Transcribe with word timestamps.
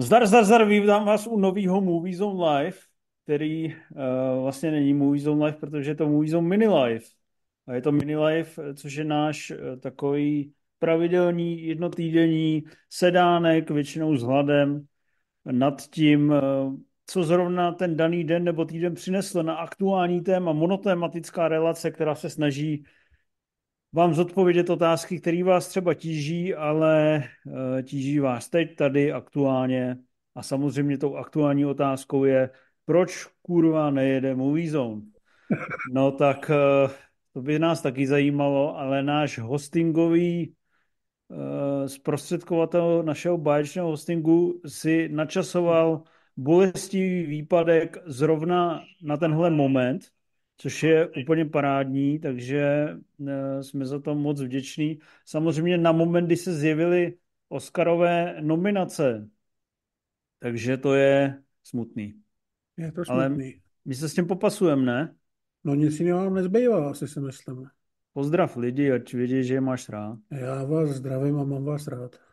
Zdar, 0.00 0.26
zdar, 0.26 0.44
zdar, 0.44 0.64
vítám 0.64 1.04
vás 1.04 1.26
u 1.26 1.38
nového 1.38 1.80
Movie 1.80 2.16
Zone 2.16 2.50
Live, 2.50 2.76
který 3.24 3.66
uh, 3.66 4.42
vlastně 4.42 4.70
není 4.70 4.94
Movie 4.94 5.22
Zone 5.22 5.44
Live, 5.44 5.58
protože 5.58 5.90
je 5.90 5.94
to 5.94 6.08
Movie 6.08 6.30
Zone 6.30 6.48
Mini 6.48 6.68
Live. 6.68 7.04
A 7.66 7.74
je 7.74 7.82
to 7.82 7.92
Mini 7.92 8.16
Live, 8.16 8.74
což 8.74 8.94
je 8.94 9.04
náš 9.04 9.50
uh, 9.50 9.80
takový 9.80 10.52
pravidelný 10.78 11.62
jednotýdenní 11.62 12.64
sedánek, 12.90 13.70
většinou 13.70 14.16
s 14.16 14.22
hladem 14.22 14.86
nad 15.44 15.82
tím, 15.82 16.30
uh, 16.30 16.74
co 17.06 17.24
zrovna 17.24 17.72
ten 17.72 17.96
daný 17.96 18.24
den 18.24 18.44
nebo 18.44 18.64
týden 18.64 18.94
přinesl 18.94 19.42
na 19.42 19.54
aktuální 19.54 20.20
téma, 20.20 20.52
monotématická 20.52 21.48
relace, 21.48 21.90
která 21.90 22.14
se 22.14 22.30
snaží 22.30 22.84
vám 23.92 24.14
zodpovědět 24.14 24.70
otázky, 24.70 25.20
které 25.20 25.44
vás 25.44 25.68
třeba 25.68 25.94
tíží, 25.94 26.54
ale 26.54 27.24
uh, 27.46 27.82
tíží 27.82 28.18
vás 28.18 28.48
teď, 28.48 28.76
tady, 28.76 29.12
aktuálně. 29.12 29.98
A 30.34 30.42
samozřejmě 30.42 30.98
tou 30.98 31.16
aktuální 31.16 31.66
otázkou 31.66 32.24
je, 32.24 32.50
proč 32.84 33.26
kurva 33.42 33.90
nejede 33.90 34.34
Movie 34.34 34.70
Zone? 34.70 35.02
No 35.92 36.12
tak 36.12 36.50
uh, 36.50 36.90
to 37.32 37.42
by 37.42 37.58
nás 37.58 37.82
taky 37.82 38.06
zajímalo, 38.06 38.78
ale 38.78 39.02
náš 39.02 39.38
hostingový 39.38 40.54
uh, 41.28 41.86
zprostředkovatel 41.86 43.02
našeho 43.02 43.38
báječného 43.38 43.88
hostingu 43.88 44.60
si 44.66 45.08
načasoval 45.12 46.02
bolestivý 46.36 47.26
výpadek 47.26 47.96
zrovna 48.06 48.82
na 49.02 49.16
tenhle 49.16 49.50
moment, 49.50 50.04
což 50.58 50.82
je 50.82 51.08
úplně 51.22 51.44
parádní, 51.44 52.18
takže 52.18 52.88
eh, 53.28 53.62
jsme 53.62 53.86
za 53.86 54.00
to 54.00 54.14
moc 54.14 54.42
vděční. 54.42 54.98
Samozřejmě 55.24 55.78
na 55.78 55.92
moment, 55.92 56.26
kdy 56.26 56.36
se 56.36 56.54
zjevily 56.54 57.14
Oscarové 57.48 58.36
nominace, 58.40 59.28
takže 60.38 60.76
to 60.76 60.94
je 60.94 61.42
smutný. 61.62 62.14
Je 62.76 62.92
to 62.92 63.04
smutný. 63.04 63.22
Ale 63.22 63.36
my 63.84 63.94
se 63.94 64.08
s 64.08 64.14
tím 64.14 64.26
popasujeme, 64.26 64.82
ne? 64.82 65.14
No 65.64 65.74
nic 65.74 66.00
jiného 66.00 66.24
vám 66.24 66.34
nezbývá, 66.34 66.90
asi 66.90 67.08
si 67.08 67.20
myslím. 67.20 67.66
Pozdrav 68.12 68.56
lidi, 68.56 68.92
ať 68.92 69.14
vědí, 69.14 69.44
že 69.44 69.54
je 69.54 69.60
máš 69.60 69.88
rád. 69.88 70.18
Já 70.30 70.64
vás 70.64 70.90
zdravím 70.90 71.38
a 71.38 71.44
mám 71.44 71.64
vás 71.64 71.86
rád. 71.86 72.27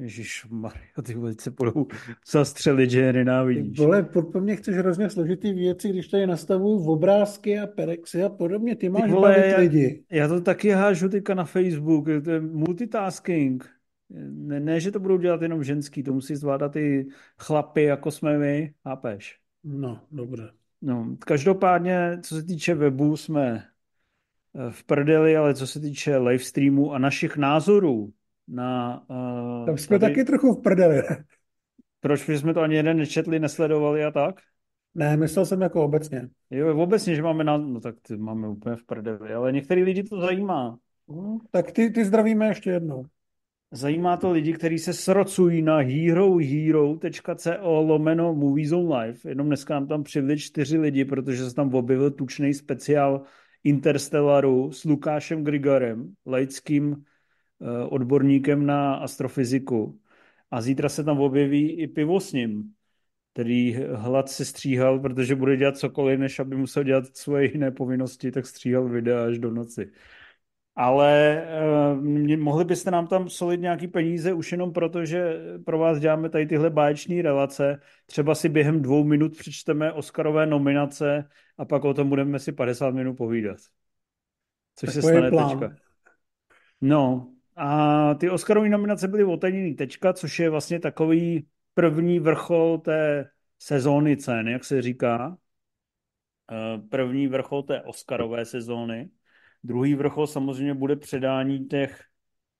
Ježíš 0.00 0.46
Maria, 0.50 1.02
ty 1.02 1.14
velice 1.14 1.50
budou 1.50 1.86
zastřelit, 2.30 2.90
že 2.90 3.00
je 3.00 3.12
nenávidíš. 3.12 3.76
Ty 3.78 3.84
vole, 3.84 4.02
po 4.02 4.40
mě 4.40 4.56
chceš 4.56 4.76
hrozně 4.76 5.10
složitý 5.10 5.52
věci, 5.52 5.88
když 5.88 6.08
tady 6.08 6.26
nastavuju 6.26 6.84
obrázky 6.84 7.58
a 7.58 7.66
perexy 7.66 8.22
a 8.22 8.28
podobně. 8.28 8.76
Ty 8.76 8.88
máš 8.88 9.02
ty 9.02 9.10
vole, 9.10 9.30
bavit 9.30 9.56
lidi. 9.56 10.04
Já, 10.10 10.16
já 10.16 10.28
to 10.28 10.40
taky 10.40 10.70
hážu 10.70 11.08
teďka 11.08 11.34
na 11.34 11.44
Facebook, 11.44 12.04
to 12.24 12.30
je 12.30 12.40
multitasking. 12.40 13.70
Ne, 14.30 14.60
ne, 14.60 14.80
že 14.80 14.90
to 14.90 15.00
budou 15.00 15.18
dělat 15.18 15.42
jenom 15.42 15.64
ženský, 15.64 16.02
to 16.02 16.12
musí 16.12 16.36
zvládat 16.36 16.76
i 16.76 17.06
chlapy, 17.38 17.82
jako 17.82 18.10
jsme 18.10 18.38
my, 18.38 18.74
chápeš? 18.82 19.38
No, 19.64 20.00
dobře. 20.10 20.50
No, 20.82 21.16
každopádně, 21.18 22.18
co 22.22 22.34
se 22.34 22.42
týče 22.42 22.74
webu, 22.74 23.16
jsme 23.16 23.64
eh, 24.54 24.70
v 24.70 24.84
prdeli, 24.84 25.36
ale 25.36 25.54
co 25.54 25.66
se 25.66 25.80
týče 25.80 26.16
live 26.16 26.44
streamu 26.44 26.92
a 26.92 26.98
našich 26.98 27.36
názorů, 27.36 28.12
na... 28.50 29.02
Uh, 29.10 29.66
Tam 29.66 29.78
jsme 29.78 29.98
tady... 29.98 30.12
taky 30.12 30.24
trochu 30.24 30.52
v 30.52 30.62
prdeli. 30.62 31.02
Proč 32.00 32.28
jsme 32.28 32.54
to 32.54 32.60
ani 32.60 32.76
jeden 32.76 32.96
nečetli, 32.96 33.38
nesledovali 33.38 34.04
a 34.04 34.10
tak? 34.10 34.40
Ne, 34.94 35.16
myslel 35.16 35.46
jsem 35.46 35.60
jako 35.60 35.84
obecně. 35.84 36.28
Jo, 36.50 36.78
obecně, 36.78 37.14
že 37.14 37.22
máme 37.22 37.44
na... 37.44 37.58
No 37.58 37.80
tak 37.80 37.94
ty 38.02 38.16
máme 38.16 38.48
úplně 38.48 38.76
v 38.76 38.84
prdeli, 38.84 39.34
ale 39.34 39.52
některý 39.52 39.82
lidi 39.82 40.02
to 40.02 40.20
zajímá. 40.20 40.78
Hmm, 41.08 41.38
tak 41.50 41.72
ty, 41.72 41.90
ty 41.90 42.04
zdravíme 42.04 42.46
ještě 42.46 42.70
jednou. 42.70 43.04
Zajímá 43.72 44.16
to 44.16 44.30
lidi, 44.30 44.52
kteří 44.52 44.78
se 44.78 44.92
srocují 44.92 45.62
na 45.62 45.76
herohero.co 45.78 47.50
lomeno 47.80 48.34
Movies 48.34 48.72
on 48.72 48.92
Live. 48.92 49.18
Jenom 49.28 49.46
dneska 49.46 49.74
nám 49.74 49.86
tam 49.86 50.02
přivili 50.02 50.38
čtyři 50.38 50.78
lidi, 50.78 51.04
protože 51.04 51.48
se 51.48 51.54
tam 51.54 51.74
objevil 51.74 52.10
tučný 52.10 52.54
speciál 52.54 53.22
Interstellaru 53.64 54.72
s 54.72 54.84
Lukášem 54.84 55.44
Grigorem, 55.44 56.14
laickým 56.26 57.04
odborníkem 57.88 58.66
na 58.66 58.94
astrofyziku. 58.94 60.00
A 60.50 60.60
zítra 60.60 60.88
se 60.88 61.04
tam 61.04 61.20
objeví 61.20 61.70
i 61.70 61.86
pivo 61.86 62.20
s 62.20 62.32
ním, 62.32 62.74
který 63.32 63.76
hlad 63.94 64.28
se 64.28 64.44
stříhal, 64.44 64.98
protože 64.98 65.34
bude 65.34 65.56
dělat 65.56 65.76
cokoliv, 65.76 66.18
než 66.18 66.38
aby 66.38 66.56
musel 66.56 66.82
dělat 66.82 67.16
svoje 67.16 67.52
jiné 67.52 67.70
povinnosti, 67.70 68.30
tak 68.30 68.46
stříhal 68.46 68.88
videa 68.88 69.24
až 69.24 69.38
do 69.38 69.50
noci. 69.50 69.92
Ale 70.76 71.42
eh, 72.32 72.36
mohli 72.36 72.64
byste 72.64 72.90
nám 72.90 73.06
tam 73.06 73.28
solit 73.28 73.60
nějaký 73.60 73.88
peníze 73.88 74.32
už 74.32 74.52
jenom 74.52 74.72
proto, 74.72 75.04
že 75.04 75.40
pro 75.64 75.78
vás 75.78 75.98
děláme 75.98 76.28
tady 76.28 76.46
tyhle 76.46 76.70
báječní 76.70 77.22
relace. 77.22 77.80
Třeba 78.06 78.34
si 78.34 78.48
během 78.48 78.82
dvou 78.82 79.04
minut 79.04 79.36
přečteme 79.36 79.92
Oscarové 79.92 80.46
nominace 80.46 81.28
a 81.58 81.64
pak 81.64 81.84
o 81.84 81.94
tom 81.94 82.08
budeme 82.08 82.38
si 82.38 82.52
50 82.52 82.90
minut 82.90 83.14
povídat. 83.14 83.58
Což 84.76 84.88
Takový 84.88 85.02
se 85.02 85.12
stane 85.12 85.30
plán. 85.30 85.58
teďka. 85.60 85.76
No, 86.80 87.32
a 87.62 88.14
ty 88.14 88.30
Oscarové 88.30 88.68
nominace 88.68 89.08
byly 89.08 89.24
otajněný 89.24 89.74
tečka, 89.74 90.12
což 90.12 90.38
je 90.38 90.50
vlastně 90.50 90.80
takový 90.80 91.46
první 91.74 92.20
vrchol 92.20 92.78
té 92.78 93.30
sezóny 93.58 94.16
cen, 94.16 94.48
jak 94.48 94.64
se 94.64 94.82
říká. 94.82 95.38
Eh, 96.52 96.78
první 96.78 97.28
vrchol 97.28 97.62
té 97.62 97.82
Oscarové 97.82 98.44
sezóny. 98.44 99.10
Druhý 99.64 99.94
vrchol 99.94 100.26
samozřejmě 100.26 100.74
bude 100.74 100.96
předání 100.96 101.66
těch, 101.66 102.04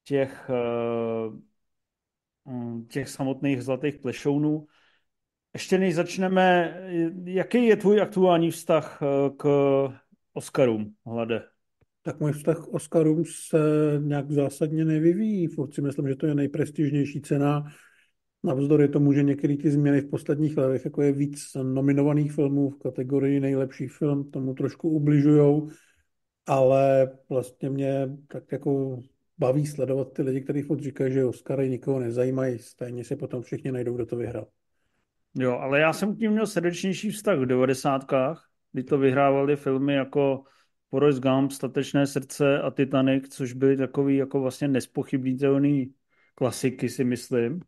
těch, 0.04 0.50
eh, 0.50 1.30
mm, 2.44 2.86
těch 2.86 3.08
samotných 3.08 3.62
zlatých 3.62 3.98
plešounů. 3.98 4.66
Ještě 5.52 5.78
než 5.78 5.94
začneme, 5.94 6.76
jaký 7.24 7.66
je 7.66 7.76
tvůj 7.76 8.00
aktuální 8.00 8.50
vztah 8.50 9.02
eh, 9.02 9.30
k 9.36 9.44
Oscarům, 10.32 10.94
Hlade? 11.06 11.42
Tak 12.02 12.20
můj 12.20 12.32
vztah 12.32 12.58
k 12.58 12.68
Oscarům 12.68 13.24
se 13.24 13.58
nějak 13.98 14.30
zásadně 14.30 14.84
nevyvíjí. 14.84 15.46
Furt 15.46 15.74
si 15.74 15.82
myslím, 15.82 16.08
že 16.08 16.16
to 16.16 16.26
je 16.26 16.34
nejprestižnější 16.34 17.20
cena. 17.20 17.64
Navzdory 18.44 18.88
tomu, 18.88 19.12
že 19.12 19.22
některé 19.22 19.56
ty 19.56 19.70
změny 19.70 20.00
v 20.00 20.10
posledních 20.10 20.56
letech, 20.56 20.84
jako 20.84 21.02
je 21.02 21.12
víc 21.12 21.44
nominovaných 21.62 22.32
filmů 22.32 22.70
v 22.70 22.78
kategorii 22.78 23.40
nejlepší 23.40 23.88
film, 23.88 24.30
tomu 24.30 24.54
trošku 24.54 24.88
ubližujou, 24.88 25.68
ale 26.46 27.10
vlastně 27.28 27.70
mě 27.70 28.16
tak 28.28 28.52
jako 28.52 29.00
baví 29.38 29.66
sledovat 29.66 30.12
ty 30.12 30.22
lidi, 30.22 30.40
kteří 30.40 30.62
furt 30.62 30.80
říkají, 30.80 31.12
že 31.12 31.24
Oscary 31.24 31.70
nikoho 31.70 32.00
nezajímají, 32.00 32.58
stejně 32.58 33.04
se 33.04 33.16
potom 33.16 33.42
všichni 33.42 33.72
najdou, 33.72 33.94
kdo 33.94 34.06
to 34.06 34.16
vyhrál. 34.16 34.46
Jo, 35.34 35.52
ale 35.52 35.80
já 35.80 35.92
jsem 35.92 36.16
k 36.16 36.18
ním 36.18 36.30
měl 36.30 36.46
srdečnější 36.46 37.10
vztah 37.10 37.38
v 37.38 37.46
devadesátkách, 37.46 38.48
kdy 38.72 38.82
to 38.82 38.98
vyhrávali 38.98 39.56
filmy 39.56 39.94
jako 39.94 40.42
Forrest 40.90 41.22
Gump, 41.22 41.52
Statečné 41.52 42.06
srdce 42.06 42.62
a 42.62 42.70
Titanic, 42.70 43.34
což 43.34 43.52
byly 43.52 43.76
takový 43.76 44.16
jako 44.16 44.40
vlastně 44.40 44.68
nespochybnitelný 44.68 45.94
klasiky, 46.34 46.88
si 46.88 47.04
myslím. 47.04 47.60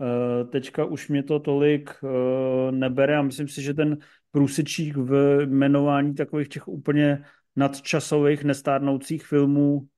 Eh, 0.00 0.44
teďka 0.44 0.84
už 0.84 1.08
mě 1.08 1.22
to 1.22 1.40
tolik 1.40 1.90
eh, 2.04 2.72
nebere 2.72 3.16
a 3.16 3.22
myslím 3.22 3.48
si, 3.48 3.62
že 3.62 3.74
ten 3.74 3.98
průsečík 4.30 4.96
v 4.96 5.40
jmenování 5.46 6.14
takových 6.14 6.48
těch 6.48 6.68
úplně 6.68 7.24
nadčasových, 7.56 8.44
nestárnoucích 8.44 9.26
filmů 9.26 9.88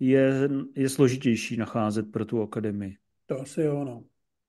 je, 0.00 0.48
je 0.76 0.88
složitější 0.88 1.56
nacházet 1.56 2.12
pro 2.12 2.24
tu 2.24 2.42
akademii. 2.42 2.96
To 3.26 3.40
asi 3.40 3.62
jo, 3.62 3.84
no. 3.84 4.04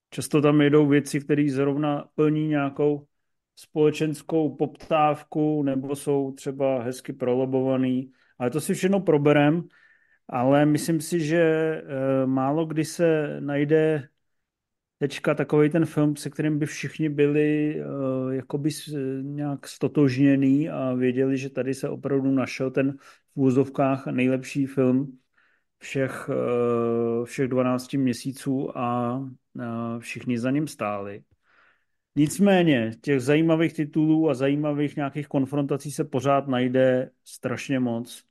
Často 0.10 0.42
tam 0.42 0.62
jedou 0.62 0.88
věci, 0.88 1.20
které 1.20 1.50
zrovna 1.50 2.08
plní 2.16 2.48
nějakou 2.48 3.08
společenskou 3.56 4.56
poptávku 4.56 5.64
nebo 5.64 5.96
jsou 5.96 6.32
třeba 6.32 6.84
hezky 6.84 7.14
prolobovaný. 7.14 8.12
Ale 8.40 8.50
to 8.50 8.62
si 8.62 8.74
všechno 8.74 9.00
proberem, 9.00 9.64
ale 10.30 10.66
myslím 10.66 11.02
si, 11.02 11.20
že 11.20 11.42
e, 11.42 11.84
málo 12.26 12.66
kdy 12.66 12.86
se 12.86 13.38
najde 13.40 14.10
teďka 15.00 15.34
takový 15.34 15.70
ten 15.70 15.86
film, 15.86 16.16
se 16.16 16.30
kterým 16.30 16.60
by 16.60 16.66
všichni 16.66 17.10
byli 17.10 17.76
uh, 17.76 18.34
jakoby 18.34 18.70
nějak 19.22 19.68
stotožněný 19.68 20.70
a 20.70 20.94
věděli, 20.94 21.38
že 21.38 21.50
tady 21.50 21.74
se 21.74 21.90
opravdu 21.90 22.32
našel 22.32 22.72
ten 22.72 22.98
v 23.36 23.40
úzovkách 23.40 24.08
nejlepší 24.08 24.66
film 24.66 25.18
všech, 25.78 26.30
uh, 26.30 27.26
všech 27.26 27.48
12 27.48 27.94
měsíců 27.94 28.78
a 28.78 29.20
všichni 30.00 30.40
za 30.40 30.52
ním 30.52 30.68
stáli. 30.68 31.24
Nicméně 32.16 32.92
těch 33.02 33.22
zajímavých 33.22 33.74
titulů 33.74 34.30
a 34.30 34.34
zajímavých 34.34 34.96
nějakých 34.96 35.28
konfrontací 35.28 35.92
se 35.92 36.04
pořád 36.04 36.48
najde 36.48 37.12
strašně 37.24 37.80
moc. 37.80 38.24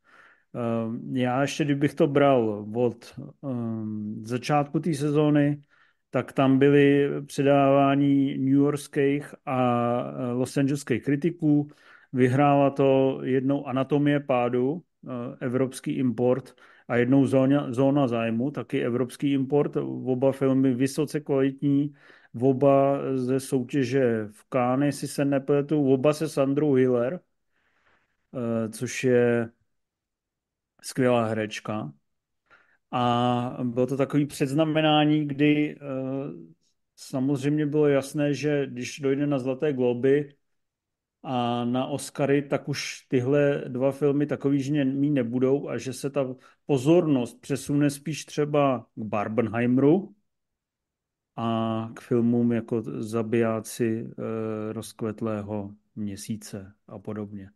Ehm, 0.55 1.17
já 1.17 1.43
ještě, 1.43 1.65
kdybych 1.65 1.95
to 1.95 2.07
bral 2.07 2.67
od 2.75 3.21
um, 3.41 4.23
začátku 4.25 4.81
té 4.81 4.95
sezóny, 4.95 5.63
tak 6.11 6.33
tam 6.33 6.59
byly 6.59 7.11
předávání 7.27 8.39
New 8.39 8.55
Yorkských 8.55 9.35
a 9.47 9.59
eh, 10.01 10.33
Los 10.33 10.57
Angeleských 10.57 11.05
kritiků. 11.05 11.69
Vyhrála 12.13 12.71
to 12.71 13.21
jednou 13.23 13.67
Anatomie 13.67 14.21
pádu, 14.21 14.83
eh, 15.09 15.37
evropský 15.41 15.93
import, 15.93 16.55
a 16.89 16.97
jednou 16.97 17.27
zóna, 17.27 17.73
zóna 17.73 18.09
zájmu, 18.09 18.51
taky 18.51 18.85
evropský 18.85 19.33
import. 19.33 19.77
Oba 19.77 20.33
filmy 20.33 20.75
vysoce 20.75 21.21
kvalitní, 21.21 21.95
oba 22.41 22.99
ze 23.17 23.41
soutěže 23.41 24.29
v 24.33 24.45
Cannes, 24.53 24.87
jestli 24.95 25.09
se 25.09 25.25
nepletu, 25.25 25.93
oba 25.93 26.13
se 26.13 26.29
Sandrou 26.29 26.75
Hiller, 26.75 27.21
eh, 28.35 28.69
což 28.69 29.05
je 29.05 29.51
skvělá 30.83 31.27
herečka. 31.27 31.93
A 32.91 33.59
bylo 33.63 33.87
to 33.87 33.97
takový 33.97 34.27
předznamenání, 34.27 35.27
kdy 35.29 35.79
samozřejmě 36.97 37.67
bylo 37.67 37.89
jasné, 37.89 38.35
že 38.35 38.67
když 38.67 39.01
dojde 39.01 39.27
na 39.27 39.39
Zlaté 39.39 39.73
globy 39.73 40.35
a 41.23 41.65
na 41.65 41.87
Oscary, 41.87 42.43
tak 42.43 42.69
už 42.69 43.07
tyhle 43.09 43.65
dva 43.69 43.93
filmy 43.93 44.27
takový 44.27 44.63
že 44.63 44.85
mý 44.85 45.11
nebudou 45.11 45.69
a 45.69 45.79
že 45.79 45.93
se 45.93 46.11
ta 46.11 46.35
pozornost 46.67 47.41
přesune 47.41 47.91
spíš 47.91 48.25
třeba 48.25 48.87
k 48.95 49.03
Barbenheimeru 49.03 50.15
a 51.37 51.91
k 51.95 52.01
filmům 52.01 52.53
jako 52.53 52.83
Zabijáci 52.83 54.07
e, 54.09 54.73
rozkvetlého 54.73 55.75
měsíce 55.97 56.73
a 56.89 56.99
podobně. 56.99 57.45
E, 57.45 57.51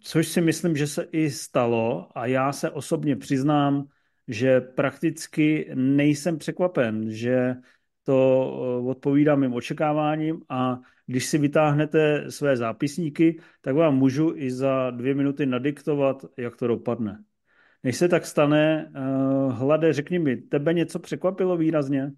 což 0.00 0.28
si 0.28 0.40
myslím, 0.40 0.76
že 0.76 0.86
se 0.86 1.02
i 1.02 1.30
stalo 1.30 2.08
a 2.18 2.26
já 2.26 2.52
se 2.52 2.70
osobně 2.70 3.16
přiznám, 3.16 3.88
že 4.28 4.60
prakticky 4.60 5.70
nejsem 5.74 6.38
překvapen, 6.38 7.10
že 7.10 7.56
to 8.04 8.52
eh, 8.54 8.88
odpovídá 8.90 9.36
mým 9.36 9.52
očekáváním 9.52 10.42
a 10.48 10.80
když 11.06 11.26
si 11.26 11.38
vytáhnete 11.38 12.30
své 12.30 12.56
zápisníky, 12.56 13.40
tak 13.60 13.74
vám 13.74 13.96
můžu 13.96 14.32
i 14.36 14.50
za 14.50 14.90
dvě 14.90 15.14
minuty 15.14 15.46
nadiktovat, 15.46 16.24
jak 16.36 16.56
to 16.56 16.66
dopadne. 16.66 17.24
Než 17.84 17.96
se 17.96 18.08
tak 18.08 18.26
stane, 18.26 18.92
Hlade, 19.50 19.92
řekni 19.92 20.18
mi, 20.18 20.36
tebe 20.36 20.74
něco 20.74 20.98
překvapilo 20.98 21.56
výrazně? 21.56 22.12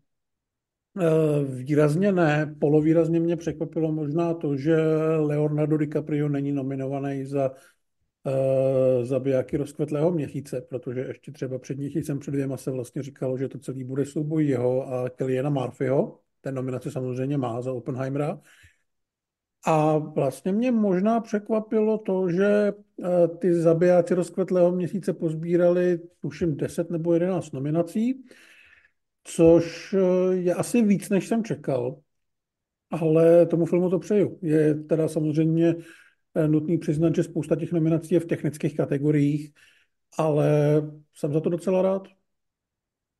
Uh, 0.96 1.54
výrazně 1.54 2.12
ne. 2.12 2.54
Polovýrazně 2.60 3.20
mě 3.20 3.36
překvapilo 3.36 3.92
možná 3.92 4.34
to, 4.34 4.56
že 4.56 4.76
Leonardo 5.16 5.76
DiCaprio 5.76 6.28
není 6.28 6.52
nominovaný 6.52 7.24
za 7.24 7.50
uh, 7.50 9.04
zabijáky 9.04 9.56
rozkvetlého 9.56 10.12
měsíce, 10.12 10.60
protože 10.60 11.00
ještě 11.00 11.32
třeba 11.32 11.58
před 11.58 11.78
měsícem 11.78 12.18
před 12.18 12.30
dvěma 12.30 12.56
se 12.56 12.70
vlastně 12.70 13.02
říkalo, 13.02 13.38
že 13.38 13.48
to 13.48 13.58
celý 13.58 13.84
bude 13.84 14.06
souboj 14.06 14.46
jeho 14.46 14.92
a 14.92 15.10
Kellyana 15.10 15.50
Murphyho. 15.50 16.20
Ten 16.40 16.54
nominaci 16.54 16.90
samozřejmě 16.90 17.38
má 17.38 17.62
za 17.62 17.72
Oppenheimera. 17.72 18.40
A 19.66 19.98
vlastně 19.98 20.52
mě 20.52 20.72
možná 20.72 21.20
překvapilo 21.20 21.98
to, 21.98 22.30
že 22.30 22.72
uh, 22.96 23.06
ty 23.38 23.54
zabijáci 23.54 24.14
rozkvetlého 24.14 24.72
měsíce 24.72 25.12
pozbírali, 25.12 26.00
tuším, 26.20 26.56
10 26.56 26.90
nebo 26.90 27.14
11 27.14 27.52
nominací, 27.52 28.24
což 29.24 29.92
uh, 29.92 30.32
je 30.32 30.54
asi 30.54 30.82
víc, 30.82 31.08
než 31.08 31.26
jsem 31.26 31.44
čekal. 31.44 32.00
Ale 32.90 33.46
tomu 33.46 33.66
filmu 33.66 33.90
to 33.90 33.98
přeju. 33.98 34.38
Je 34.42 34.74
teda 34.74 35.08
samozřejmě 35.08 35.74
Eh, 36.36 36.48
nutný 36.48 36.78
přiznat, 36.78 37.14
že 37.14 37.22
spousta 37.22 37.56
těch 37.56 37.72
nominací 37.72 38.14
je 38.14 38.20
v 38.20 38.26
technických 38.26 38.76
kategoriích, 38.76 39.52
ale 40.18 40.48
jsem 41.14 41.32
za 41.32 41.40
to 41.40 41.50
docela 41.50 41.82
rád. 41.82 42.08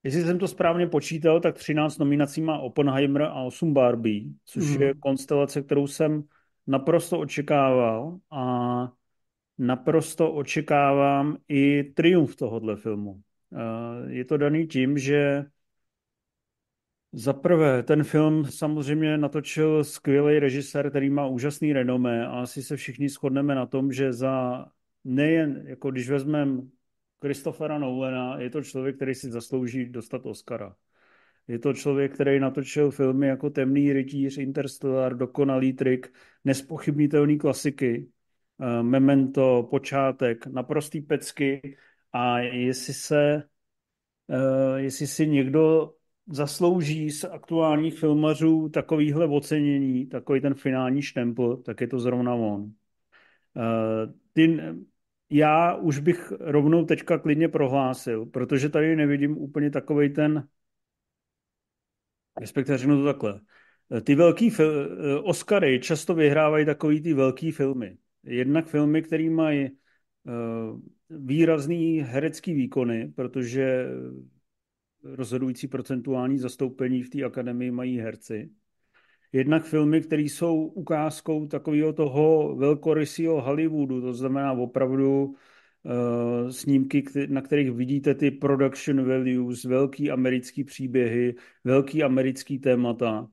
Jestli 0.03 0.23
jsem 0.23 0.39
to 0.39 0.49
správně 0.49 0.87
počítal, 0.87 1.41
tak 1.41 1.59
13 1.59 1.99
nominací 1.99 2.41
má 2.41 2.59
Oppenheimer 2.59 3.23
a 3.23 3.43
8 3.43 3.75
Barbie, 3.75 4.31
což 4.45 4.77
mm. 4.77 4.83
je 4.83 4.95
konstelace, 4.95 5.62
kterou 5.62 5.87
jsem 5.87 6.23
naprosto 6.67 7.19
očekával 7.19 8.19
a 8.31 8.93
naprosto 9.59 10.33
očekávám 10.33 11.37
i 11.49 11.85
triumf 11.85 12.37
tohohle 12.37 12.77
filmu. 12.77 13.21
Eh, 13.53 14.12
je 14.12 14.25
to 14.25 14.37
daný 14.37 14.67
tím, 14.67 14.99
že 14.99 15.45
za 17.16 17.32
prvé, 17.32 17.82
ten 17.82 18.05
film 18.05 18.44
samozřejmě 18.44 19.19
natočil 19.19 19.84
skvělý 19.84 20.38
režisér, 20.38 20.90
který 20.90 21.11
má 21.11 21.26
úžasný 21.26 21.72
renomé 21.72 22.26
a 22.26 22.31
asi 22.31 22.62
se 22.62 22.76
všichni 22.76 23.08
shodneme 23.08 23.55
na 23.55 23.66
tom, 23.66 23.93
že 23.93 24.12
za 24.12 24.66
nejen, 25.05 25.62
jako 25.66 25.90
když 25.90 26.11
vezmeme 26.11 26.62
Christophera 27.20 27.78
Nolana, 27.78 28.40
je 28.40 28.50
to 28.50 28.62
člověk, 28.62 28.96
který 28.96 29.14
si 29.14 29.31
zaslouží 29.31 29.84
dostat 29.88 30.26
Oscara. 30.26 30.76
Je 31.49 31.58
to 31.58 31.72
člověk, 31.72 32.14
který 32.14 32.40
natočil 32.40 32.90
filmy 32.90 33.26
jako 33.26 33.50
Temný 33.50 33.93
rytíř, 33.93 34.38
Interstellar, 34.38 35.17
Dokonalý 35.17 35.72
trik, 35.72 36.12
nespochybnitelný 36.44 37.38
klasiky, 37.38 38.08
eh, 38.60 38.82
Memento, 38.82 39.69
Počátek, 39.70 40.46
naprostý 40.46 41.00
pecky 41.00 41.76
a 42.12 42.38
jestli 42.38 42.94
se, 42.94 43.43
eh, 44.31 44.81
jestli 44.81 45.06
si 45.06 45.26
někdo 45.26 45.93
zaslouží 46.26 47.11
z 47.11 47.25
aktuálních 47.25 47.99
filmařů 47.99 48.69
takovýhle 48.69 49.26
ocenění, 49.26 50.06
takový 50.06 50.41
ten 50.41 50.55
finální 50.55 51.03
štempl, 51.03 51.56
tak 51.56 51.81
je 51.81 51.87
to 51.87 51.99
zrovna 51.99 52.35
on. 52.35 52.73
Eh, 53.56 54.12
ty, 54.32 54.61
já 55.31 55.75
už 55.75 55.99
bych 55.99 56.32
rovnou 56.41 56.85
teďka 56.85 57.19
klidně 57.19 57.49
prohlásil, 57.49 58.26
protože 58.26 58.69
tady 58.69 58.97
nevidím 58.97 59.38
úplně 59.38 59.71
takový 59.71 60.12
ten, 60.12 60.49
respektive 62.41 62.79
řeknu 62.79 62.97
to 62.97 63.05
takhle, 63.05 63.41
eh, 63.97 64.00
ty 64.00 64.15
velký 64.15 64.50
fil- 64.50 64.88
eh, 64.91 65.19
Oscary 65.19 65.81
často 65.81 66.15
vyhrávají 66.15 66.67
takový 66.67 67.00
ty 67.00 67.15
velký 67.15 67.50
filmy. 67.53 67.97
Jednak 68.23 68.67
filmy, 68.67 69.03
které 69.03 69.31
mají 69.31 69.70
výrazný 71.11 72.00
herecký 72.00 72.55
výkony, 72.55 73.12
protože 73.17 73.87
rozhodující 75.05 75.69
procentuální 75.69 76.39
zastoupení 76.39 77.03
v 77.03 77.11
té 77.11 77.23
akademii 77.23 77.71
mají 77.71 77.99
herci. 77.99 78.51
Jednak 79.33 79.65
filmy, 79.65 80.01
které 80.01 80.23
jsou 80.23 80.67
ukázkou 80.67 81.47
takového 81.47 81.93
toho 81.93 82.56
velkorysího 82.56 83.43
Hollywoodu, 83.43 84.01
to 84.01 84.12
znamená 84.12 84.53
opravdu 84.53 85.25
uh, 85.25 86.51
snímky, 86.51 87.05
na 87.29 87.41
kterých 87.41 87.70
vidíte 87.70 88.15
ty 88.15 88.31
production 88.31 89.05
values, 89.08 89.65
velký 89.65 90.11
americký 90.11 90.65
příběhy, 90.65 91.34
velký 91.65 92.03
americký 92.03 92.58
témata. 92.58 93.29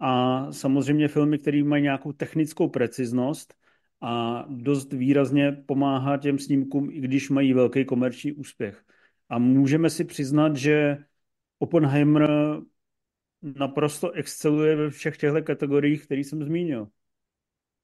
A 0.00 0.46
samozřejmě 0.52 1.08
filmy, 1.08 1.38
které 1.38 1.64
mají 1.64 1.82
nějakou 1.82 2.12
technickou 2.12 2.68
preciznost 2.68 3.54
a 4.00 4.44
dost 4.48 4.92
výrazně 4.92 5.52
pomáhá 5.66 6.16
těm 6.16 6.38
snímkům, 6.38 6.90
i 6.92 7.00
když 7.00 7.30
mají 7.30 7.52
velký 7.52 7.84
komerční 7.84 8.32
úspěch. 8.32 8.84
A 9.32 9.38
můžeme 9.38 9.90
si 9.90 10.04
přiznat, 10.04 10.56
že 10.56 10.96
Oppenheimer 11.58 12.30
naprosto 13.42 14.10
exceluje 14.10 14.76
ve 14.76 14.90
všech 14.90 15.16
těchto 15.16 15.42
kategoriích, 15.42 16.04
které 16.04 16.20
jsem 16.20 16.44
zmínil. 16.44 16.88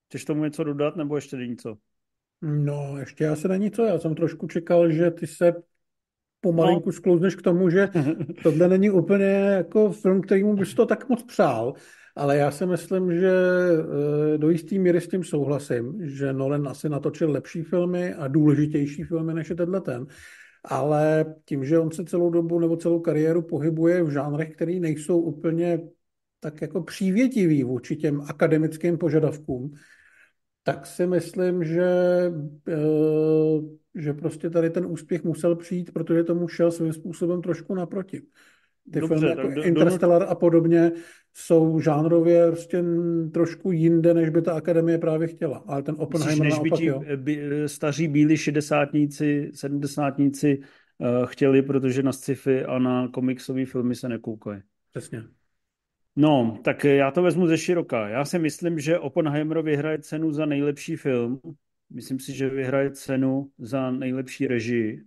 Chceš 0.08 0.24
tomu 0.24 0.44
něco 0.44 0.64
dodat, 0.64 0.96
nebo 0.96 1.16
ještě 1.16 1.36
něco? 1.36 1.76
No, 2.42 2.94
ještě 2.98 3.24
já 3.24 3.36
se 3.36 3.48
na 3.48 3.56
něco. 3.56 3.84
Já 3.84 3.98
jsem 3.98 4.14
trošku 4.14 4.46
čekal, 4.48 4.90
že 4.90 5.10
ty 5.10 5.26
se 5.26 5.52
pomalinku 6.40 6.88
no. 6.88 6.92
sklouzneš 6.92 7.34
k 7.34 7.42
tomu, 7.42 7.70
že 7.70 7.88
tohle 8.42 8.68
není 8.68 8.90
úplně 8.90 9.26
jako 9.26 9.92
film, 9.92 10.20
kterýmu 10.22 10.56
bys 10.56 10.74
to 10.74 10.86
tak 10.86 11.08
moc 11.08 11.22
přál. 11.22 11.74
Ale 12.16 12.36
já 12.36 12.50
si 12.50 12.66
myslím, 12.66 13.20
že 13.20 13.32
eh, 14.34 14.38
do 14.38 14.50
jistý 14.50 14.78
míry 14.78 15.00
s 15.00 15.08
tím 15.08 15.24
souhlasím, 15.24 16.08
že 16.08 16.32
Nolan 16.32 16.68
asi 16.68 16.88
natočil 16.88 17.30
lepší 17.30 17.62
filmy 17.62 18.14
a 18.14 18.28
důležitější 18.28 19.04
filmy 19.04 19.34
než 19.34 19.50
je 19.50 19.56
tenhle 19.56 19.80
ten 19.80 20.06
ale 20.64 21.34
tím, 21.44 21.64
že 21.64 21.78
on 21.78 21.90
se 21.90 22.04
celou 22.04 22.30
dobu 22.30 22.58
nebo 22.58 22.76
celou 22.76 23.00
kariéru 23.00 23.42
pohybuje 23.42 24.02
v 24.02 24.10
žánrech, 24.10 24.50
které 24.50 24.72
nejsou 24.80 25.20
úplně 25.20 25.80
tak 26.40 26.62
jako 26.62 26.82
přívětivý 26.82 27.64
vůči 27.64 27.96
těm 27.96 28.20
akademickým 28.20 28.98
požadavkům, 28.98 29.74
tak 30.62 30.86
si 30.86 31.06
myslím, 31.06 31.64
že, 31.64 31.90
eh, 32.68 33.60
že 33.94 34.12
prostě 34.12 34.50
tady 34.50 34.70
ten 34.70 34.86
úspěch 34.86 35.24
musel 35.24 35.56
přijít, 35.56 35.92
protože 35.92 36.24
tomu 36.24 36.48
šel 36.48 36.70
svým 36.70 36.92
způsobem 36.92 37.42
trošku 37.42 37.74
naproti. 37.74 38.22
Ty 38.92 39.00
Dobře, 39.00 39.18
filmy 39.18 39.28
jako 39.28 39.54
do, 39.54 39.62
Interstellar 39.62 40.26
a 40.28 40.34
podobně 40.34 40.92
jsou 41.34 41.80
žánrově 41.80 42.46
prostě 42.46 42.84
trošku 43.32 43.72
jinde, 43.72 44.14
než 44.14 44.28
by 44.28 44.42
ta 44.42 44.52
akademie 44.52 44.98
právě 44.98 45.28
chtěla. 45.28 45.64
Ale 45.66 45.82
ten 45.82 45.94
Oppenheimer 45.98 46.46
Myslíš, 46.46 46.62
než 46.62 46.70
by 46.70 46.76
ti 46.78 47.16
by, 47.16 47.50
staří 47.66 48.08
bílí 48.08 48.36
šedesátníci, 48.36 49.50
sedmdesátníci 49.54 50.58
uh, 50.58 51.26
chtěli, 51.26 51.62
protože 51.62 52.02
na 52.02 52.12
sci-fi 52.12 52.64
a 52.64 52.78
na 52.78 53.08
komiksové 53.08 53.66
filmy 53.66 53.94
se 53.94 54.08
nekoukají. 54.08 54.60
Přesně. 54.90 55.22
No, 56.16 56.58
tak 56.64 56.84
já 56.84 57.10
to 57.10 57.22
vezmu 57.22 57.46
ze 57.46 57.58
široka. 57.58 58.08
Já 58.08 58.24
si 58.24 58.38
myslím, 58.38 58.78
že 58.78 58.98
Oppenheimer 58.98 59.62
vyhraje 59.62 59.98
cenu 59.98 60.32
za 60.32 60.46
nejlepší 60.46 60.96
film. 60.96 61.40
Myslím 61.90 62.18
si, 62.18 62.32
že 62.32 62.48
vyhraje 62.48 62.90
cenu 62.90 63.50
za 63.58 63.90
nejlepší 63.90 64.46
režii. 64.46 65.02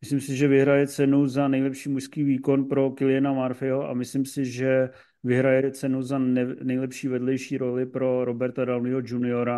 Myslím 0.00 0.20
si, 0.20 0.36
že 0.36 0.48
vyhraje 0.48 0.86
cenu 0.86 1.26
za 1.26 1.48
nejlepší 1.48 1.88
mužský 1.88 2.24
výkon 2.24 2.64
pro 2.64 2.90
Kiliana 2.90 3.32
Murphyho 3.32 3.88
a 3.88 3.94
myslím 3.94 4.24
si, 4.24 4.44
že 4.44 4.88
vyhraje 5.22 5.70
cenu 5.70 6.02
za 6.02 6.18
ne, 6.18 6.46
nejlepší 6.62 7.08
vedlejší 7.08 7.58
roli 7.58 7.86
pro 7.86 8.24
Roberta 8.24 8.64
Downeyho 8.64 9.00
Jr., 9.00 9.50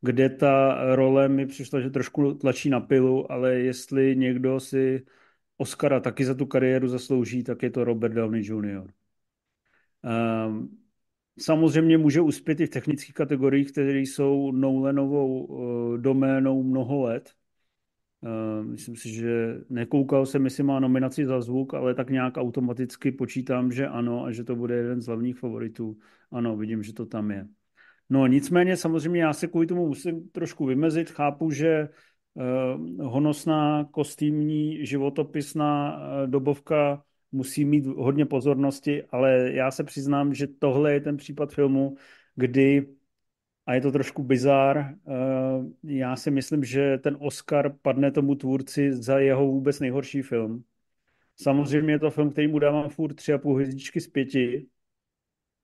kde 0.00 0.28
ta 0.28 0.78
role 0.94 1.28
mi 1.28 1.46
přišla, 1.46 1.80
že 1.80 1.90
trošku 1.90 2.34
tlačí 2.34 2.70
na 2.70 2.80
pilu, 2.80 3.32
ale 3.32 3.54
jestli 3.54 4.16
někdo 4.16 4.60
si 4.60 5.04
Oscara 5.56 6.00
taky 6.00 6.24
za 6.24 6.34
tu 6.34 6.46
kariéru 6.46 6.88
zaslouží, 6.88 7.42
tak 7.42 7.62
je 7.62 7.70
to 7.70 7.84
Robert 7.84 8.12
Downey 8.12 8.42
Jr. 8.42 8.92
Um, 10.02 10.78
samozřejmě 11.38 11.98
může 11.98 12.20
uspět 12.20 12.60
i 12.60 12.66
v 12.66 12.70
technických 12.70 13.14
kategoriích, 13.14 13.72
které 13.72 13.98
jsou 13.98 14.52
Nolanovou 14.52 15.44
uh, 15.44 15.98
doménou 15.98 16.62
mnoho 16.62 17.02
let. 17.02 17.37
Uh, 18.20 18.66
myslím 18.66 18.96
si, 18.96 19.14
že 19.14 19.60
nekoukal 19.70 20.26
jsem, 20.26 20.44
jestli 20.44 20.62
má 20.62 20.80
nominaci 20.80 21.26
za 21.26 21.40
zvuk, 21.40 21.74
ale 21.74 21.94
tak 21.94 22.10
nějak 22.10 22.36
automaticky 22.36 23.12
počítám, 23.12 23.72
že 23.72 23.86
ano 23.86 24.24
a 24.24 24.32
že 24.32 24.44
to 24.44 24.56
bude 24.56 24.74
jeden 24.74 25.00
z 25.00 25.06
hlavních 25.06 25.38
favoritů. 25.38 25.96
Ano, 26.30 26.56
vidím, 26.56 26.82
že 26.82 26.92
to 26.92 27.06
tam 27.06 27.30
je. 27.30 27.46
No 28.10 28.26
nicméně 28.26 28.76
samozřejmě 28.76 29.22
já 29.22 29.32
se 29.32 29.46
kvůli 29.46 29.66
tomu 29.66 29.86
musím 29.86 30.28
trošku 30.28 30.66
vymezit. 30.66 31.10
Chápu, 31.10 31.50
že 31.50 31.88
uh, 32.34 33.06
honosná 33.06 33.84
kostýmní 33.90 34.86
životopisná 34.86 35.96
uh, 35.96 36.30
dobovka 36.30 37.02
musí 37.32 37.64
mít 37.64 37.86
hodně 37.86 38.26
pozornosti, 38.26 39.02
ale 39.02 39.52
já 39.52 39.70
se 39.70 39.84
přiznám, 39.84 40.34
že 40.34 40.46
tohle 40.58 40.92
je 40.92 41.00
ten 41.00 41.16
případ 41.16 41.52
filmu, 41.52 41.96
kdy 42.34 42.86
a 43.68 43.74
je 43.74 43.80
to 43.80 43.92
trošku 43.92 44.22
bizár. 44.22 44.94
Uh, 45.04 45.66
já 45.82 46.16
si 46.16 46.30
myslím, 46.30 46.64
že 46.64 46.98
ten 46.98 47.16
Oscar 47.20 47.76
padne 47.82 48.10
tomu 48.10 48.34
tvůrci 48.34 48.92
za 48.92 49.18
jeho 49.18 49.46
vůbec 49.46 49.80
nejhorší 49.80 50.22
film. 50.22 50.64
Samozřejmě 51.36 51.92
je 51.92 51.98
to 51.98 52.10
film, 52.10 52.30
který 52.30 52.48
mu 52.48 52.58
dávám 52.58 52.88
furt 52.88 53.14
tři 53.14 53.32
a 53.32 53.38
půl 53.38 53.54
hvězdičky 53.54 54.00
z 54.00 54.08
pěti, 54.08 54.66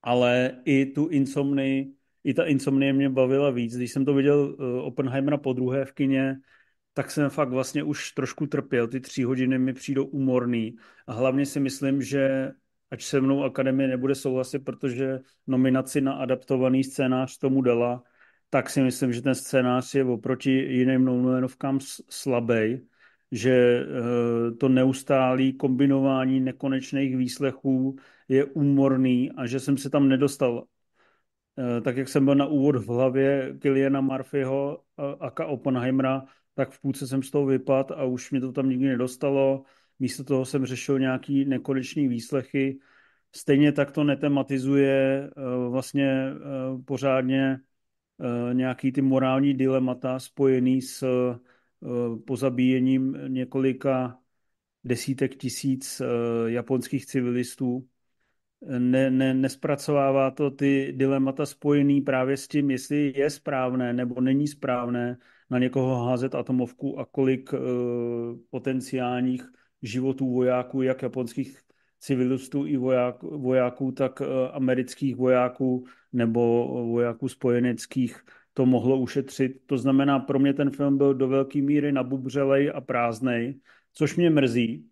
ale 0.03 0.61
i 0.65 0.85
tu 0.85 1.07
insomnii 1.07 1.95
i 2.23 2.33
ta 2.33 2.45
insomnie 2.45 2.93
mě 2.93 3.09
bavila 3.09 3.49
víc. 3.49 3.77
Když 3.77 3.91
jsem 3.91 4.05
to 4.05 4.13
viděl 4.13 4.55
uh, 4.59 4.85
Oppenheimera 4.85 5.37
po 5.37 5.53
druhé 5.53 5.85
v 5.85 5.91
kině, 5.91 6.39
tak 6.93 7.11
jsem 7.11 7.29
fakt 7.29 7.49
vlastně 7.49 7.83
už 7.83 8.11
trošku 8.11 8.47
trpěl. 8.47 8.87
Ty 8.87 8.99
tři 8.99 9.23
hodiny 9.23 9.59
mi 9.59 9.73
přijdou 9.73 10.05
umorný. 10.05 10.75
A 11.07 11.13
hlavně 11.13 11.45
si 11.45 11.59
myslím, 11.59 12.01
že 12.01 12.51
ať 12.91 13.03
se 13.03 13.21
mnou 13.21 13.43
Akademie 13.43 13.87
nebude 13.87 14.15
souhlasit, 14.15 14.59
protože 14.59 15.19
nominaci 15.47 16.01
na 16.01 16.13
adaptovaný 16.13 16.83
scénář 16.83 17.37
tomu 17.37 17.61
dala, 17.61 18.03
tak 18.49 18.69
si 18.69 18.81
myslím, 18.81 19.13
že 19.13 19.21
ten 19.21 19.35
scénář 19.35 19.95
je 19.95 20.03
oproti 20.05 20.51
jiným 20.51 21.05
Nolanovkám 21.05 21.79
slabý, 22.09 22.87
že 23.31 23.85
uh, 23.85 24.57
to 24.57 24.69
neustálé 24.69 25.51
kombinování 25.51 26.39
nekonečných 26.39 27.17
výslechů 27.17 27.95
je 28.27 28.45
úmorný 28.45 29.31
a 29.31 29.45
že 29.45 29.59
jsem 29.59 29.77
se 29.77 29.89
tam 29.89 30.09
nedostal 30.09 30.67
Eh, 31.57 31.81
tak 31.81 31.97
jak 31.97 32.09
jsem 32.09 32.25
byl 32.25 32.35
na 32.35 32.45
úvod 32.45 32.75
v 32.75 32.87
hlavě 32.87 33.57
Kiliana 33.59 34.01
Murphyho 34.01 34.83
a 35.19 35.45
Oppenheimera, 35.45 36.25
tak 36.53 36.71
v 36.71 36.81
půlce 36.81 37.07
jsem 37.07 37.23
z 37.23 37.31
toho 37.31 37.45
vypad 37.45 37.91
a 37.91 38.03
už 38.03 38.31
mě 38.31 38.41
to 38.41 38.51
tam 38.51 38.69
nikdy 38.69 38.87
nedostalo. 38.87 39.63
Místo 39.99 40.23
toho 40.23 40.45
jsem 40.45 40.65
řešil 40.65 40.99
nějaký 40.99 41.45
nekonečný 41.45 42.07
výslechy. 42.07 42.79
Stejně 43.35 43.71
tak 43.71 43.91
to 43.91 44.03
netematizuje 44.03 45.23
eh, 45.23 45.69
vlastně 45.69 46.11
eh, 46.11 46.35
pořádně 46.85 47.59
nějaký 48.53 48.91
ty 48.91 49.01
morální 49.01 49.53
dilemata 49.53 50.19
spojený 50.19 50.81
s 50.81 51.03
pozabíjením 52.27 53.17
několika 53.27 54.19
desítek 54.83 55.35
tisíc 55.35 56.01
japonských 56.45 57.05
civilistů 57.05 57.87
ne, 58.77 59.11
ne, 59.11 59.33
nespracovává 59.33 60.31
to 60.31 60.51
ty 60.51 60.93
dilemata 60.95 61.45
spojený 61.45 62.01
právě 62.01 62.37
s 62.37 62.47
tím, 62.47 62.71
jestli 62.71 63.13
je 63.15 63.29
správné 63.29 63.93
nebo 63.93 64.21
není 64.21 64.47
správné 64.47 65.17
na 65.49 65.59
někoho 65.59 66.05
házet 66.05 66.35
atomovku 66.35 66.99
a 66.99 67.05
kolik 67.05 67.49
potenciálních 68.49 69.51
životů 69.81 70.33
vojáků, 70.33 70.81
jak 70.81 71.01
japonských 71.01 71.59
civilistů 71.99 72.65
i 72.65 72.77
voják, 72.77 73.23
vojáků, 73.23 73.91
tak 73.91 74.21
uh, 74.21 74.27
amerických 74.51 75.15
vojáků 75.15 75.85
nebo 76.13 76.67
vojáků 76.91 77.29
spojeneckých 77.29 78.25
to 78.53 78.65
mohlo 78.65 78.99
ušetřit. 78.99 79.61
To 79.65 79.77
znamená, 79.77 80.19
pro 80.19 80.39
mě 80.39 80.53
ten 80.53 80.71
film 80.71 80.97
byl 80.97 81.13
do 81.13 81.27
velké 81.27 81.61
míry 81.61 81.91
nabubřelej 81.91 82.71
a 82.75 82.81
prázdnej, 82.81 83.59
což 83.93 84.15
mě 84.15 84.29
mrzí, 84.29 84.89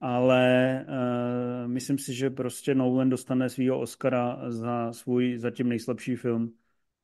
ale 0.00 0.86
uh, 0.88 1.68
myslím 1.68 1.98
si, 1.98 2.14
že 2.14 2.30
prostě 2.30 2.74
Nolan 2.74 3.08
dostane 3.08 3.48
svého 3.48 3.80
Oscara 3.80 4.50
za 4.50 4.92
svůj 4.92 5.38
zatím 5.38 5.68
nejslabší 5.68 6.16
film, 6.16 6.52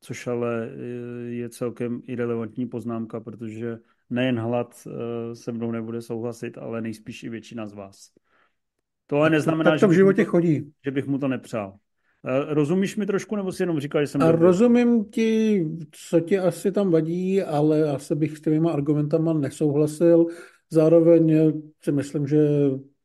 což 0.01 0.27
ale 0.27 0.71
eh, 0.71 1.35
je 1.35 1.49
celkem 1.49 2.03
irrelevantní 2.07 2.67
poznámka, 2.67 3.21
protože 3.21 3.79
nejen 4.11 4.39
hlad 4.39 4.87
uh, 4.87 4.93
se 5.33 5.53
mnou 5.53 5.71
nebude 5.71 6.03
souhlasit, 6.03 6.59
ale 6.59 6.81
nejspíš 6.81 7.23
i 7.23 7.29
většina 7.29 7.67
z 7.67 7.73
vás. 7.73 8.11
To 9.07 9.17
ale 9.17 9.31
neznamená, 9.31 9.71
tak 9.71 9.81
to 9.81 9.89
v 9.89 9.93
životě 9.93 10.25
to, 10.25 10.31
chodí. 10.31 10.73
že 10.85 10.91
bych 10.91 11.07
mu 11.07 11.19
to 11.19 11.29
nepřál. 11.29 11.75
Rozumíš 12.49 12.97
mi 12.97 13.07
trošku, 13.07 13.37
nebo 13.37 13.53
si 13.53 13.63
jenom 13.63 13.81
říkal, 13.81 14.01
že 14.01 14.07
jsem... 14.07 14.23
A 14.23 14.33
rozumím 14.33 15.05
ti, 15.05 15.65
co 15.91 16.21
ti 16.21 16.39
asi 16.39 16.73
tam 16.73 16.91
vadí, 16.91 17.43
ale 17.43 17.91
asi 17.91 18.15
bych 18.15 18.39
s 18.39 18.41
těmi 18.41 18.71
argumentama 18.71 19.33
nesouhlasil. 19.33 20.27
Zároveň 20.71 21.53
si 21.83 21.93
myslím, 21.93 22.27
že 22.27 22.49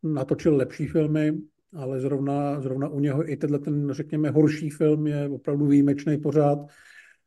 natočil 0.03 0.55
lepší 0.55 0.87
filmy, 0.87 1.33
ale 1.73 1.99
zrovna, 1.99 2.61
zrovna 2.61 2.87
u 2.87 2.99
něho 2.99 3.31
i 3.31 3.37
tenhle 3.37 3.59
ten, 3.59 3.91
řekněme, 3.91 4.29
horší 4.29 4.69
film 4.69 5.07
je 5.07 5.29
opravdu 5.29 5.65
výjimečný 5.65 6.17
pořád, 6.17 6.59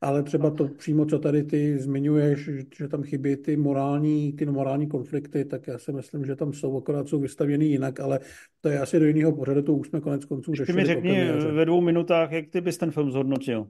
ale 0.00 0.22
třeba 0.22 0.50
to 0.50 0.68
přímo, 0.68 1.06
co 1.06 1.18
tady 1.18 1.42
ty 1.42 1.78
zmiňuješ, 1.78 2.50
že 2.78 2.88
tam 2.88 3.02
chybí 3.02 3.36
ty 3.36 3.56
morální, 3.56 4.32
ty 4.32 4.46
morální 4.46 4.88
konflikty, 4.88 5.44
tak 5.44 5.66
já 5.66 5.78
si 5.78 5.92
myslím, 5.92 6.24
že 6.24 6.36
tam 6.36 6.52
jsou, 6.52 6.78
akorát 6.78 7.08
jsou 7.08 7.20
vystavěny 7.20 7.64
jinak, 7.64 8.00
ale 8.00 8.20
to 8.60 8.68
je 8.68 8.80
asi 8.80 8.98
do 8.98 9.06
jiného 9.06 9.32
pořadu, 9.32 9.62
to 9.62 9.74
už 9.74 9.88
jsme 9.88 10.00
konec 10.00 10.24
konců 10.24 10.54
řešili. 10.54 10.76
Ty 10.76 10.80
mi 10.80 10.86
řekni 10.94 11.32
ve 11.52 11.64
dvou 11.64 11.80
minutách, 11.80 12.32
jak 12.32 12.48
ty 12.48 12.60
bys 12.60 12.78
ten 12.78 12.90
film 12.90 13.10
zhodnotil? 13.10 13.66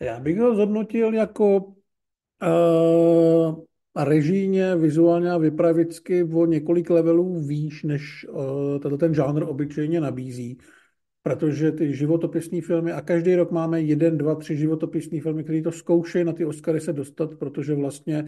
Já 0.00 0.20
bych 0.20 0.38
ho 0.38 0.54
zhodnotil 0.54 1.14
jako 1.14 1.56
uh, 1.56 1.64
režijně, 4.04 4.76
vizuálně 4.76 5.30
a 5.30 5.38
vypravicky 5.38 6.24
o 6.24 6.46
několik 6.46 6.90
levelů 6.90 7.46
výš, 7.46 7.82
než 7.82 8.26
uh, 8.82 8.98
ten 8.98 9.14
žánr 9.14 9.42
obyčejně 9.42 10.00
nabízí. 10.00 10.58
Protože 11.26 11.72
ty 11.72 11.94
životopisní 11.94 12.60
filmy, 12.60 12.92
a 12.92 13.00
každý 13.00 13.34
rok 13.34 13.50
máme 13.50 13.80
jeden, 13.80 14.18
dva, 14.18 14.34
tři 14.34 14.56
životopisní 14.56 15.20
filmy, 15.20 15.44
které 15.44 15.62
to 15.62 15.72
zkoušejí 15.72 16.24
na 16.24 16.32
ty 16.32 16.44
Oscary 16.44 16.80
se 16.80 16.92
dostat, 16.92 17.34
protože 17.34 17.74
vlastně 17.74 18.24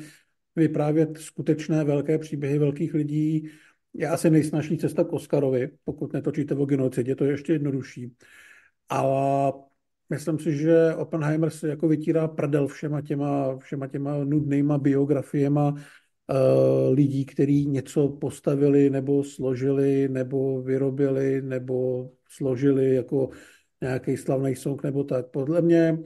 vyprávět 0.56 1.18
skutečné 1.18 1.84
velké 1.84 2.18
příběhy 2.18 2.58
velkých 2.58 2.94
lidí 2.94 3.50
je 3.94 4.08
asi 4.08 4.30
nejsnažší 4.30 4.78
cesta 4.78 5.04
k 5.04 5.12
Oscarovi, 5.12 5.70
pokud 5.84 6.12
netočíte 6.12 6.54
o 6.54 6.64
genocidě, 6.66 7.14
to 7.14 7.24
je 7.24 7.30
ještě 7.30 7.52
jednodušší. 7.52 8.12
Ale 8.88 9.52
Myslím 10.10 10.38
si, 10.38 10.56
že 10.56 10.94
Oppenheimer 10.94 11.50
se 11.50 11.68
jako 11.68 11.88
vytírá 11.88 12.28
prdel 12.28 12.66
všema 12.66 13.00
těma, 13.00 13.58
všema 13.58 13.86
těma 13.86 14.24
nudnýma 14.24 14.78
biografiema 14.78 15.74
lidí, 16.90 17.24
kteří 17.24 17.66
něco 17.66 18.08
postavili 18.08 18.90
nebo 18.90 19.24
složili 19.24 20.08
nebo 20.08 20.62
vyrobili 20.62 21.42
nebo 21.42 22.10
složili 22.28 22.94
jako 22.94 23.30
nějaký 23.80 24.16
slavný 24.16 24.56
song 24.56 24.82
nebo 24.82 25.04
tak. 25.04 25.26
Podle 25.26 25.62
mě 25.62 25.98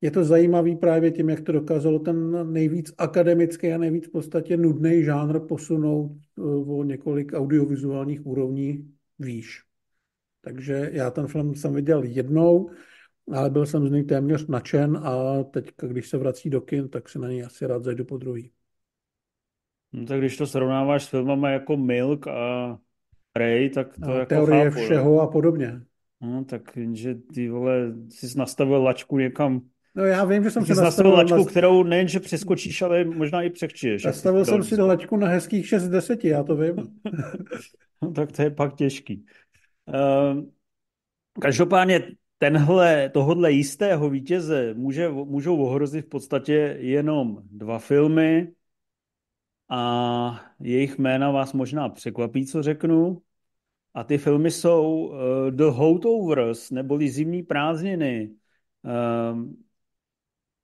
je 0.00 0.10
to 0.10 0.24
zajímavý 0.24 0.76
právě 0.76 1.10
tím, 1.10 1.28
jak 1.30 1.40
to 1.40 1.52
dokázalo 1.52 1.98
ten 1.98 2.52
nejvíc 2.52 2.92
akademický 2.98 3.72
a 3.72 3.78
nejvíc 3.78 4.06
v 4.06 4.10
podstatě 4.10 4.56
nudný 4.56 5.04
žánr 5.04 5.40
posunout 5.40 6.16
uh, 6.36 6.78
o 6.78 6.84
několik 6.84 7.32
audiovizuálních 7.32 8.26
úrovní 8.26 8.90
výš. 9.18 9.62
Takže 10.40 10.90
já 10.92 11.10
ten 11.10 11.26
film 11.26 11.54
jsem 11.54 11.74
viděl 11.74 12.02
jednou, 12.02 12.70
ale 13.32 13.50
byl 13.50 13.66
jsem 13.66 13.88
z 13.88 13.90
něj 13.90 14.04
téměř 14.04 14.46
nadšen 14.46 14.96
a 14.96 15.44
teď, 15.44 15.70
když 15.86 16.08
se 16.08 16.18
vrací 16.18 16.50
do 16.50 16.60
kin, 16.60 16.88
tak 16.88 17.08
se 17.08 17.18
na 17.18 17.28
něj 17.28 17.44
asi 17.44 17.66
rád 17.66 17.84
zajdu 17.84 18.04
po 18.04 18.18
druhý. 18.18 18.53
No 19.94 20.06
tak 20.06 20.18
když 20.18 20.36
to 20.36 20.46
srovnáváš 20.46 21.04
s 21.04 21.08
filmama 21.08 21.50
jako 21.50 21.76
Milk 21.76 22.26
a 22.26 22.78
Ray, 23.36 23.70
tak 23.70 23.98
to 24.04 24.10
a 24.10 24.14
jako 24.14 24.28
Teorie 24.28 24.70
chápu, 24.70 24.84
všeho 24.84 25.16
ne? 25.16 25.22
a 25.22 25.26
podobně. 25.26 25.80
No 26.20 26.44
tak, 26.44 26.62
že 26.92 27.14
ty 27.14 27.48
vole, 27.48 27.92
jsi 28.08 28.38
nastavil 28.38 28.82
lačku 28.82 29.18
někam 29.18 29.60
No 29.96 30.04
já 30.04 30.24
vím, 30.24 30.44
že 30.44 30.50
jsem 30.50 30.66
si 30.66 30.68
nastavil, 30.68 30.84
nastavil 30.84 31.12
lačku, 31.12 31.36
na... 31.36 31.44
kterou 31.44 31.82
nejenže 31.82 32.20
přeskočíš, 32.20 32.82
ale 32.82 33.04
možná 33.04 33.42
i 33.42 33.50
přechčíš. 33.50 34.04
Nastavil 34.04 34.44
jsem 34.44 34.62
si 34.62 34.80
lačku 34.80 35.16
na 35.16 35.28
hezkých 35.28 35.68
6 35.68 35.82
z 35.82 35.88
10, 35.88 36.24
já 36.24 36.42
to 36.42 36.56
vím. 36.56 36.76
no, 38.02 38.12
tak 38.12 38.32
to 38.32 38.42
je 38.42 38.50
pak 38.50 38.74
těžký. 38.74 39.24
Uh, 39.86 40.42
každopádně 41.40 42.02
tenhle, 42.38 43.08
tohodle 43.08 43.52
jistého 43.52 44.10
vítěze 44.10 44.74
může, 44.74 45.08
můžou 45.08 45.56
ohrozit 45.56 46.04
v 46.04 46.08
podstatě 46.08 46.76
jenom 46.80 47.38
dva 47.50 47.78
filmy 47.78 48.48
a 49.74 50.40
jejich 50.60 50.98
jména 50.98 51.30
vás 51.30 51.52
možná 51.52 51.88
překvapí, 51.88 52.46
co 52.46 52.62
řeknu. 52.62 53.22
A 53.94 54.04
ty 54.04 54.18
filmy 54.18 54.50
jsou 54.50 55.06
uh, 55.06 55.16
The 55.50 55.64
Holdovers, 55.64 56.70
neboli 56.70 57.10
Zimní 57.10 57.42
prázdniny. 57.42 58.34
Uh, 58.82 59.42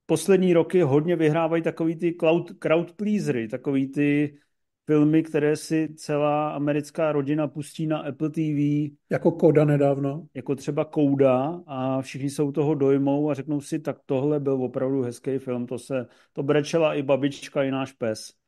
poslední 0.07 0.53
roky 0.53 0.83
hodně 0.83 1.17
vyhrávají 1.17 1.63
takový 1.63 1.97
ty 1.97 2.17
cloud, 2.21 2.51
crowd 2.59 2.93
pleasery, 2.93 3.49
takový 3.49 3.89
ty 3.89 4.39
filmy, 4.87 5.23
které 5.23 5.57
si 5.57 5.95
celá 5.95 6.51
americká 6.51 7.13
rodina 7.13 7.49
pustí 7.49 7.87
na 7.87 7.99
Apple 7.99 8.31
TV. 8.31 8.91
Jako 9.11 9.33
Koda 9.33 9.65
nedávno. 9.65 10.27
Jako 10.35 10.55
třeba 10.55 10.85
Kouda 10.85 11.63
a 11.67 12.01
všichni 12.03 12.31
se 12.31 12.43
u 12.43 12.53
toho 12.53 12.75
dojmou 12.75 13.31
a 13.31 13.35
řeknou 13.35 13.61
si, 13.61 13.79
tak 13.79 13.99
tohle 14.07 14.41
byl 14.41 14.53
opravdu 14.63 15.03
hezký 15.03 15.39
film, 15.39 15.67
to 15.67 15.79
se, 15.79 16.07
to 16.33 16.43
brečela 16.43 16.95
i 16.95 17.03
babička, 17.03 17.63
i 17.63 17.71
náš 17.71 17.93
pes. 17.93 18.40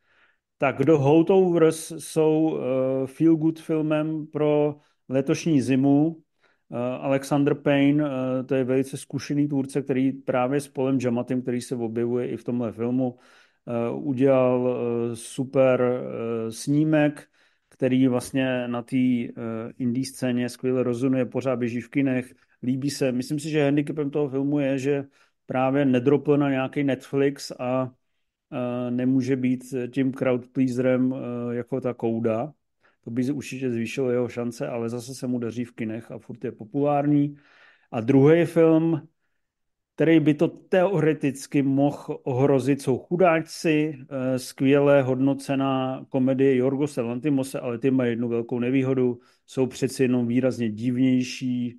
Tak 0.63 0.79
The 0.79 0.93
Holdovers 0.93 1.93
jsou 1.99 2.51
uh, 2.51 3.07
feel 3.07 3.37
good 3.37 3.61
filmem 3.61 4.27
pro 4.27 4.77
letošní 5.09 5.61
zimu. 5.61 6.07
Uh, 6.07 6.79
Alexander 6.79 7.55
Payne, 7.55 8.05
uh, 8.05 8.11
to 8.47 8.55
je 8.55 8.65
velice 8.65 8.97
zkušený 8.97 9.49
tvůrce, 9.49 9.83
který 9.83 10.13
právě 10.13 10.61
s 10.61 10.69
Polem 10.69 10.99
Jamatem, 11.01 11.43
který 11.43 11.61
se 11.61 11.77
objevuje 11.77 12.29
i 12.29 12.37
v 12.37 12.45
tomhle 12.45 12.73
filmu, 12.73 13.19
uh, 13.91 14.09
udělal 14.09 14.61
uh, 14.61 15.15
super 15.15 15.81
uh, 15.81 16.51
snímek, 16.51 17.29
který 17.69 18.09
vlastně 18.09 18.69
na 18.69 18.83
té 18.83 18.97
uh, 18.97 19.35
indie 19.79 20.07
scéně 20.07 20.49
skvěle 20.49 20.83
rozumuje, 20.83 21.25
pořád 21.25 21.57
běží 21.57 21.81
v 21.81 21.89
kinech, 21.89 22.35
líbí 22.63 22.91
se. 22.91 23.13
Myslím 23.13 23.39
si, 23.39 23.51
že 23.51 23.65
handicapem 23.65 24.11
toho 24.11 24.29
filmu 24.29 24.59
je, 24.59 24.79
že 24.79 25.05
právě 25.47 25.85
nedropl 25.85 26.37
na 26.37 26.51
nějaký 26.51 26.85
Netflix 26.85 27.53
a 27.59 27.91
nemůže 28.91 29.37
být 29.37 29.75
tím 29.91 30.13
crowd 30.13 30.49
pleaserem 30.49 31.15
jako 31.51 31.81
ta 31.81 31.95
kouda. 31.95 32.53
To 33.05 33.11
by 33.11 33.31
určitě 33.31 33.71
zvýšilo 33.71 34.11
jeho 34.11 34.29
šance, 34.29 34.69
ale 34.69 34.89
zase 34.89 35.15
se 35.15 35.27
mu 35.27 35.39
daří 35.39 35.65
v 35.65 35.73
kinech 35.73 36.11
a 36.11 36.19
furt 36.19 36.45
je 36.45 36.53
populární. 36.53 37.37
A 37.93 38.01
druhý 38.01 38.45
film, 38.45 39.09
který 39.95 40.21
by 40.21 40.35
to 40.35 40.49
teoreticky 40.49 41.63
mohl 41.63 42.21
ohrozit, 42.23 42.83
jsou 42.83 42.99
Chudáčci, 42.99 43.99
skvěle 44.37 45.03
hodnocená 45.03 46.05
komedie 46.09 46.57
Jorgose 46.57 47.01
Lantimose, 47.01 47.61
ale 47.61 47.79
ty 47.79 47.91
mají 47.91 48.11
jednu 48.11 48.29
velkou 48.29 48.59
nevýhodu, 48.59 49.19
jsou 49.47 49.67
přeci 49.67 50.03
jenom 50.03 50.27
výrazně 50.27 50.71
divnější, 50.71 51.79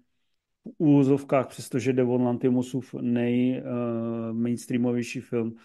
v 0.65 0.71
úvozovkách, 0.77 1.47
přestože 1.47 1.93
Devon 1.93 2.23
Lantimosův 2.23 2.95
nej 3.01 3.61
uh, 3.61 4.37
mainstreamovější 4.37 5.21
film, 5.21 5.55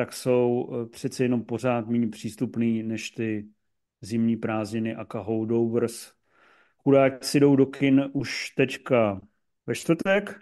tak 0.00 0.12
jsou 0.12 0.70
eh, 0.72 0.88
přece 0.88 1.24
jenom 1.24 1.44
pořád 1.44 1.88
méně 1.88 2.08
přístupný 2.08 2.82
než 2.82 3.10
ty 3.10 3.46
zimní 4.00 4.36
prázdniny 4.36 4.94
a 4.94 5.18
holdovers. 5.18 6.12
Chudáci 6.82 7.28
si 7.28 7.40
jdou 7.40 7.56
do 7.56 7.66
kin 7.66 8.10
už 8.12 8.50
teďka 8.50 9.20
ve 9.66 9.74
čtvrtek 9.74 10.40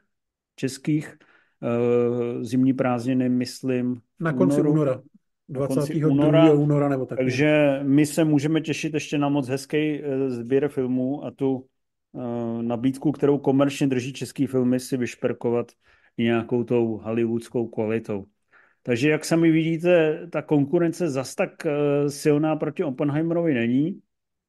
českých 0.57 1.19
uh, 1.63 2.43
zimní 2.43 2.73
prázdniny, 2.73 3.29
myslím. 3.29 4.01
Na 4.21 4.33
konci 4.33 4.61
únoru. 4.61 4.73
února. 4.73 5.03
22. 5.49 6.09
února, 6.09 6.53
února 6.53 6.89
nebo 6.89 7.07
tak. 7.07 7.19
Takže 7.19 7.81
my 7.83 8.07
se 8.07 8.25
můžeme 8.25 8.61
těšit 8.61 8.95
ještě 8.95 9.19
na 9.19 9.29
moc 9.29 9.49
hezký 9.49 10.03
uh, 10.03 10.29
sběr 10.29 10.69
filmů 10.69 11.25
a 11.25 11.31
tu 11.31 11.67
uh, 12.13 12.63
nabídku, 12.63 13.13
kterou 13.13 13.39
komerčně 13.39 13.87
drží 13.87 14.13
český 14.13 14.47
filmy, 14.47 14.81
si 14.81 14.97
vyšperkovat 14.97 15.73
nějakou 16.19 16.65
tou 16.65 16.97
hollywoodskou 16.97 17.67
kvalitou. 17.67 18.27
Takže 18.89 19.11
jak 19.11 19.25
sami 19.25 19.51
vidíte, 19.51 20.21
ta 20.31 20.43
konkurence 20.43 21.11
zas 21.11 21.35
tak 21.35 21.67
eh, 21.67 22.11
silná 22.11 22.57
proti 22.57 22.85
Oppenheimerovi 22.85 23.55
není. 23.55 24.01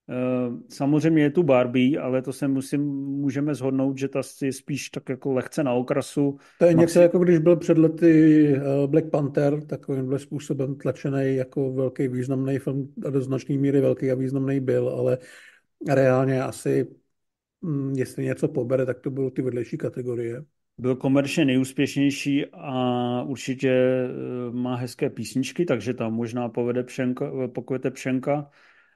Eh, 0.10 0.52
samozřejmě 0.70 1.24
je 1.24 1.30
tu 1.30 1.44
Barbie, 1.44 2.00
ale 2.00 2.22
to 2.22 2.34
se 2.34 2.48
musím, 2.48 2.82
můžeme 2.96 3.56
zhodnout, 3.56 3.98
že 3.98 4.08
ta 4.08 4.22
je 4.42 4.54
spíš 4.54 4.90
tak 4.90 5.10
jako 5.10 5.34
lehce 5.34 5.64
na 5.64 5.74
okrasu. 5.74 6.38
To 6.60 6.66
je 6.66 6.74
něco 6.74 7.00
jako 7.00 7.20
když 7.20 7.40
byl 7.40 7.56
před 7.56 7.78
lety 7.78 8.48
eh, 8.56 8.88
Black 8.88 9.10
Panther, 9.10 9.66
takovýmhle 9.66 10.20
způsobem 10.20 10.76
tlačený 10.76 11.36
jako 11.36 11.74
velký 11.74 12.08
významný 12.08 12.60
film 12.60 12.94
a 13.06 13.10
do 13.10 13.22
značné 13.22 13.58
míry 13.58 13.82
velký 13.82 14.12
a 14.12 14.16
významný 14.16 14.60
byl, 14.60 14.90
ale 14.90 15.18
reálně 15.90 16.44
asi, 16.44 16.88
hm, 17.66 17.94
jestli 17.98 18.26
něco 18.26 18.48
pobere, 18.48 18.86
tak 18.86 19.00
to 19.00 19.12
budou 19.12 19.30
ty 19.30 19.42
vedlejší 19.42 19.78
kategorie 19.78 20.44
byl 20.80 20.96
komerčně 20.96 21.46
nejúspěšnější 21.46 22.46
a 22.54 23.24
určitě 23.24 23.70
eh, 23.70 24.52
má 24.52 24.76
hezké 24.76 25.10
písničky, 25.10 25.66
takže 25.66 25.94
tam 25.94 26.14
možná 26.14 26.50
povede 26.50 26.84
pšenka, 26.84 27.32
pokvete 27.48 27.92
pšenka. 27.92 28.50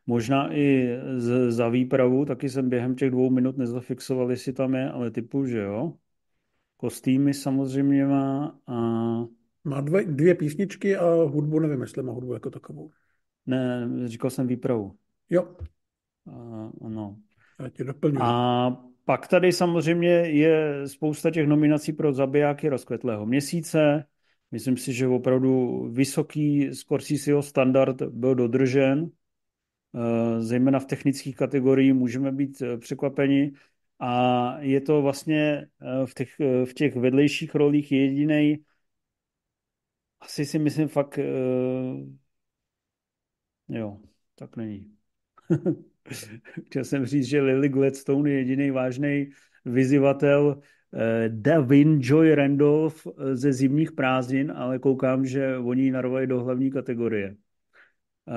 Možná 0.07 0.53
i 0.53 0.89
z, 1.17 1.51
za 1.51 1.69
výpravu, 1.69 2.25
taky 2.25 2.49
jsem 2.49 2.69
během 2.69 2.95
těch 2.95 3.11
dvou 3.11 3.29
minut 3.29 3.57
nezafixoval, 3.57 4.31
jestli 4.31 4.53
tam 4.53 4.75
je, 4.75 4.91
ale 4.91 5.11
typu, 5.11 5.45
že 5.45 5.59
jo. 5.59 5.93
Kostýmy 6.77 7.33
samozřejmě 7.33 8.05
má 8.05 8.59
a... 8.67 8.75
Má 9.65 9.81
dvě, 9.81 10.05
dvě 10.05 10.35
písničky 10.35 10.97
a 10.97 11.13
hudbu, 11.13 11.59
nevím, 11.59 11.81
jestli 11.81 12.03
má 12.03 12.11
hudbu 12.11 12.33
jako 12.33 12.49
takovou. 12.49 12.91
Ne, 13.45 13.89
říkal 14.05 14.29
jsem 14.29 14.47
výpravu. 14.47 14.95
Jo. 15.29 15.55
A, 16.27 16.71
ano. 16.85 17.17
Já 17.59 17.69
tě 17.69 17.83
doplňuji. 17.83 18.21
A 18.21 18.83
pak 19.05 19.27
tady 19.27 19.51
samozřejmě 19.51 20.09
je 20.09 20.87
spousta 20.87 21.31
těch 21.31 21.47
nominací 21.47 21.93
pro 21.93 22.13
zabijáky 22.13 22.69
rozkvetlého 22.69 23.25
měsíce. 23.25 24.05
Myslím 24.51 24.77
si, 24.77 24.93
že 24.93 25.07
opravdu 25.07 25.83
vysoký 25.91 26.75
Scorseseho 26.75 27.43
standard 27.43 28.01
byl 28.01 28.35
dodržen. 28.35 29.11
Eh, 29.95 30.41
zejména 30.41 30.79
v 30.79 30.85
technických 30.85 31.35
kategoriích 31.35 31.93
můžeme 31.93 32.31
být 32.31 32.61
eh, 32.61 32.77
překvapeni. 32.77 33.51
A 33.99 34.57
je 34.59 34.81
to 34.81 35.01
vlastně 35.01 35.67
eh, 35.81 36.05
v 36.05 36.13
těch, 36.13 36.39
v 36.65 36.73
těch 36.73 36.95
vedlejších 36.95 37.55
rolích 37.55 37.91
jediný, 37.91 38.65
asi 40.19 40.45
si 40.45 40.59
myslím 40.59 40.87
fakt, 40.87 41.19
jo, 43.69 44.01
tak 44.35 44.57
není. 44.57 44.97
Chtěl 46.65 46.83
jsem 46.83 47.05
říct, 47.05 47.25
že 47.25 47.41
Lily 47.41 47.69
Gladstone 47.69 48.29
je 48.29 48.37
jediný 48.37 48.71
vážný 48.71 49.29
vyzivatel 49.65 50.61
eh, 50.93 51.29
Davin 51.29 51.99
Joy 52.01 52.35
Randolph 52.35 53.07
eh, 53.07 53.35
ze 53.35 53.53
zimních 53.53 53.91
prázdnin, 53.91 54.51
ale 54.55 54.79
koukám, 54.79 55.25
že 55.25 55.57
oni 55.57 55.91
narvají 55.91 56.27
do 56.27 56.43
hlavní 56.43 56.71
kategorie. 56.71 57.35
Eh, 58.27 58.33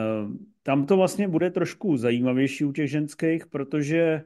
tam 0.63 0.87
to 0.87 0.97
vlastně 0.97 1.29
bude 1.29 1.51
trošku 1.51 1.97
zajímavější 1.97 2.65
u 2.65 2.73
těch 2.73 2.91
ženských, 2.91 3.47
protože 3.47 4.23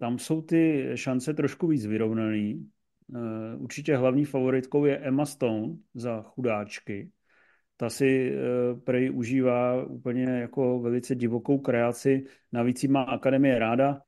tam 0.00 0.18
jsou 0.18 0.42
ty 0.42 0.90
šance 0.94 1.34
trošku 1.34 1.66
víc 1.66 1.86
vyrovnaný. 1.86 2.70
Určitě 3.58 3.96
hlavní 3.96 4.24
favoritkou 4.24 4.84
je 4.84 4.98
Emma 4.98 5.26
Stone 5.26 5.76
za 5.94 6.22
chudáčky 6.22 7.10
ta 7.76 7.90
si 7.90 8.32
uh, 8.32 8.80
prej 8.80 9.10
užívá 9.14 9.84
úplně 9.84 10.24
jako 10.24 10.80
velice 10.80 11.14
divokou 11.14 11.58
kreaci. 11.58 12.24
Navíc 12.52 12.84
má 12.84 13.02
Akademie 13.02 13.58
ráda. 13.58 14.00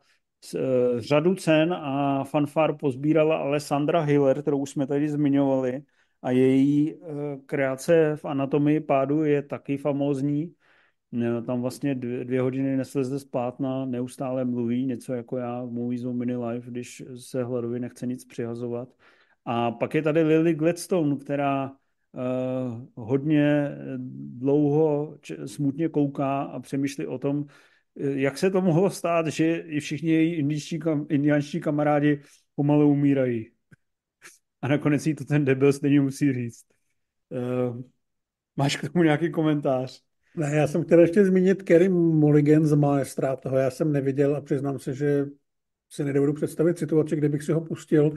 Uh, 0.54 0.60
řadu 0.98 1.34
cen 1.34 1.72
a 1.72 2.24
fanfár 2.24 2.76
pozbírala 2.76 3.36
Alessandra 3.36 4.00
Hiller, 4.00 4.42
kterou 4.42 4.58
už 4.58 4.70
jsme 4.70 4.86
tady 4.86 5.08
zmiňovali. 5.08 5.82
A 6.22 6.30
její 6.30 6.94
uh, 6.94 7.08
kreace 7.46 8.16
v 8.16 8.24
anatomii 8.24 8.80
pádu 8.80 9.24
je 9.24 9.42
taky 9.42 9.76
famózní. 9.76 10.54
Tam 11.46 11.62
vlastně 11.62 11.94
dvě, 11.94 12.24
dvě 12.24 12.40
hodiny 12.40 12.76
nesleze 12.76 13.18
splátna, 13.18 13.84
neustále 13.84 14.44
mluví, 14.44 14.86
něco 14.86 15.14
jako 15.14 15.36
já 15.36 15.62
v 15.62 15.70
Movies 15.70 16.04
of 16.04 16.14
Mini 16.14 16.36
Life, 16.36 16.70
když 16.70 17.02
se 17.16 17.44
hladovi 17.44 17.80
nechce 17.80 18.06
nic 18.06 18.24
přihazovat. 18.24 18.88
A 19.44 19.70
pak 19.70 19.94
je 19.94 20.02
tady 20.02 20.22
Lily 20.22 20.54
Gladstone, 20.54 21.16
která 21.16 21.72
hodně 22.94 23.70
dlouho 24.38 25.18
smutně 25.46 25.88
kouká 25.88 26.42
a 26.42 26.60
přemýšlí 26.60 27.06
o 27.06 27.18
tom, 27.18 27.46
eh, 28.00 28.20
jak 28.20 28.38
se 28.38 28.50
to 28.50 28.60
mohlo 28.60 28.90
stát, 28.90 29.26
že 29.26 29.56
i 29.56 29.80
všichni 29.80 30.10
její 30.10 30.34
indičtí, 30.34 30.80
indianští 31.08 31.60
kamarádi 31.60 32.20
pomalu 32.54 32.90
umírají. 32.90 33.50
A 34.62 34.68
nakonec 34.68 35.06
jí 35.06 35.14
to 35.14 35.24
ten 35.24 35.44
debil 35.44 35.72
stejně 35.72 36.00
musí 36.00 36.32
říct. 36.32 36.64
Uh, 37.28 37.82
máš 38.56 38.76
k 38.76 38.92
tomu 38.92 39.02
nějaký 39.04 39.30
komentář? 39.30 40.02
Ne, 40.36 40.50
já 40.56 40.66
jsem 40.66 40.84
chtěl 40.84 41.00
ještě 41.00 41.24
zmínit 41.24 41.62
Kerry 41.62 41.88
Mulligan 41.88 42.66
z 42.66 42.74
Maestra, 42.74 43.36
toho 43.36 43.56
já 43.56 43.70
jsem 43.70 43.92
neviděl 43.92 44.36
a 44.36 44.40
přiznám 44.40 44.78
se, 44.78 44.94
že 44.94 45.26
si 45.90 46.04
nedovedu 46.04 46.32
představit 46.32 46.78
situaci, 46.78 47.16
kde 47.16 47.28
bych 47.28 47.42
si 47.42 47.52
ho 47.52 47.60
pustil, 47.60 48.12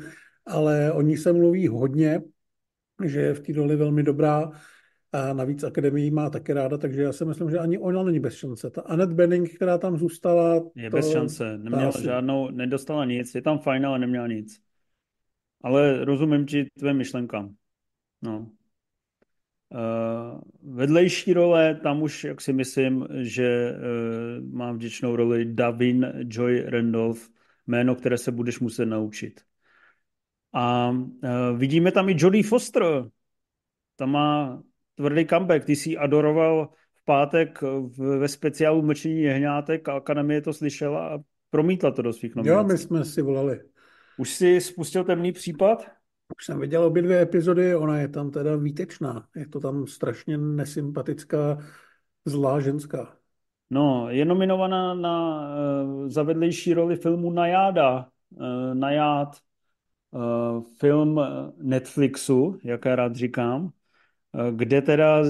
ale 0.45 0.91
o 0.91 1.01
ní 1.01 1.17
se 1.17 1.33
mluví 1.33 1.67
hodně, 1.67 2.21
že 3.05 3.21
je 3.21 3.33
v 3.33 3.39
té 3.39 3.53
roli 3.53 3.75
velmi 3.75 4.03
dobrá 4.03 4.51
a 5.11 5.33
navíc 5.33 5.63
Akademii 5.63 6.11
má 6.11 6.29
také 6.29 6.53
ráda, 6.53 6.77
takže 6.77 7.01
já 7.01 7.11
si 7.11 7.25
myslím, 7.25 7.49
že 7.49 7.59
ani 7.59 7.77
ona 7.77 8.03
není 8.03 8.19
bez 8.19 8.33
šance. 8.33 8.69
Ta 8.69 8.81
Annette 8.81 9.13
Benning, 9.13 9.55
která 9.55 9.77
tam 9.77 9.97
zůstala... 9.97 10.63
Je 10.75 10.89
to, 10.89 10.97
bez 10.97 11.11
šance, 11.11 11.57
neměla 11.57 11.89
asi... 11.89 12.03
žádnou, 12.03 12.49
nedostala 12.51 13.05
nic, 13.05 13.35
je 13.35 13.41
tam 13.41 13.59
fajn, 13.59 13.85
ale 13.85 13.99
neměla 13.99 14.27
nic. 14.27 14.61
Ale 15.63 16.05
rozumím 16.05 16.45
ti 16.45 16.65
tvé 16.79 16.93
myšlenkám. 16.93 17.53
No. 18.21 18.51
Uh, 19.73 20.41
vedlejší 20.75 21.33
role, 21.33 21.75
tam 21.83 22.01
už, 22.01 22.23
jak 22.23 22.41
si 22.41 22.53
myslím, 22.53 23.07
že 23.19 23.71
uh, 23.71 24.53
mám 24.53 24.75
vděčnou 24.75 25.15
roli 25.15 25.45
Davin 25.45 26.13
Joy 26.23 26.63
Randolph, 26.67 27.29
jméno, 27.67 27.95
které 27.95 28.17
se 28.17 28.31
budeš 28.31 28.59
muset 28.59 28.85
naučit. 28.85 29.41
A 30.53 30.89
uh, 30.89 31.09
vidíme 31.57 31.91
tam 31.91 32.09
i 32.09 32.15
Jodie 32.17 32.43
Foster. 32.43 32.83
Ta 33.95 34.05
má 34.05 34.61
tvrdý 34.95 35.25
comeback. 35.25 35.65
Ty 35.65 35.75
jsi 35.75 35.97
adoroval 35.97 36.69
v 36.93 37.05
pátek 37.05 37.63
ve 38.19 38.27
speciálu 38.27 38.81
Mlčení 38.81 39.21
jehňátek 39.21 39.89
a 39.89 39.93
Akademie 39.93 40.41
to 40.41 40.53
slyšela 40.53 41.09
a 41.09 41.19
promítla 41.49 41.91
to 41.91 42.01
do 42.01 42.13
svých 42.13 42.35
nominací. 42.35 42.57
Jo, 42.57 42.63
my 42.63 42.77
jsme 42.77 43.05
si 43.05 43.21
volali. 43.21 43.59
Už 44.17 44.29
jsi 44.29 44.61
spustil 44.61 45.03
temný 45.03 45.31
případ? 45.31 45.85
Už 46.37 46.45
jsem 46.45 46.59
viděl 46.59 46.83
obě 46.83 47.03
dvě 47.03 47.21
epizody, 47.21 47.75
ona 47.75 47.99
je 47.99 48.07
tam 48.07 48.31
teda 48.31 48.55
výtečná. 48.55 49.27
Je 49.35 49.47
to 49.47 49.59
tam 49.59 49.87
strašně 49.87 50.37
nesympatická, 50.37 51.57
zlá 52.25 52.59
ženská. 52.59 53.15
No, 53.69 54.09
je 54.09 54.25
nominovaná 54.25 54.93
na 54.93 55.41
uh, 55.41 56.07
za 56.09 56.23
vedlejší 56.23 56.73
roli 56.73 56.95
filmu 56.95 57.31
Najáda. 57.31 58.07
Uh, 58.29 58.73
Najád, 58.73 59.37
film 60.77 61.21
Netflixu, 61.61 62.59
jak 62.63 62.85
já 62.85 62.95
rád 62.95 63.15
říkám, 63.15 63.69
kde 64.51 64.81
teda 64.81 65.21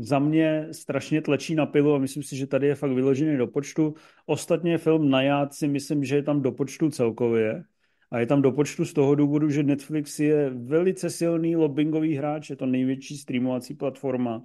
za 0.00 0.18
mě 0.18 0.68
strašně 0.72 1.22
tlačí 1.22 1.54
na 1.54 1.66
pilu 1.66 1.94
a 1.94 1.98
myslím 1.98 2.22
si, 2.22 2.36
že 2.36 2.46
tady 2.46 2.66
je 2.66 2.74
fakt 2.74 2.92
vyložený 2.92 3.36
do 3.36 3.46
počtu. 3.46 3.94
Ostatně 4.26 4.78
film 4.78 5.10
Najád 5.10 5.54
si 5.54 5.68
myslím, 5.68 6.04
že 6.04 6.16
je 6.16 6.22
tam 6.22 6.42
do 6.42 6.52
počtu 6.52 6.90
celkově. 6.90 7.64
A 8.10 8.18
je 8.18 8.26
tam 8.26 8.42
do 8.42 8.52
počtu 8.52 8.84
z 8.84 8.92
toho 8.92 9.14
důvodu, 9.14 9.50
že 9.50 9.62
Netflix 9.62 10.20
je 10.20 10.50
velice 10.50 11.10
silný 11.10 11.56
lobbyingový 11.56 12.14
hráč, 12.14 12.50
je 12.50 12.56
to 12.56 12.66
největší 12.66 13.18
streamovací 13.18 13.74
platforma. 13.74 14.44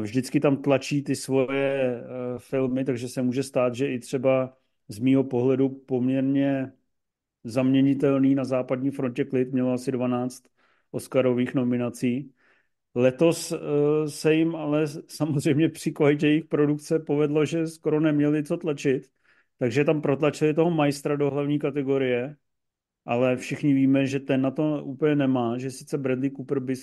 Vždycky 0.00 0.40
tam 0.40 0.56
tlačí 0.56 1.02
ty 1.02 1.16
svoje 1.16 2.02
filmy, 2.38 2.84
takže 2.84 3.08
se 3.08 3.22
může 3.22 3.42
stát, 3.42 3.74
že 3.74 3.92
i 3.92 3.98
třeba 3.98 4.56
z 4.88 4.98
mýho 4.98 5.24
pohledu 5.24 5.68
poměrně 5.68 6.72
zaměnitelný 7.46 8.34
na 8.34 8.44
západní 8.44 8.90
frontě 8.90 9.24
klid 9.24 9.52
měl 9.52 9.72
asi 9.72 9.92
12 9.92 10.42
Oscarových 10.90 11.54
nominací. 11.54 12.32
Letos 12.94 13.52
e, 13.52 13.58
se 14.08 14.34
jim 14.34 14.56
ale 14.56 14.86
samozřejmě 15.08 15.68
při 15.68 15.92
kvalitě 15.92 16.26
jejich 16.26 16.44
produkce 16.44 16.98
povedlo, 16.98 17.44
že 17.44 17.66
skoro 17.66 18.00
neměli 18.00 18.44
co 18.44 18.56
tlačit, 18.56 19.10
takže 19.58 19.84
tam 19.84 20.00
protlačili 20.02 20.54
toho 20.54 20.70
majstra 20.70 21.16
do 21.16 21.30
hlavní 21.30 21.58
kategorie 21.58 22.36
ale 23.06 23.36
všichni 23.36 23.74
víme, 23.74 24.06
že 24.06 24.20
ten 24.20 24.42
na 24.42 24.50
to 24.50 24.84
úplně 24.84 25.16
nemá, 25.16 25.58
že 25.58 25.70
sice 25.70 25.98
Bradley 25.98 26.30
Cooper 26.30 26.60
by 26.60 26.74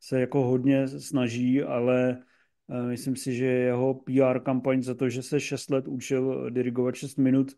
se 0.00 0.20
jako 0.20 0.44
hodně 0.44 0.88
snaží, 0.88 1.62
ale 1.62 2.22
eh, 2.70 2.82
myslím 2.82 3.16
si, 3.16 3.34
že 3.34 3.46
jeho 3.46 3.94
PR 3.94 4.40
kampaň 4.40 4.82
za 4.82 4.94
to, 4.94 5.08
že 5.08 5.22
se 5.22 5.40
6 5.40 5.70
let 5.70 5.88
učil 5.88 6.50
dirigovat 6.50 6.94
6 6.94 7.16
minut, 7.16 7.56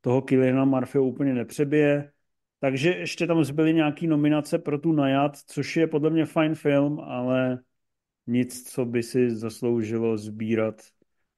toho 0.00 0.22
Kiliana 0.22 0.64
Murphy 0.64 0.98
úplně 0.98 1.34
nepřebije. 1.34 2.12
Takže 2.60 2.90
ještě 2.90 3.26
tam 3.26 3.44
zbyly 3.44 3.74
nějaké 3.74 4.06
nominace 4.06 4.58
pro 4.58 4.78
tu 4.78 4.92
Najat, 4.92 5.36
což 5.36 5.76
je 5.76 5.86
podle 5.86 6.10
mě 6.10 6.26
fajn 6.26 6.54
film, 6.54 7.00
ale 7.00 7.58
nic, 8.26 8.70
co 8.72 8.84
by 8.84 9.02
si 9.02 9.30
zasloužilo 9.36 10.18
sbírat 10.18 10.82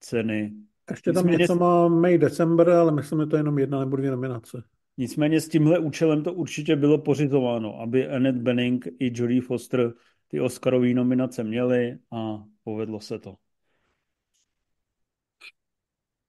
ceny. 0.00 0.52
Ještě 0.90 1.12
tam 1.12 1.24
Nicméně... 1.24 1.38
něco 1.38 1.54
má 1.54 1.88
May 1.88 2.18
December, 2.18 2.70
ale 2.70 2.92
myslím, 2.92 3.20
že 3.20 3.26
to 3.26 3.36
je 3.36 3.40
jenom 3.40 3.58
jedna 3.58 3.80
nebo 3.80 3.96
dvě 3.96 4.10
nominace. 4.10 4.62
Nicméně 4.96 5.40
s 5.40 5.48
tímhle 5.48 5.78
účelem 5.78 6.22
to 6.22 6.32
určitě 6.32 6.76
bylo 6.76 6.98
pořizováno, 6.98 7.80
aby 7.80 8.08
Annette 8.08 8.40
Bening 8.40 8.86
i 8.98 9.12
Jodie 9.14 9.42
Foster 9.42 9.92
ty 10.28 10.40
Oscarové 10.40 10.94
nominace 10.94 11.44
měly 11.44 11.98
a 12.10 12.44
povedlo 12.64 13.00
se 13.00 13.18
to. 13.18 13.36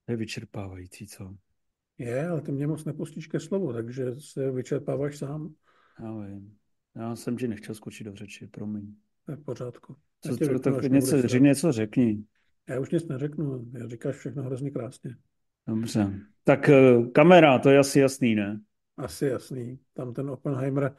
To 0.06 0.12
je 0.12 0.16
vyčerpávající, 0.16 1.08
co? 1.08 1.36
Je, 2.04 2.28
ale 2.28 2.42
ty 2.42 2.52
mě 2.52 2.68
moc 2.68 2.86
nepustíš 2.86 3.28
ke 3.28 3.40
slovu, 3.40 3.74
takže 3.74 4.06
se 4.18 4.52
vyčerpáváš 4.52 5.18
sám. 5.18 5.54
Já 6.00 6.14
vím. 6.14 6.58
Já 6.96 7.16
jsem 7.16 7.38
ti 7.38 7.48
nechtěl 7.48 7.76
skočit 7.76 8.08
do 8.08 8.16
řeči, 8.16 8.48
promiň. 8.48 8.96
To 9.26 9.32
je 9.32 9.36
v 9.36 9.44
pořádku. 9.44 9.96
Co, 10.22 10.38
co, 10.38 10.60
tak 10.60 10.84
něco, 10.84 11.28
ři, 11.28 11.42
něco 11.42 11.72
řekni. 11.72 12.24
Já 12.70 12.80
už 12.80 12.92
nic 12.92 13.08
neřeknu, 13.08 13.66
já 13.74 13.88
říkáš 13.88 14.16
všechno 14.16 14.44
hrozně 14.44 14.72
krásně. 14.72 15.16
Dobře. 15.68 16.20
Tak 16.44 16.70
eh, 16.70 17.04
kamera, 17.14 17.60
to 17.60 17.70
je 17.70 17.80
asi 17.80 18.00
jasný, 18.00 18.36
ne? 18.36 18.60
Asi 18.98 19.26
jasný. 19.26 19.80
Tam 19.94 20.14
ten 20.14 20.30
Oppenheimer 20.30 20.96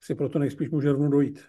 si 0.00 0.14
proto 0.14 0.38
nejspíš 0.38 0.70
může 0.70 0.92
rovnou 0.92 1.08
dojít. 1.08 1.44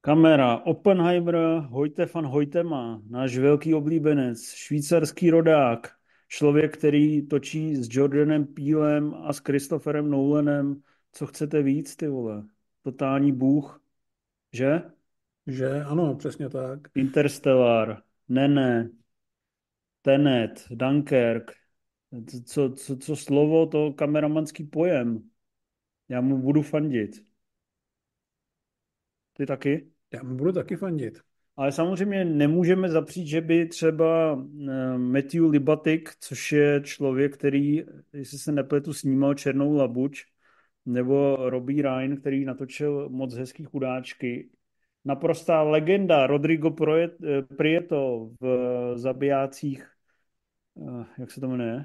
Kamera, 0.00 0.56
Oppenheimer, 0.56 1.36
Hojte 1.68 2.06
van 2.14 2.26
Hojtema, 2.26 3.02
náš 3.10 3.38
velký 3.38 3.74
oblíbenec, 3.74 4.50
švýcarský 4.50 5.30
rodák, 5.30 5.97
člověk, 6.28 6.78
který 6.78 7.26
točí 7.26 7.76
s 7.76 7.88
Jordanem 7.90 8.46
Pílem 8.46 9.14
a 9.14 9.32
s 9.32 9.38
Christopherem 9.38 10.10
Nolanem. 10.10 10.82
Co 11.12 11.26
chcete 11.26 11.62
víc, 11.62 11.96
ty 11.96 12.08
vole? 12.08 12.44
Totální 12.82 13.32
bůh, 13.32 13.82
že? 14.52 14.82
Že, 15.46 15.82
ano, 15.84 16.14
přesně 16.14 16.48
tak. 16.48 16.80
Interstellar, 16.94 18.02
Nene, 18.28 18.90
Tenet, 20.02 20.66
Dunkirk, 20.70 21.52
co, 22.44 22.70
co, 22.70 22.96
co 22.96 23.16
slovo, 23.16 23.66
to 23.66 23.92
kameramanský 23.92 24.64
pojem. 24.64 25.30
Já 26.08 26.20
mu 26.20 26.38
budu 26.42 26.62
fandit. 26.62 27.10
Ty 29.32 29.46
taky? 29.46 29.90
Já 30.12 30.22
mu 30.22 30.36
budu 30.36 30.52
taky 30.52 30.76
fandit. 30.76 31.27
Ale 31.58 31.72
samozřejmě 31.72 32.24
nemůžeme 32.24 32.88
zapřít, 32.88 33.26
že 33.26 33.40
by 33.40 33.66
třeba 33.66 34.32
eh, 34.68 34.98
Matthew 34.98 35.44
Libatik, 35.50 36.10
což 36.20 36.52
je 36.52 36.80
člověk, 36.84 37.34
který, 37.36 37.84
jestli 38.12 38.38
se 38.38 38.52
nepletu, 38.52 38.92
snímal 38.92 39.34
Černou 39.34 39.76
labuč, 39.76 40.24
nebo 40.86 41.36
Robbie 41.50 41.82
Ryan, 41.82 42.16
který 42.16 42.44
natočil 42.44 43.08
moc 43.08 43.34
hezký 43.34 43.64
chudáčky. 43.64 44.50
Naprostá 45.04 45.62
legenda 45.62 46.26
Rodrigo 46.26 46.74
eh, 46.90 47.08
Prieto 47.42 48.30
v 48.40 48.92
zabijácích, 48.94 49.86
eh, 50.76 51.04
jak 51.18 51.30
se 51.30 51.40
to 51.40 51.48
jmenuje? 51.48 51.84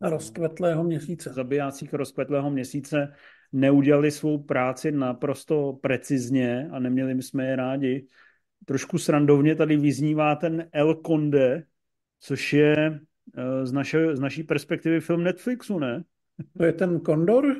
rozkvetlého 0.00 0.84
měsíce. 0.84 1.32
Zabijácích 1.32 1.94
rozkvetlého 1.94 2.50
měsíce 2.50 3.14
neudělali 3.52 4.10
svou 4.10 4.42
práci 4.42 4.92
naprosto 4.92 5.72
precizně 5.72 6.68
a 6.72 6.78
neměli 6.78 7.22
jsme 7.22 7.46
je 7.46 7.56
rádi. 7.56 8.06
Trošku 8.64 8.98
srandovně 8.98 9.54
tady 9.54 9.76
vyznívá 9.76 10.34
ten 10.34 10.68
El 10.72 10.94
Conde, 11.06 11.64
což 12.20 12.52
je 12.52 13.00
eh, 13.36 13.66
z, 13.66 13.72
naše, 13.72 14.16
z 14.16 14.20
naší 14.20 14.42
perspektivy 14.42 15.00
film 15.00 15.24
Netflixu, 15.24 15.78
ne? 15.78 16.04
To 16.56 16.64
je 16.64 16.72
ten 16.72 17.00
Kondor? 17.00 17.56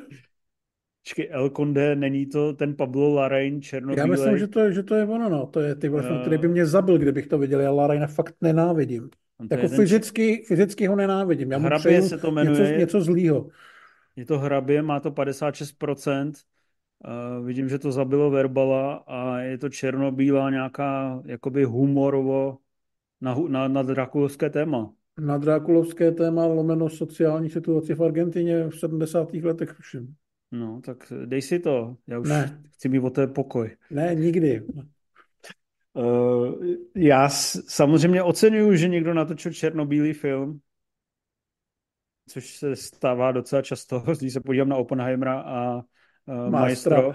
Počkej, 1.03 1.27
El 1.31 1.49
Conde, 1.49 1.95
není 1.95 2.25
to 2.25 2.53
ten 2.53 2.75
Pablo 2.75 3.13
Larraín 3.13 3.61
černobílej? 3.61 3.99
Já 3.99 4.05
myslím, 4.05 4.37
že 4.37 4.47
to, 4.47 4.71
že 4.71 4.83
to 4.83 4.95
je 4.95 5.03
ono, 5.03 5.29
no. 5.29 5.45
To 5.45 5.59
je 5.59 5.75
ty 5.75 5.89
uh, 5.89 6.21
který 6.21 6.37
by 6.37 6.47
mě 6.47 6.65
zabil, 6.65 6.97
kdybych 6.97 7.27
to 7.27 7.37
viděl. 7.37 7.59
Já 7.59 7.71
Larraína 7.71 8.07
fakt 8.07 8.35
nenávidím. 8.41 9.09
Jako 9.51 9.67
fyzicky, 9.67 10.43
fyzicky 10.47 10.87
ho 10.87 10.95
nenávidím. 10.95 11.51
Já 11.51 11.57
mu 11.57 11.65
hrabě 11.65 12.01
se 12.01 12.17
to 12.17 12.31
jmenuje. 12.31 12.61
Něco, 12.61 12.79
něco 12.79 13.01
zlýho. 13.01 13.47
Je 14.15 14.25
to 14.25 14.39
hrabě, 14.39 14.81
má 14.81 14.99
to 14.99 15.11
56%. 15.11 16.31
Uh, 17.05 17.45
vidím, 17.45 17.69
že 17.69 17.79
to 17.79 17.91
zabilo 17.91 18.31
Verbala 18.31 19.03
a 19.07 19.39
je 19.39 19.57
to 19.57 19.69
černobílá 19.69 20.49
nějaká 20.49 21.21
jakoby 21.25 21.63
humorovo 21.63 22.57
na, 23.21 23.35
na, 23.47 23.67
na 23.67 23.81
drakulovské 23.83 24.49
téma. 24.49 24.93
Na 25.19 25.37
drakulovské 25.37 26.11
téma 26.11 26.45
lomeno 26.45 26.89
sociální 26.89 27.49
situaci 27.49 27.95
v 27.95 28.03
Argentině 28.03 28.67
v 28.67 28.79
70. 28.79 29.33
letech 29.33 29.75
všem. 29.79 30.13
No, 30.51 30.81
tak 30.85 31.13
dej 31.25 31.41
si 31.41 31.59
to. 31.59 31.97
Já 32.07 32.19
už 32.19 32.29
ne. 32.29 32.61
chci 32.71 32.89
mít 32.89 32.99
o 32.99 33.09
té 33.09 33.27
pokoj. 33.27 33.75
Ne, 33.89 34.15
nikdy. 34.15 34.61
Uh, 35.93 36.65
já 36.95 37.29
samozřejmě 37.29 38.23
oceňuju, 38.23 38.75
že 38.75 38.87
někdo 38.87 39.13
natočil 39.13 39.53
černobílý 39.53 40.13
film, 40.13 40.59
což 42.27 42.57
se 42.57 42.75
stává 42.75 43.31
docela 43.31 43.61
často, 43.61 44.03
když 44.19 44.33
se 44.33 44.41
podívám 44.41 44.69
na 44.69 44.75
Oppenheimera 44.75 45.41
a 45.41 45.81
uh, 46.25 46.49
Maestro. 46.49 47.13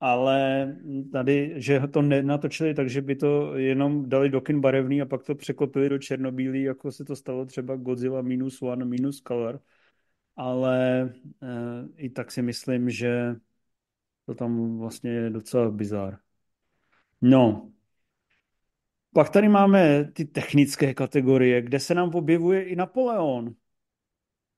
Ale 0.00 0.68
tady, 1.12 1.54
že 1.56 1.80
to 1.92 2.02
nenatočili 2.02 2.74
tak, 2.74 2.90
že 2.90 3.02
by 3.02 3.16
to 3.16 3.56
jenom 3.56 4.08
dali 4.08 4.30
do 4.30 4.40
kin 4.40 4.60
barevný 4.60 5.02
a 5.02 5.06
pak 5.06 5.22
to 5.22 5.34
překlopili 5.34 5.88
do 5.88 5.98
černobílý, 5.98 6.62
jako 6.62 6.92
se 6.92 7.04
to 7.04 7.16
stalo 7.16 7.46
třeba 7.46 7.76
Godzilla 7.76 8.22
minus 8.22 8.62
one, 8.62 8.84
minus 8.84 9.22
color. 9.28 9.60
Ale 10.36 11.10
uh, 11.42 11.88
i 11.96 12.10
tak 12.10 12.32
si 12.32 12.42
myslím, 12.42 12.90
že 12.90 13.36
to 14.26 14.34
tam 14.34 14.78
vlastně 14.78 15.10
je 15.10 15.30
docela 15.30 15.70
bizár. 15.70 16.18
No, 17.22 17.70
pak 19.14 19.30
tady 19.30 19.48
máme 19.48 20.04
ty 20.12 20.24
technické 20.24 20.94
kategorie, 20.94 21.62
kde 21.62 21.80
se 21.80 21.94
nám 21.94 22.14
objevuje 22.14 22.62
i 22.62 22.76
Napoleon. 22.76 23.54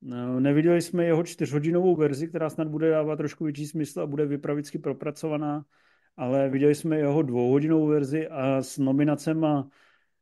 No, 0.02 0.40
neviděli 0.40 0.82
jsme 0.82 1.04
jeho 1.04 1.22
čtyřhodinovou 1.22 1.96
verzi, 1.96 2.28
která 2.28 2.50
snad 2.50 2.68
bude 2.68 2.90
dávat 2.90 3.16
trošku 3.16 3.44
větší 3.44 3.66
smysl 3.66 4.00
a 4.00 4.06
bude 4.06 4.26
vypravicky 4.26 4.78
propracovaná, 4.78 5.64
ale 6.16 6.48
viděli 6.48 6.74
jsme 6.74 6.98
jeho 6.98 7.22
dvouhodinovou 7.22 7.86
verzi 7.86 8.28
a 8.28 8.62
s 8.62 8.78
nominacema 8.78 9.68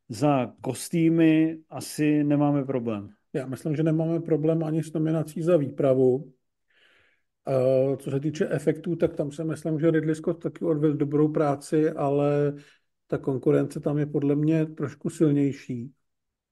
za 0.09 0.53
kostýmy 0.61 1.57
asi 1.69 2.23
nemáme 2.23 2.65
problém. 2.65 3.09
Já 3.33 3.45
myslím, 3.47 3.75
že 3.75 3.83
nemáme 3.83 4.19
problém 4.19 4.63
ani 4.63 4.83
s 4.83 4.93
nominací 4.93 5.41
za 5.41 5.57
výpravu. 5.57 6.33
Co 7.97 8.11
se 8.11 8.19
týče 8.19 8.49
efektů, 8.49 8.95
tak 8.95 9.15
tam 9.15 9.31
si 9.31 9.43
myslím, 9.43 9.79
že 9.79 9.91
Ridley 9.91 10.15
Scott 10.15 10.43
taky 10.43 10.65
odvedl 10.65 10.97
dobrou 10.97 11.27
práci, 11.27 11.89
ale 11.89 12.53
ta 13.07 13.17
konkurence 13.17 13.79
tam 13.79 13.97
je 13.97 14.05
podle 14.05 14.35
mě 14.35 14.65
trošku 14.65 15.09
silnější. 15.09 15.91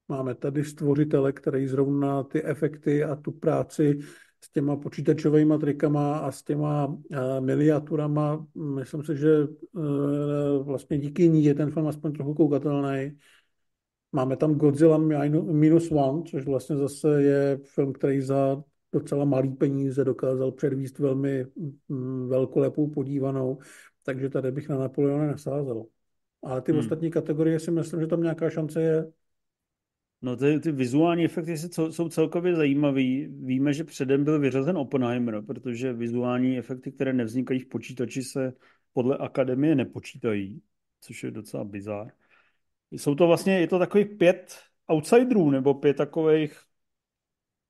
Máme 0.07 0.35
tady 0.35 0.63
stvořitele, 0.63 1.31
který 1.31 1.67
zrovna 1.67 2.23
ty 2.23 2.43
efekty 2.43 3.03
a 3.03 3.15
tu 3.15 3.31
práci 3.31 3.99
s 4.43 4.49
těma 4.51 4.75
počítačovými 4.75 5.53
trikama 5.59 6.17
a 6.17 6.31
s 6.31 6.43
těma 6.43 6.85
uh, 6.85 6.97
miniaturama, 7.39 8.45
myslím 8.55 9.03
si, 9.03 9.17
že 9.17 9.47
uh, 9.71 10.65
vlastně 10.65 10.97
díky 10.97 11.29
ní 11.29 11.43
je 11.43 11.53
ten 11.53 11.71
film 11.71 11.87
aspoň 11.87 12.13
trochu 12.13 12.33
koukatelný. 12.33 13.17
Máme 14.11 14.37
tam 14.37 14.55
Godzilla 14.55 14.97
Minus 14.97 15.91
One, 15.91 16.23
což 16.23 16.45
vlastně 16.45 16.75
zase 16.75 17.23
je 17.23 17.59
film, 17.63 17.93
který 17.93 18.21
za 18.21 18.63
docela 18.93 19.25
malý 19.25 19.49
peníze 19.49 20.03
dokázal 20.03 20.51
předvíst 20.51 20.99
velmi 20.99 21.45
mm, 21.89 22.27
velkolepou 22.29 22.87
podívanou, 22.87 23.57
takže 24.03 24.29
tady 24.29 24.51
bych 24.51 24.69
na 24.69 24.77
Napoleona 24.77 25.27
nesázel. 25.27 25.85
Ale 26.43 26.61
ty 26.61 26.71
hmm. 26.71 26.79
ostatní 26.79 27.11
kategorie 27.11 27.59
si 27.59 27.71
myslím, 27.71 28.01
že 28.01 28.07
tam 28.07 28.21
nějaká 28.21 28.49
šance 28.49 28.81
je. 28.81 29.11
No 30.25 30.37
ty, 30.37 30.59
ty 30.59 30.71
vizuální 30.71 31.25
efekty 31.25 31.57
jsou 31.89 32.09
celkově 32.09 32.55
zajímavé. 32.55 33.01
Víme, 33.27 33.73
že 33.73 33.83
předem 33.83 34.23
byl 34.23 34.39
vyřazen 34.39 34.77
Oppenheimer, 34.77 35.41
protože 35.41 35.93
vizuální 35.93 36.57
efekty, 36.57 36.91
které 36.91 37.13
nevznikají 37.13 37.59
v 37.59 37.65
počítači, 37.65 38.23
se 38.23 38.53
podle 38.93 39.17
akademie 39.17 39.75
nepočítají, 39.75 40.61
což 41.01 41.23
je 41.23 41.31
docela 41.31 41.63
bizár. 41.63 42.11
Jsou 42.91 43.15
to 43.15 43.27
vlastně, 43.27 43.59
je 43.59 43.67
to 43.67 43.79
takových 43.79 44.07
pět 44.07 44.55
outsiderů, 44.87 45.49
nebo 45.49 45.73
pět 45.73 45.97
takových, 45.97 46.59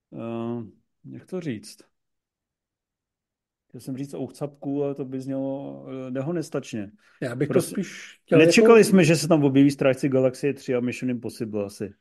uh, 0.09 0.63
jak 1.11 1.25
to 1.25 1.41
říct? 1.41 1.77
Chtěl 3.67 3.81
jsem 3.81 3.97
říct 3.97 4.13
ouchcapků, 4.13 4.83
ale 4.83 4.95
to 4.95 5.05
by 5.05 5.21
znělo 5.21 5.85
dehonestačně. 6.09 6.91
Já 7.21 7.35
bych 7.35 7.47
prostě, 7.47 7.69
to 7.69 7.81
spíš 7.81 8.19
chtěl 8.25 8.39
Nečekali 8.39 8.79
jako... 8.79 8.89
jsme, 8.89 9.03
že 9.03 9.15
se 9.15 9.27
tam 9.27 9.43
objeví 9.43 9.71
Strážci 9.71 10.09
Galaxie 10.09 10.53
3 10.53 10.75
a 10.75 10.79
Mission 10.79 11.09
Impossible 11.09 11.65
asi. 11.65 11.93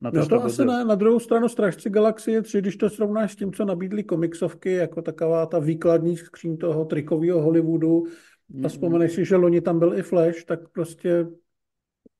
Na 0.00 0.10
to, 0.10 0.18
no 0.18 0.26
to 0.26 0.44
asi 0.44 0.64
ne. 0.64 0.84
Na 0.84 0.94
druhou 0.94 1.20
stranu 1.20 1.48
Strážci 1.48 1.90
Galaxie 1.90 2.42
3, 2.42 2.58
když 2.58 2.76
to 2.76 2.90
srovnáš 2.90 3.32
s 3.32 3.36
tím, 3.36 3.52
co 3.52 3.64
nabídly 3.64 4.04
komiksovky, 4.04 4.72
jako 4.72 5.02
taková 5.02 5.46
ta 5.46 5.58
výkladní 5.58 6.16
skříň 6.16 6.56
toho 6.56 6.84
trikového 6.84 7.42
Hollywoodu, 7.42 8.04
mm. 8.48 8.66
a 8.66 8.68
vzpomeneš 8.68 9.12
si, 9.12 9.24
že 9.24 9.36
loni 9.36 9.60
tam 9.60 9.78
byl 9.78 9.98
i 9.98 10.02
Flash, 10.02 10.44
tak 10.44 10.68
prostě 10.68 11.26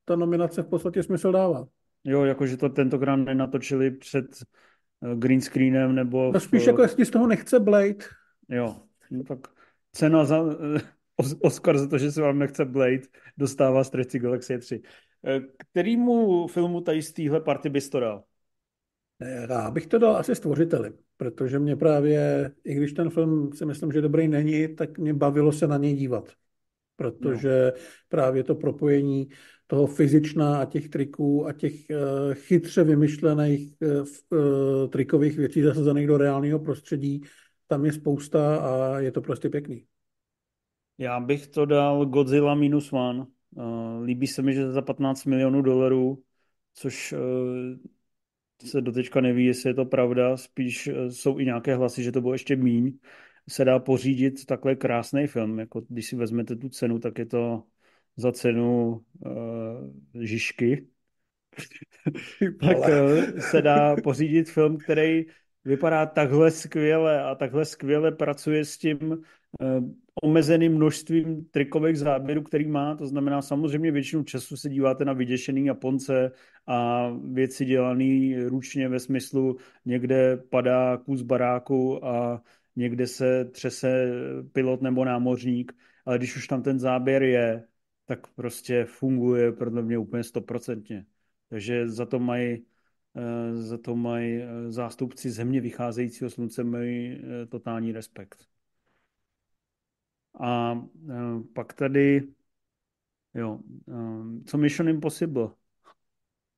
ta 0.04 0.16
nominace 0.16 0.62
v 0.62 0.66
podstatě 0.66 1.02
smysl 1.02 1.32
dává. 1.32 1.66
Jo, 2.04 2.24
jakože 2.24 2.56
to 2.56 2.68
tentokrát 2.68 3.16
nenatočili 3.16 3.90
před 3.90 4.26
eh, 5.02 5.16
green 5.16 5.40
screenem 5.40 5.94
nebo... 5.94 6.32
No 6.32 6.40
spíš 6.40 6.64
v... 6.64 6.66
jako 6.66 6.82
jestli 6.82 7.04
z 7.04 7.10
toho 7.10 7.26
nechce 7.26 7.60
Blade. 7.60 8.04
Jo, 8.48 8.76
no 9.10 9.24
tak 9.24 9.38
cena 9.92 10.24
za 10.24 10.38
eh, 10.76 10.80
Oscar 11.40 11.78
za 11.78 11.88
to, 11.88 11.98
že 11.98 12.12
se 12.12 12.22
vám 12.22 12.38
nechce 12.38 12.64
Blade, 12.64 13.02
dostává 13.36 13.84
Stretchy 13.84 14.18
Galaxy 14.18 14.58
3. 14.58 14.82
Eh, 15.26 15.40
kterýmu 15.56 16.46
filmu 16.46 16.80
tady 16.80 17.02
z 17.02 17.12
téhle 17.12 17.40
party 17.40 17.68
bys 17.68 17.88
to 17.88 18.00
dal? 18.00 18.24
Já 19.50 19.70
bych 19.70 19.86
to 19.86 19.98
dal 19.98 20.16
asi 20.16 20.34
stvořiteli, 20.34 20.92
protože 21.16 21.58
mě 21.58 21.76
právě, 21.76 22.50
i 22.64 22.74
když 22.74 22.92
ten 22.92 23.10
film 23.10 23.52
si 23.52 23.66
myslím, 23.66 23.92
že 23.92 24.00
dobrý 24.00 24.28
není, 24.28 24.74
tak 24.74 24.98
mě 24.98 25.14
bavilo 25.14 25.52
se 25.52 25.66
na 25.66 25.76
něj 25.76 25.94
dívat. 25.94 26.32
Protože 26.96 27.72
no. 27.74 27.82
právě 28.08 28.44
to 28.44 28.54
propojení 28.54 29.28
toho 29.66 29.86
fyzična 29.86 30.60
a 30.60 30.64
těch 30.64 30.88
triků 30.88 31.46
a 31.46 31.52
těch 31.52 31.74
uh, 31.90 32.34
chytře 32.34 32.84
vymyšlených 32.84 33.74
uh, 33.80 34.90
trikových 34.90 35.38
věcí 35.38 35.62
zasazených 35.62 36.06
do 36.06 36.18
reálného 36.18 36.58
prostředí, 36.58 37.20
tam 37.66 37.84
je 37.84 37.92
spousta 37.92 38.56
a 38.56 38.98
je 38.98 39.12
to 39.12 39.20
prostě 39.20 39.48
pěkný. 39.48 39.84
Já 40.98 41.20
bych 41.20 41.46
to 41.46 41.66
dal 41.66 42.06
Godzilla 42.06 42.54
minus 42.54 42.92
one. 42.92 43.26
Líbí 44.04 44.26
se 44.26 44.42
mi, 44.42 44.54
že 44.54 44.72
za 44.72 44.82
15 44.82 45.24
milionů 45.24 45.62
dolarů, 45.62 46.22
což 46.74 47.12
uh, 47.12 47.18
se 48.64 48.80
dotečka 48.80 49.20
neví, 49.20 49.46
jestli 49.46 49.70
je 49.70 49.74
to 49.74 49.84
pravda, 49.84 50.36
spíš 50.36 50.86
uh, 50.86 51.08
jsou 51.08 51.38
i 51.38 51.44
nějaké 51.44 51.76
hlasy, 51.76 52.02
že 52.02 52.12
to 52.12 52.20
bylo 52.20 52.32
ještě 52.32 52.56
míň, 52.56 52.98
se 53.48 53.64
dá 53.64 53.78
pořídit 53.78 54.46
takhle 54.46 54.76
krásný 54.76 55.26
film. 55.26 55.58
Jako 55.58 55.80
když 55.88 56.06
si 56.06 56.16
vezmete 56.16 56.56
tu 56.56 56.68
cenu, 56.68 56.98
tak 56.98 57.18
je 57.18 57.26
to 57.26 57.64
za 58.16 58.32
cenu 58.32 59.00
uh, 59.26 60.22
Žižky. 60.24 60.86
tak 62.60 62.78
uh, 62.78 63.38
se 63.38 63.62
dá 63.62 63.96
pořídit 63.96 64.50
film, 64.50 64.78
který 64.78 65.24
vypadá 65.64 66.06
takhle 66.06 66.50
skvěle 66.50 67.22
a 67.22 67.34
takhle 67.34 67.64
skvěle 67.64 68.12
pracuje 68.12 68.64
s 68.64 68.78
tím 68.78 69.22
omezeným 70.22 70.74
množstvím 70.74 71.44
trikových 71.44 71.98
záběrů, 71.98 72.42
který 72.42 72.68
má. 72.68 72.96
To 72.96 73.06
znamená, 73.06 73.42
samozřejmě 73.42 73.90
většinu 73.90 74.24
času 74.24 74.56
se 74.56 74.68
díváte 74.68 75.04
na 75.04 75.12
vyděšený 75.12 75.66
Japonce 75.66 76.32
a 76.66 77.08
věci 77.32 77.64
dělané 77.64 78.48
ručně 78.48 78.88
ve 78.88 79.00
smyslu 79.00 79.56
někde 79.84 80.36
padá 80.36 80.96
kus 80.96 81.22
baráku 81.22 82.04
a 82.04 82.42
někde 82.76 83.06
se 83.06 83.44
třese 83.44 84.12
pilot 84.52 84.82
nebo 84.82 85.04
námořník, 85.04 85.72
ale 86.06 86.18
když 86.18 86.36
už 86.36 86.46
tam 86.46 86.62
ten 86.62 86.78
záběr 86.78 87.22
je, 87.22 87.64
tak 88.04 88.26
prostě 88.34 88.84
funguje 88.84 89.52
pro 89.52 89.70
mě 89.70 89.98
úplně 89.98 90.24
stoprocentně. 90.24 91.06
Takže 91.48 91.88
za 91.88 92.06
to 92.06 92.18
mají 92.18 92.66
eh, 93.16 93.56
za 93.56 93.78
to 93.78 93.96
mají 93.96 94.42
eh, 94.42 94.72
zástupci 94.72 95.30
země 95.30 95.60
vycházejícího 95.60 96.30
slunce 96.30 96.64
mají 96.64 97.22
eh, 97.42 97.46
totální 97.46 97.92
respekt. 97.92 98.57
A 100.40 100.82
pak 101.54 101.72
tady, 101.72 102.22
jo, 103.34 103.58
co 104.44 104.58
Mission 104.58 104.88
Impossible? 104.88 105.48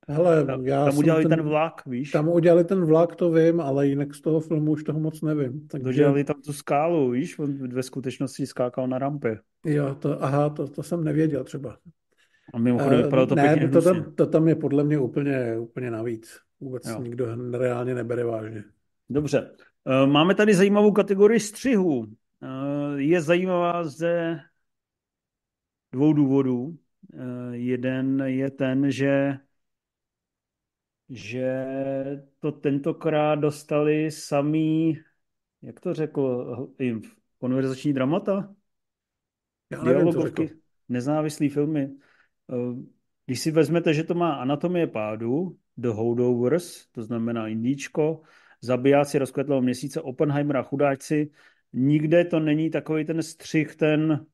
Hele, 0.09 0.45
tam, 0.47 0.67
já 0.67 0.85
tam 0.85 0.99
udělali 0.99 1.25
ten, 1.25 1.31
ten 1.31 1.43
vlak, 1.43 1.87
víš? 1.87 2.11
Tam 2.11 2.29
udělali 2.29 2.65
ten 2.65 2.85
vlak, 2.85 3.17
to 3.17 3.31
vím, 3.31 3.61
ale 3.61 3.87
jinak 3.87 4.15
z 4.15 4.21
toho 4.21 4.41
filmu 4.41 4.73
už 4.73 4.85
toho 4.85 5.01
moc 5.01 5.23
nevím. 5.23 5.69
Takže... 5.69 5.85
Dodělali 5.85 6.25
tam 6.25 6.43
tu 6.43 6.53
skálu, 6.53 7.11
víš? 7.11 7.39
On 7.39 7.69
ve 7.69 7.83
skutečnosti 7.83 8.47
skákal 8.47 8.89
na 8.89 8.99
rampě. 8.99 9.39
Jo, 9.65 9.95
to, 9.95 10.25
aha, 10.25 10.51
to, 10.51 10.69
to 10.69 10.83
jsem 10.83 11.05
nevěděl 11.05 11.45
třeba. 11.45 11.79
A 12.55 12.59
mimochodem 12.59 13.03
vypadalo 13.03 13.27
to 13.27 13.35
ne, 13.35 13.69
to 13.69 13.83
tam, 13.83 14.13
to 14.15 14.27
tam 14.27 14.49
je 14.49 14.55
podle 14.55 14.85
mě 14.85 14.99
úplně, 14.99 15.59
úplně 15.59 15.91
navíc. 15.91 16.39
Vůbec 16.61 16.89
jo. 16.89 17.03
nikdo 17.03 17.27
reálně 17.59 17.95
nebere 17.95 18.25
vážně. 18.25 18.65
Dobře. 19.11 19.51
Eh, 19.87 20.07
máme 20.07 20.35
tady 20.35 20.55
zajímavou 20.55 20.93
kategorii 20.93 21.41
střihu. 21.41 22.07
Eh, 22.43 23.03
je 23.03 23.21
zajímavá 23.21 23.85
ze 23.85 24.41
dvou 25.93 26.13
důvodů. 26.13 26.79
Eh, 27.15 27.57
jeden 27.57 28.21
je 28.21 28.51
ten, 28.51 28.91
že 28.91 29.39
že 31.13 31.65
to 32.39 32.53
tentokrát 32.53 33.35
dostali 33.35 34.11
samý, 34.11 34.99
jak 35.63 35.81
to 35.81 35.95
řekl, 35.95 36.57
konverzační 37.39 37.93
dramata? 37.93 38.55
Já 39.71 39.79
řekl. 40.21 40.47
Nezávislý 40.89 41.49
filmy. 41.49 41.91
Eh, 42.53 42.83
když 43.27 43.41
si 43.41 43.51
vezmete, 43.51 43.95
že 43.95 44.05
to 44.05 44.15
má 44.15 44.35
anatomie 44.35 44.87
pádu, 44.87 45.59
The 45.77 45.89
Holdovers, 45.89 46.87
to 46.87 47.03
znamená 47.03 47.49
Indíčko, 47.49 48.23
Zabijáci 48.61 49.19
rozkvetlého 49.19 49.63
měsíce, 49.63 50.01
Oppenheimer 50.01 50.57
a 50.57 50.63
chudáčci, 50.63 51.31
nikde 51.73 52.25
to 52.25 52.41
není 52.41 52.71
takový 52.71 53.05
ten 53.05 53.23
střih, 53.23 53.77
ten 53.77 54.27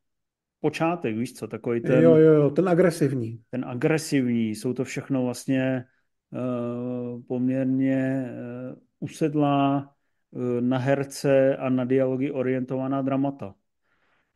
počátek, 0.61 1.16
víš 1.16 1.35
co, 1.35 1.49
takový 1.49 1.81
ten... 1.81 2.03
Jo, 2.03 2.16
jo, 2.16 2.33
jo, 2.33 2.51
ten 2.51 2.68
agresivní. 2.68 3.42
Ten 3.51 3.64
agresivní, 3.64 4.51
jsou 4.51 4.72
to 4.72 4.85
všechno 4.85 5.25
vlastně 5.25 5.85
uh, 6.31 7.22
poměrně 7.29 8.31
uh, 8.72 8.79
usedlá 9.01 9.90
uh, 10.31 10.61
na 10.61 10.79
herce 10.79 11.57
a 11.57 11.68
na 11.68 11.85
dialogy 11.85 12.31
orientovaná 12.31 13.03
dramata. 13.03 13.55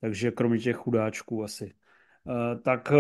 Takže 0.01 0.31
kromě 0.31 0.59
těch 0.59 0.77
chudáčků 0.77 1.45
asi. 1.45 1.73
Eh, 2.29 2.57
tak 2.59 2.93
eh, 2.93 2.97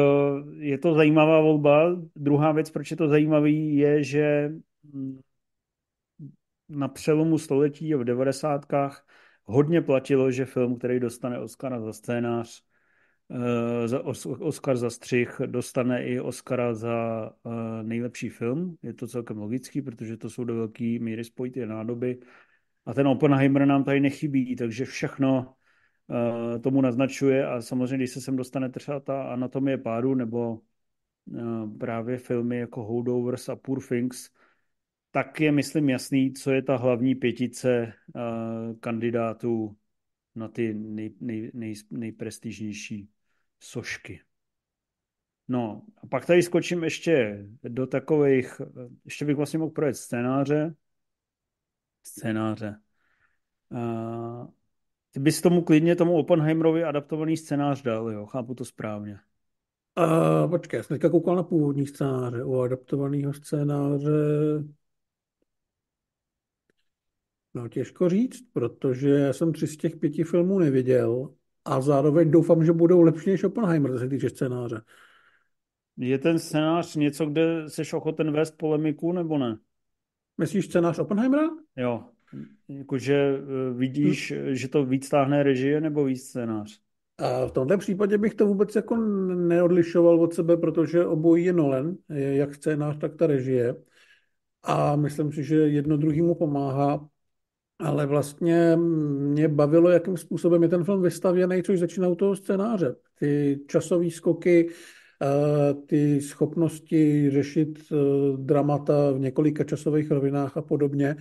je 0.65 0.79
to 0.79 0.95
zajímavá 0.95 1.41
volba. 1.41 1.97
Druhá 2.17 2.53
věc, 2.53 2.71
proč 2.71 2.91
je 2.91 2.97
to 2.97 3.09
zajímavý, 3.09 3.77
je, 3.77 4.05
že 4.05 4.53
mm, 4.83 5.21
na 6.69 6.89
přelomu 6.89 7.39
století 7.39 7.95
v 7.95 8.05
devadesátkách 8.05 9.07
hodně 9.51 9.83
platilo, 9.83 10.31
že 10.31 10.45
film, 10.45 10.79
který 10.79 11.01
dostane 11.01 11.39
Oscara 11.39 11.81
za 11.81 11.93
scénář, 11.93 12.63
eh, 13.31 13.89
za 13.89 14.05
Oscar 14.25 14.77
za 14.77 14.91
střih, 14.91 15.41
dostane 15.47 16.05
i 16.05 16.21
Oscara 16.21 16.75
za 16.75 17.31
nejlepší 17.83 18.29
film. 18.29 18.77
Je 18.83 18.95
to 18.95 19.07
celkem 19.07 19.39
logický, 19.39 19.83
protože 19.83 20.17
to 20.17 20.31
jsou 20.31 20.45
do 20.45 20.55
velké 20.55 20.99
míry 21.01 21.25
spojité 21.25 21.67
nádoby. 21.67 22.19
A 22.87 22.95
ten 22.95 23.09
Oppenheimer 23.09 23.67
nám 23.67 23.85
tady 23.85 24.01
nechybí, 24.01 24.57
takže 24.57 24.85
všechno 24.85 25.55
Eh, 26.11 26.59
tomu 26.59 26.81
naznačuje 26.81 27.47
a 27.47 27.61
samozřejmě, 27.61 27.97
když 27.97 28.11
se 28.11 28.21
sem 28.21 28.37
dostane 28.37 28.69
třeba 28.69 29.01
ta 29.01 29.23
anatomie 29.23 29.79
pádu 29.79 30.15
nebo 30.15 30.61
eh, 31.37 31.79
právě 31.79 32.19
filmy 32.19 32.59
jako 32.59 32.85
Holdovers 32.85 33.49
a 33.49 33.57
Poor 33.57 33.83
Things, 33.89 34.31
tak 35.11 35.41
je, 35.41 35.53
myslím, 35.53 35.89
jasný, 35.89 36.33
co 36.33 36.51
je 36.51 36.63
ta 36.63 36.77
hlavní 36.77 37.15
pětice 37.15 37.93
eh, 38.17 38.75
kandidátů 38.81 39.77
na 40.35 40.49
ty 40.49 40.75
nej, 40.75 41.15
nej, 41.21 41.51
nej, 41.55 41.75
nejprestižnější 41.91 43.11
sošky. 43.61 44.21
No, 45.49 45.83
a 46.03 46.07
pak 46.07 46.27
tady 46.27 46.43
skočím 46.43 46.85
ještě 46.85 47.47
do 47.63 47.87
takových, 47.87 48.61
ještě 49.05 49.25
bych 49.25 49.37
vlastně 49.37 49.59
mohl 49.59 49.71
projet 49.71 49.95
scénáře. 49.95 50.75
Scénáře. 52.03 52.81
Uh, 53.69 54.47
ty 55.11 55.21
bys 55.21 55.41
tomu 55.41 55.63
klidně 55.63 55.97
tomu 55.97 56.13
Oppenheimerovi 56.13 56.85
adaptovaný 56.85 57.37
scénář 57.37 57.83
dal, 57.83 58.11
jo, 58.11 58.27
chápu 58.27 58.55
to 58.55 58.65
správně. 58.65 59.19
Uh, 59.99 60.51
počkej, 60.51 60.79
já 60.79 60.83
jsem 60.83 60.95
teďka 60.95 61.09
koukal 61.09 61.37
na 61.37 61.43
původní 61.43 61.87
scénáře. 61.87 62.45
U 62.45 62.61
adaptovaného 62.61 63.33
scénáře 63.33 64.11
No 67.55 67.69
těžko 67.69 68.09
říct, 68.09 68.45
protože 68.53 69.09
já 69.09 69.33
jsem 69.33 69.53
tři 69.53 69.67
z 69.67 69.77
těch 69.77 69.97
pěti 69.97 70.25
filmů 70.25 70.59
neviděl 70.59 71.35
a 71.65 71.81
zároveň 71.81 72.31
doufám, 72.31 72.65
že 72.65 72.73
budou 72.73 73.01
lepší 73.01 73.31
než 73.31 73.45
Oppenheimer, 73.45 73.93
co 73.93 73.99
se 73.99 74.09
týče 74.09 74.31
scénáře. 74.31 74.83
Je 75.97 76.19
ten 76.19 76.39
scénář 76.39 76.97
něco, 76.97 77.27
kde 77.27 77.65
jsi 77.69 77.83
ochoten 77.93 78.33
vést 78.33 78.51
polemiku, 78.51 79.13
nebo 79.13 79.39
ne? 79.39 79.59
Myslíš 80.39 80.65
scénář 80.65 80.99
Oppenheimera? 80.99 81.49
Jo. 81.77 82.05
Jakože 82.69 83.15
eh, 83.15 83.75
vidíš, 83.75 84.33
hmm. 84.33 84.55
že 84.55 84.69
to 84.69 84.85
víc 84.85 85.09
táhne 85.09 85.43
režie 85.43 85.81
nebo 85.81 86.05
víc 86.05 86.23
scénář? 86.23 86.81
A 87.19 87.47
v 87.47 87.53
tomto 87.53 87.79
případě 87.79 88.19
bych 88.19 88.35
to 88.35 88.47
vůbec 88.47 88.77
jako 88.77 88.97
neodlišoval 88.97 90.21
od 90.21 90.35
sebe, 90.35 90.57
protože 90.57 91.07
obojí 91.07 91.45
je 91.45 91.53
Nolan, 91.53 91.97
jak 92.09 92.55
scénář, 92.55 92.99
tak 92.99 93.17
ta 93.17 93.27
režie. 93.27 93.77
A 94.63 94.97
myslím 94.97 95.33
si, 95.33 95.45
že 95.45 95.57
jedno 95.57 95.97
druhýmu 95.97 96.35
pomáhá 96.35 97.09
ale 97.81 98.07
vlastně 98.07 98.77
mě 98.77 99.49
bavilo, 99.49 99.91
jakým 99.91 100.17
způsobem 100.17 100.63
je 100.63 100.69
ten 100.69 100.85
film 100.85 101.03
vystavěný, 101.03 101.63
což 101.63 101.79
začíná 101.79 102.09
u 102.09 102.15
toho 102.15 102.37
scénáře. 102.37 102.95
Ty 103.19 103.61
časové 103.67 104.11
skoky, 104.11 104.69
eh, 105.23 105.75
ty 105.87 106.21
schopnosti 106.21 107.31
řešit 107.31 107.79
eh, 107.93 107.97
dramata 108.37 109.13
v 109.13 109.19
několika 109.19 109.65
časových 109.65 110.11
rovinách 110.11 110.57
a 110.57 110.63
podobně. 110.63 111.17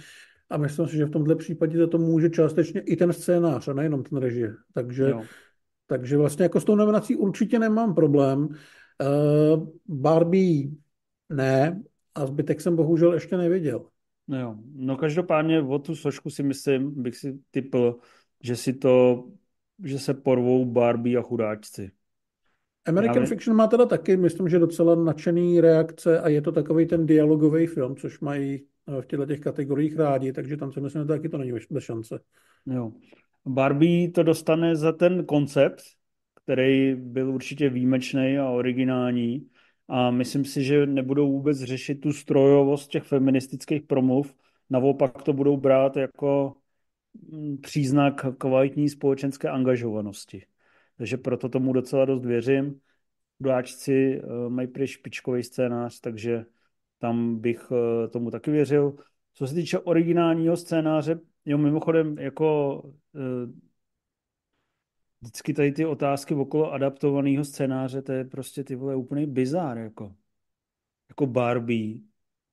A 0.50 0.58
myslím 0.58 0.88
si, 0.88 0.98
že 0.98 1.06
v 1.06 1.12
tomto 1.12 1.36
případě 1.36 1.78
za 1.78 1.88
to 1.88 1.98
může 1.98 2.30
částečně 2.30 2.82
i 2.82 2.95
ten 2.95 3.13
scénář, 3.13 3.67
a 3.67 3.74
nejenom 3.74 4.04
ten 4.04 4.17
režie. 4.17 4.54
Takže, 4.74 5.13
takže 5.88 6.17
vlastně 6.17 6.43
jako 6.43 6.60
s 6.60 6.63
tou 6.65 6.76
nominací 6.76 7.15
určitě 7.15 7.60
nemám 7.60 7.95
problém. 7.95 8.48
Eh, 9.02 9.06
Barbie 9.88 10.69
ne, 11.30 11.84
a 12.15 12.26
zbytek 12.26 12.62
jsem 12.62 12.76
bohužel 12.76 13.13
ještě 13.13 13.38
neviděl. 13.38 13.86
No 14.30 14.39
jo, 14.39 14.56
no 14.76 14.98
každopádně 14.98 15.62
o 15.62 15.80
tu 15.80 15.96
sošku 15.96 16.30
si 16.30 16.44
myslím, 16.44 17.04
bych 17.04 17.15
si 17.15 17.39
typl, 17.52 18.00
že 18.44 18.56
si 18.56 18.74
to, 18.74 19.26
že 19.84 20.00
se 20.00 20.13
porvou 20.13 20.65
Barbie 20.65 21.20
a 21.20 21.22
chudáčci. 21.22 21.92
American 22.86 23.18
Ale... 23.18 23.26
Fiction 23.26 23.58
má 23.58 23.68
teda 23.68 23.86
taky, 23.86 24.18
myslím, 24.18 24.50
že 24.50 24.60
docela 24.60 24.96
nadšený 24.96 25.62
reakce 25.62 26.20
a 26.20 26.28
je 26.28 26.42
to 26.42 26.52
takový 26.52 26.86
ten 26.86 27.06
dialogový 27.06 27.68
film, 27.68 27.96
což 27.96 28.20
mají 28.20 28.65
eh, 28.88 29.02
v 29.02 29.06
těchto 29.06 29.26
těch 29.26 29.39
kategoriích 29.39 29.98
rádi, 29.98 30.34
takže 30.34 30.58
tam 30.58 30.72
si 30.72 30.82
myslím, 30.82 31.02
že 31.02 31.08
taky 31.08 31.30
to 31.30 31.38
není 31.38 31.52
bez 31.72 31.84
šance. 31.84 32.20
Jo. 32.65 32.92
Barbie 33.46 34.12
to 34.12 34.24
dostane 34.24 34.76
za 34.76 34.92
ten 34.92 35.26
koncept, 35.26 35.82
který 36.44 36.96
byl 36.96 37.30
určitě 37.30 37.70
výjimečný 37.70 38.38
a 38.38 38.50
originální, 38.50 39.50
a 39.89 40.12
myslím 40.12 40.45
si, 40.45 40.63
že 40.63 40.86
nebudou 40.86 41.32
vůbec 41.32 41.58
řešit 41.58 41.95
tu 41.95 42.13
strojovost 42.13 42.91
těch 42.91 43.04
feministických 43.04 43.82
promluv, 43.82 44.36
naopak 44.69 45.23
to 45.23 45.34
budou 45.34 45.58
brát 45.58 45.97
jako 45.97 46.56
mm, 47.32 47.58
příznak 47.58 48.25
kvalitní 48.38 48.89
společenské 48.89 49.49
angažovanosti. 49.49 50.45
Takže 50.97 51.17
proto 51.17 51.49
tomu 51.49 51.73
docela 51.73 52.06
dost 52.06 52.25
věřím. 52.25 52.80
Duáčci 53.39 54.21
eh, 54.23 54.49
mají 54.49 54.67
prý 54.67 54.88
špičkový 54.88 55.43
scénář, 55.43 55.99
takže 55.99 56.45
tam 56.99 57.39
bych 57.39 57.71
eh, 57.71 58.08
tomu 58.08 58.32
taky 58.32 58.52
věřil. 58.52 58.95
Co 59.34 59.47
se 59.47 59.56
týče 59.56 59.80
originálního 59.80 60.58
scénáře, 60.58 61.19
jo, 61.45 61.58
mimochodem, 61.58 62.17
jako 62.17 62.82
eh, 63.15 63.68
vždycky 65.21 65.53
tady 65.53 65.71
ty 65.71 65.86
otázky 65.86 66.34
okolo 66.34 66.73
adaptovaného 66.73 67.45
scénáře, 67.45 68.01
to 68.01 68.12
je 68.12 68.25
prostě 68.25 68.63
ty 68.63 68.75
vole 68.75 68.95
úplný 68.95 69.25
bizár, 69.25 69.77
jako. 69.77 70.15
Jako 71.10 71.27
Barbie. 71.27 71.99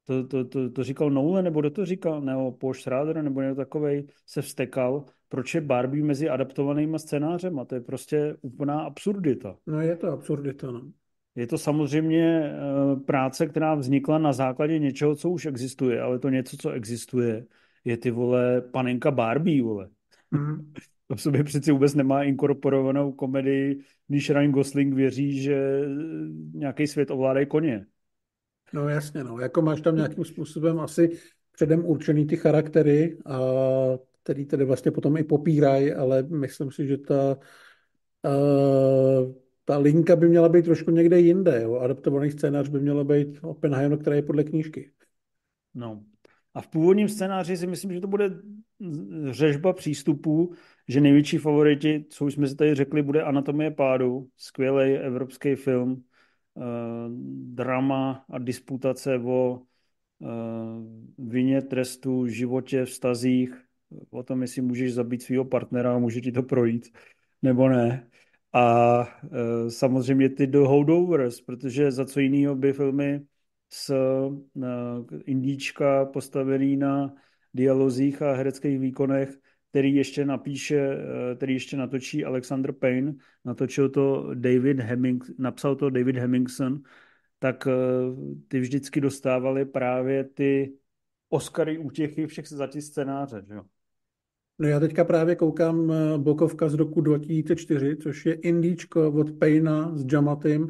To, 0.04 0.26
to, 0.26 0.44
to, 0.44 0.70
to 0.70 0.84
říkal 0.84 1.10
Nolan, 1.10 1.44
nebo 1.44 1.60
kdo 1.60 1.70
to 1.70 1.86
říkal? 1.86 2.20
Nebo 2.20 2.52
Paul 2.52 2.74
Schrader, 2.74 3.22
nebo 3.22 3.40
někdo 3.40 3.54
takovej 3.54 4.06
se 4.26 4.42
vstekal. 4.42 5.04
Proč 5.28 5.54
je 5.54 5.60
Barbie 5.60 6.04
mezi 6.04 6.28
adaptovanými 6.28 6.98
scénářem? 6.98 7.58
A 7.58 7.64
to 7.64 7.74
je 7.74 7.80
prostě 7.80 8.36
úplná 8.40 8.80
absurdita. 8.80 9.56
No 9.66 9.80
je 9.80 9.96
to 9.96 10.12
absurdita, 10.12 10.70
no. 10.70 10.82
Je 11.34 11.46
to 11.46 11.58
samozřejmě 11.58 12.52
uh, 12.94 13.02
práce, 13.02 13.46
která 13.46 13.74
vznikla 13.74 14.18
na 14.18 14.32
základě 14.32 14.78
něčeho, 14.78 15.16
co 15.16 15.30
už 15.30 15.46
existuje, 15.46 16.00
ale 16.00 16.18
to 16.18 16.28
něco, 16.28 16.56
co 16.56 16.70
existuje, 16.70 17.46
je 17.84 17.96
ty 17.96 18.10
vole 18.10 18.60
panenka 18.60 19.10
Barbie, 19.10 19.62
vole. 19.62 19.88
Mm. 20.30 20.72
To 21.08 21.16
v 21.16 21.22
sobě 21.22 21.44
přeci 21.44 21.72
vůbec 21.72 21.94
nemá 21.94 22.22
inkorporovanou 22.22 23.12
komedii, 23.12 23.80
když 24.08 24.30
Ryan 24.30 24.52
Gosling 24.52 24.94
věří, 24.94 25.42
že 25.42 25.82
nějaký 26.52 26.86
svět 26.86 27.10
ovládají 27.10 27.46
koně. 27.46 27.86
No 28.72 28.88
jasně, 28.88 29.24
no. 29.24 29.40
Jako 29.40 29.62
máš 29.62 29.80
tam 29.80 29.96
nějakým 29.96 30.24
způsobem 30.24 30.80
asi 30.80 31.18
předem 31.52 31.84
určený 31.84 32.26
ty 32.26 32.36
charaktery, 32.36 33.18
a 33.26 33.38
který 34.22 34.46
tedy 34.46 34.64
vlastně 34.64 34.90
potom 34.90 35.16
i 35.16 35.24
popírají, 35.24 35.92
ale 35.92 36.22
myslím 36.22 36.70
si, 36.72 36.86
že 36.86 36.98
ta, 36.98 37.38
a, 38.24 38.30
ta 39.64 39.78
linka 39.78 40.16
by 40.16 40.28
měla 40.28 40.48
být 40.48 40.64
trošku 40.64 40.90
někde 40.90 41.20
jinde. 41.20 41.62
Jo. 41.62 41.74
Adaptovaný 41.74 42.30
scénář 42.30 42.68
by 42.68 42.80
měla 42.80 43.04
být 43.04 43.38
Oppenheimer, 43.42 43.98
která 43.98 44.16
je 44.16 44.22
podle 44.22 44.44
knížky. 44.44 44.90
No. 45.74 46.04
A 46.56 46.60
v 46.60 46.68
původním 46.68 47.08
scénáři 47.08 47.56
si 47.56 47.66
myslím, 47.66 47.92
že 47.92 48.00
to 48.00 48.06
bude 48.06 48.30
řežba 49.30 49.72
přístupů, 49.72 50.52
že 50.88 51.00
největší 51.00 51.38
favoriti, 51.38 52.04
co 52.08 52.24
už 52.24 52.34
jsme 52.34 52.48
si 52.48 52.56
tady 52.56 52.74
řekli, 52.74 53.02
bude 53.02 53.22
Anatomie 53.22 53.70
pádu, 53.70 54.28
skvělý 54.36 54.92
evropský 54.92 55.54
film, 55.54 55.92
uh, 55.92 56.64
drama 57.54 58.24
a 58.30 58.38
disputace 58.38 59.18
o 59.18 59.60
uh, 60.18 60.28
vině, 61.18 61.62
trestu, 61.62 62.26
životě, 62.26 62.84
vztazích, 62.84 63.64
o 64.10 64.22
tom, 64.22 64.42
jestli 64.42 64.62
můžeš 64.62 64.94
zabít 64.94 65.22
svého 65.22 65.44
partnera 65.44 65.94
a 65.94 65.98
může 65.98 66.20
ti 66.20 66.32
to 66.32 66.42
projít, 66.42 66.88
nebo 67.42 67.68
ne. 67.68 68.08
A 68.52 68.98
uh, 69.00 69.68
samozřejmě 69.68 70.28
ty 70.28 70.46
The 70.46 70.58
Holdovers, 70.58 71.40
protože 71.40 71.92
za 71.92 72.04
co 72.04 72.20
jiného 72.20 72.54
by 72.54 72.72
filmy 72.72 73.20
s 73.68 73.90
uh, 73.90 75.06
Indíčka 75.24 76.04
postavený 76.04 76.76
na 76.76 77.14
dialozích 77.54 78.22
a 78.22 78.32
hereckých 78.32 78.78
výkonech 78.78 79.38
který 79.76 79.94
ještě 79.94 80.24
napíše, 80.24 80.78
eh, 80.78 81.34
který 81.34 81.54
ještě 81.54 81.76
natočí 81.76 82.24
Alexander 82.24 82.72
Payne, 82.72 83.14
natočil 83.44 83.88
to 83.88 84.34
David 84.34 84.80
Hemming, 84.80 85.24
napsal 85.38 85.76
to 85.76 85.90
David 85.90 86.16
Hemmingson, 86.16 86.80
tak 87.38 87.66
eh, 87.66 87.72
ty 88.48 88.60
vždycky 88.60 89.00
dostávali 89.00 89.64
právě 89.64 90.24
ty 90.24 90.72
Oscary 91.28 91.78
útěchy 91.78 92.26
všech 92.26 92.48
za 92.48 92.66
ty 92.66 92.82
scénáře, 92.82 93.42
že 93.48 93.54
jo? 93.54 93.62
No 94.58 94.68
já 94.68 94.80
teďka 94.80 95.04
právě 95.04 95.36
koukám 95.36 95.92
eh, 95.92 96.18
bokovka 96.18 96.68
z 96.68 96.74
roku 96.74 97.00
2004, 97.00 97.96
což 97.96 98.26
je 98.26 98.34
Indíčko 98.34 99.12
od 99.12 99.38
Payna 99.38 99.96
s 99.96 100.12
Jamatym, 100.12 100.68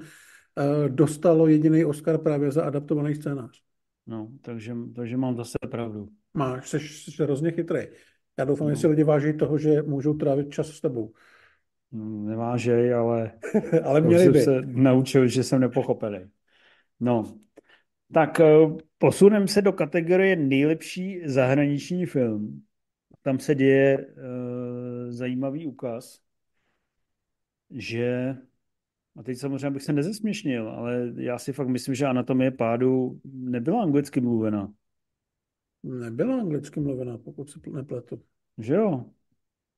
dostalo 0.88 1.46
jediný 1.46 1.84
Oscar 1.84 2.18
právě 2.18 2.50
za 2.50 2.64
adaptovaný 2.64 3.14
scénář. 3.14 3.62
No, 4.06 4.28
takže, 4.40 4.74
takže 4.94 5.16
mám 5.16 5.36
zase 5.36 5.58
pravdu. 5.70 6.08
Máš, 6.34 6.68
jsi, 6.68 6.80
jsi 6.80 7.22
hrozně 7.22 7.50
chytrý. 7.50 7.80
Já 8.38 8.44
doufám, 8.44 8.68
no. 8.68 8.74
že 8.74 8.80
si 8.80 8.86
lidi 8.86 9.04
váží 9.04 9.32
toho, 9.32 9.58
že 9.58 9.82
můžou 9.82 10.14
trávit 10.14 10.50
čas 10.50 10.68
s 10.68 10.80
tebou. 10.80 11.12
Nevážej, 11.92 12.94
ale, 12.94 13.32
ale 13.84 14.00
měli 14.00 14.30
by. 14.30 14.40
se 14.40 14.62
naučil, 14.64 15.28
že 15.28 15.42
jsem 15.44 15.60
nepochopilý. 15.60 16.18
No, 17.00 17.24
tak 18.12 18.40
eh, 18.40 18.46
posuneme 18.98 19.48
se 19.48 19.62
do 19.62 19.72
kategorie 19.72 20.36
nejlepší 20.36 21.20
zahraniční 21.24 22.06
film. 22.06 22.62
Tam 23.22 23.38
se 23.38 23.54
děje 23.54 24.06
uh, 24.06 25.10
zajímavý 25.10 25.66
úkaz, 25.66 26.20
že, 27.70 28.36
a 29.16 29.22
teď 29.22 29.38
samozřejmě 29.38 29.70
bych 29.70 29.82
se 29.82 29.92
nezesměšnil, 29.92 30.68
ale 30.68 31.12
já 31.16 31.38
si 31.38 31.52
fakt 31.52 31.68
myslím, 31.68 31.94
že 31.94 32.06
anatomie 32.06 32.50
pádu 32.50 33.20
nebyla 33.24 33.82
anglicky 33.82 34.20
mluvená. 34.20 34.72
Nebyla 35.82 36.40
anglicky 36.40 36.80
mluvená, 36.80 37.18
pokud 37.18 37.50
se 37.50 37.60
nepletu. 37.72 38.22
Že 38.58 38.74
jo? 38.74 39.04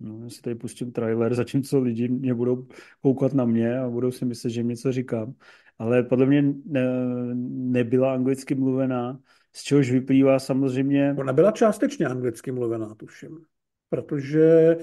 No, 0.00 0.20
já 0.22 0.30
si 0.30 0.42
tady 0.42 0.56
pustím 0.56 0.92
trailer, 0.92 1.34
zatímco 1.34 1.80
lidi 1.80 2.08
mě 2.08 2.34
budou 2.34 2.66
koukat 3.00 3.34
na 3.34 3.44
mě 3.44 3.78
a 3.78 3.88
budou 3.88 4.10
si 4.10 4.24
myslet, 4.24 4.50
že 4.50 4.62
něco 4.62 4.92
říkám. 4.92 5.34
Ale 5.78 6.02
podle 6.02 6.26
mě 6.26 6.42
ne, 6.66 6.84
nebyla 7.48 8.14
anglicky 8.14 8.54
mluvená, 8.54 9.20
z 9.52 9.62
čehož 9.62 9.90
vyplývá 9.90 10.38
samozřejmě... 10.38 11.14
Ona 11.18 11.32
byla 11.32 11.52
částečně 11.52 12.06
anglicky 12.06 12.52
mluvená, 12.52 12.94
tuším. 12.94 13.38
Protože 13.90 14.76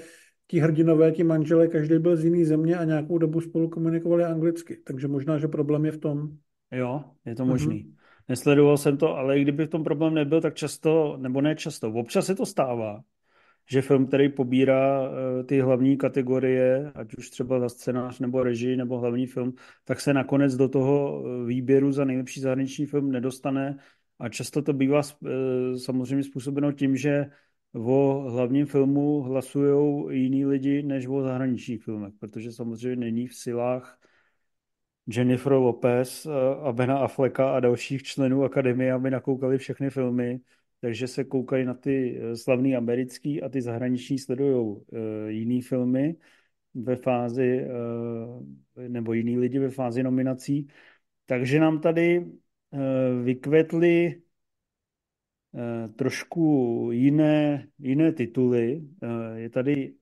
ti 0.47 0.59
hrdinové, 0.59 1.11
ti 1.11 1.23
manželé, 1.23 1.67
každý 1.67 1.99
byl 1.99 2.15
z 2.15 2.25
jiné 2.25 2.45
země 2.45 2.77
a 2.77 2.83
nějakou 2.83 3.17
dobu 3.17 3.41
spolu 3.41 3.69
komunikovali 3.69 4.23
anglicky. 4.23 4.77
Takže 4.77 5.07
možná, 5.07 5.37
že 5.37 5.47
problém 5.47 5.85
je 5.85 5.91
v 5.91 5.97
tom. 5.97 6.29
Jo, 6.71 7.03
je 7.25 7.35
to 7.35 7.45
možný. 7.45 7.83
Mm-hmm. 7.83 7.95
Nesledoval 8.29 8.77
jsem 8.77 8.97
to, 8.97 9.17
ale 9.17 9.39
kdyby 9.39 9.65
v 9.65 9.69
tom 9.69 9.83
problém 9.83 10.13
nebyl, 10.13 10.41
tak 10.41 10.55
často, 10.55 11.17
nebo 11.17 11.41
ne 11.41 11.55
často, 11.55 11.91
občas 11.91 12.25
se 12.25 12.35
to 12.35 12.45
stává, 12.45 13.01
že 13.69 13.81
film, 13.81 14.05
který 14.05 14.29
pobírá 14.29 15.01
uh, 15.01 15.45
ty 15.45 15.61
hlavní 15.61 15.97
kategorie, 15.97 16.91
ať 16.95 17.15
už 17.15 17.29
třeba 17.29 17.59
za 17.59 17.69
scénář 17.69 18.19
nebo 18.19 18.43
režii 18.43 18.77
nebo 18.77 18.99
hlavní 18.99 19.27
film, 19.27 19.53
tak 19.83 20.01
se 20.01 20.13
nakonec 20.13 20.55
do 20.55 20.69
toho 20.69 21.23
eh, 21.25 21.45
výběru 21.45 21.91
za 21.91 22.05
nejlepší 22.05 22.41
zahraniční 22.41 22.85
film 22.85 23.11
nedostane 23.11 23.77
a 24.19 24.29
často 24.29 24.61
to 24.61 24.73
bývá 24.73 24.99
uh, 24.99 25.29
samozřejmě 25.77 26.23
způsobeno 26.23 26.71
tím, 26.71 26.95
že 26.95 27.25
o 27.75 28.25
hlavním 28.29 28.65
filmu 28.65 29.21
hlasují 29.21 30.05
jiní 30.23 30.45
lidi 30.45 30.83
než 30.83 31.07
o 31.07 31.21
zahraničních 31.21 31.83
filmech, 31.83 32.13
protože 32.19 32.51
samozřejmě 32.51 32.95
není 32.95 33.27
v 33.27 33.35
silách 33.35 33.99
Jennifer 35.07 35.53
Lopez 35.53 36.27
a 36.63 36.71
Bena 36.71 36.97
Afflecka 36.97 37.55
a 37.55 37.59
dalších 37.59 38.03
členů 38.03 38.43
akademie, 38.43 38.93
aby 38.93 39.11
nakoukali 39.11 39.57
všechny 39.57 39.89
filmy, 39.89 40.39
takže 40.81 41.07
se 41.07 41.23
koukají 41.23 41.65
na 41.65 41.73
ty 41.73 42.19
eh, 42.21 42.35
slavný 42.37 42.75
americký 42.75 43.41
a 43.41 43.49
ty 43.49 43.61
zahraniční 43.61 44.19
sledují 44.19 44.77
eh, 44.93 45.31
jiný 45.31 45.61
filmy 45.61 46.15
ve 46.73 46.95
fázi, 46.95 47.67
eh, 48.77 48.89
nebo 48.89 49.13
jiný 49.13 49.37
lidi 49.37 49.59
ve 49.59 49.69
fázi 49.69 50.03
nominací. 50.03 50.67
Takže 51.25 51.59
nám 51.59 51.81
tady 51.81 52.25
vykvetly 53.23 54.21
trošku 55.95 56.89
jiné, 56.91 57.67
jiné 57.79 58.13
tituly. 58.13 58.87
Je 59.35 59.49
tady 59.49 59.95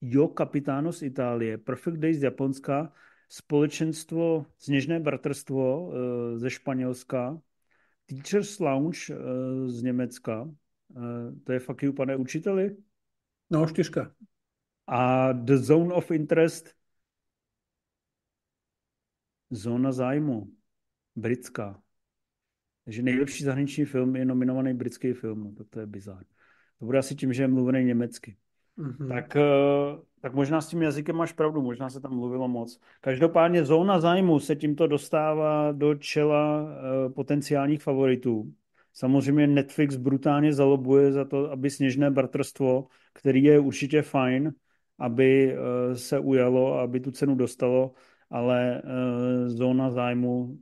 Jo 0.00 0.32
Capitano 0.38 0.92
z 0.92 1.02
Itálie, 1.02 1.58
Perfect 1.58 1.96
Days 1.96 2.16
z 2.16 2.22
Japonska, 2.22 2.92
Společenstvo 3.28 4.46
Sněžné 4.58 5.00
bratrstvo 5.00 5.92
ze 6.36 6.50
Španělska, 6.50 7.40
Teachers 8.06 8.58
Lounge 8.58 9.16
z 9.66 9.82
Německa. 9.82 10.50
To 11.44 11.52
je 11.52 11.58
fakt 11.58 11.82
you, 11.82 11.92
pane 11.92 12.16
učiteli? 12.16 12.76
No, 13.50 13.66
čtyřka. 13.66 14.14
A 14.86 15.32
The 15.32 15.56
Zone 15.56 15.94
of 15.94 16.10
Interest 16.10 16.74
Zóna 19.50 19.92
zájmu. 19.92 20.52
Britská. 21.16 21.83
Takže 22.84 23.02
nejlepší 23.02 23.44
zahraniční 23.44 23.84
film 23.84 24.16
je 24.16 24.24
nominovaný 24.24 24.74
britský 24.74 25.12
film. 25.12 25.44
No, 25.44 25.52
tak 25.52 25.66
to 25.70 25.80
je 25.80 25.86
bizár. 25.86 26.24
To 26.78 26.84
bude 26.84 26.98
asi 26.98 27.14
tím, 27.14 27.32
že 27.32 27.42
je 27.42 27.48
mluvený 27.48 27.84
německy. 27.84 28.36
Mm-hmm. 28.78 29.08
Tak, 29.08 29.36
eh, 29.36 29.42
tak 30.20 30.34
možná 30.34 30.60
s 30.60 30.68
tím 30.68 30.82
jazykem 30.82 31.16
máš 31.16 31.32
pravdu, 31.32 31.62
možná 31.62 31.90
se 31.90 32.00
tam 32.00 32.14
mluvilo 32.14 32.48
moc. 32.48 32.80
Každopádně 33.00 33.64
zóna 33.64 34.00
zájmu 34.00 34.40
se 34.40 34.56
tímto 34.56 34.86
dostává 34.86 35.72
do 35.72 35.94
čela 35.94 36.68
eh, 36.68 37.10
potenciálních 37.10 37.82
favoritů. 37.82 38.52
Samozřejmě 38.92 39.46
Netflix 39.46 39.96
brutálně 39.96 40.52
zalobuje 40.52 41.12
za 41.12 41.24
to, 41.24 41.50
aby 41.50 41.70
Sněžné 41.70 42.10
bratrstvo, 42.10 42.86
který 43.12 43.42
je 43.42 43.58
určitě 43.58 44.02
fajn, 44.02 44.52
aby 44.98 45.54
eh, 45.54 45.96
se 45.96 46.18
ujalo, 46.18 46.78
aby 46.78 47.00
tu 47.00 47.10
cenu 47.10 47.34
dostalo, 47.34 47.92
ale 48.30 48.82
zóna 49.46 49.90
zájmu, 49.90 50.58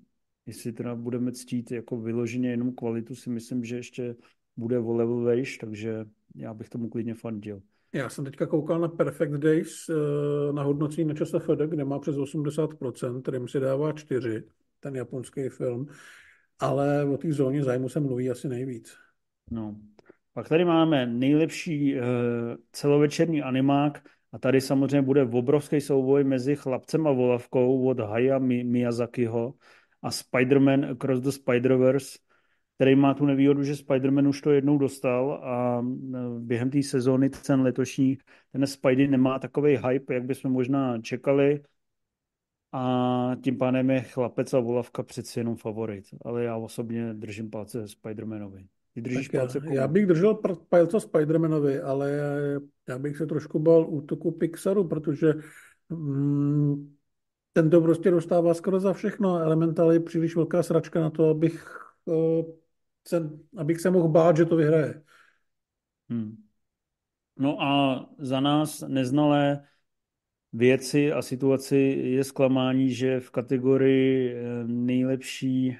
jestli 0.46 0.72
teda 0.72 0.94
budeme 0.94 1.32
ctít 1.32 1.70
jako 1.70 2.00
vyloženě 2.00 2.50
jenom 2.50 2.74
kvalitu, 2.74 3.14
si 3.14 3.30
myslím, 3.30 3.64
že 3.64 3.76
ještě 3.76 4.16
bude 4.56 4.78
o 4.78 4.92
level 4.92 5.20
vejš, 5.20 5.58
takže 5.58 6.04
já 6.34 6.54
bych 6.54 6.68
tomu 6.68 6.88
klidně 6.88 7.14
fandil. 7.14 7.62
Já 7.92 8.08
jsem 8.08 8.24
teďka 8.24 8.46
koukal 8.46 8.80
na 8.80 8.88
Perfect 8.88 9.32
Days 9.32 9.88
eh, 9.88 10.52
na 10.52 10.62
hodnocení 10.62 11.08
na 11.08 11.14
čase 11.14 11.38
FED, 11.38 11.58
kde 11.58 11.84
má 11.84 11.98
přes 11.98 12.16
80%, 12.16 13.22
kterým 13.22 13.48
si 13.48 13.60
dává 13.60 13.92
4, 13.92 14.44
ten 14.80 14.96
japonský 14.96 15.48
film, 15.48 15.86
ale 16.58 17.04
o 17.04 17.16
té 17.16 17.32
zóně 17.32 17.64
zájmu 17.64 17.88
se 17.88 18.00
mluví 18.00 18.30
asi 18.30 18.48
nejvíc. 18.48 18.96
No. 19.50 19.76
Pak 20.34 20.48
tady 20.48 20.64
máme 20.64 21.06
nejlepší 21.06 21.94
uh, 21.94 22.00
celovečerní 22.72 23.42
animák 23.42 24.08
a 24.32 24.38
tady 24.38 24.60
samozřejmě 24.60 25.02
bude 25.02 25.22
obrovský 25.22 25.80
souboj 25.80 26.24
mezi 26.24 26.56
Chlapcem 26.56 27.06
a 27.06 27.12
volavkou 27.12 27.88
od 27.88 28.00
Haya 28.00 28.38
Miyazakiho 28.38 29.54
a 30.02 30.10
Spider-Man 30.10 30.84
Across 30.84 31.20
the 31.20 31.30
Spider-Verse 31.30 32.18
který 32.82 32.96
má 32.96 33.14
tu 33.14 33.26
nevýhodu, 33.26 33.62
že 33.62 33.72
Spider-Man 33.72 34.28
už 34.28 34.40
to 34.40 34.50
jednou 34.50 34.78
dostal 34.78 35.40
a 35.42 35.80
e, 35.80 36.40
během 36.40 36.70
té 36.70 36.82
sezóny 36.82 37.30
cen 37.30 37.60
letošní 37.60 38.18
ten 38.52 38.66
Spidey 38.66 39.08
nemá 39.08 39.38
takový 39.38 39.76
hype, 39.76 40.14
jak 40.14 40.24
bychom 40.24 40.52
možná 40.52 41.00
čekali 41.00 41.62
a 42.72 43.36
tím 43.42 43.58
pádem 43.58 43.90
je 43.90 44.00
chlapec 44.00 44.54
a 44.54 44.60
volavka 44.60 45.02
přeci 45.02 45.40
jenom 45.40 45.56
favorit. 45.56 46.04
Ale 46.24 46.44
já 46.44 46.56
osobně 46.56 47.14
držím 47.14 47.50
palce 47.50 47.84
Spider-Manovi. 47.84 48.66
Ty 48.94 49.00
držíš 49.00 49.28
tak 49.28 49.40
palce 49.40 49.60
já, 49.64 49.74
já 49.74 49.88
bych 49.88 50.06
držel 50.06 50.40
palce 50.68 50.96
Spider-Manovi, 50.96 51.84
ale 51.84 52.20
já 52.88 52.98
bych 52.98 53.16
se 53.16 53.26
trošku 53.26 53.58
bal 53.58 53.86
útoku 53.88 54.30
Pixaru, 54.30 54.88
protože 54.88 55.34
mm, 55.88 56.94
ten 57.52 57.70
to 57.70 57.80
prostě 57.80 58.10
dostává 58.10 58.54
skoro 58.54 58.80
za 58.80 58.92
všechno. 58.92 59.38
Elemental 59.38 59.92
je 59.92 60.00
příliš 60.00 60.36
velká 60.36 60.62
sračka 60.62 61.00
na 61.00 61.10
to, 61.10 61.30
abych 61.30 61.86
uh, 62.04 62.44
se, 63.08 63.30
abych 63.56 63.80
se 63.80 63.90
mohl 63.90 64.08
bát, 64.08 64.36
že 64.36 64.44
to 64.44 64.56
vyhraje. 64.56 65.02
Hmm. 66.08 66.36
No 67.36 67.62
a 67.62 68.06
za 68.18 68.40
nás 68.40 68.80
neznalé 68.80 69.66
věci 70.52 71.12
a 71.12 71.22
situaci 71.22 71.76
je 72.04 72.24
zklamání, 72.24 72.94
že 72.94 73.20
v 73.20 73.30
kategorii 73.30 74.34
eh, 74.34 74.64
nejlepší 74.64 75.76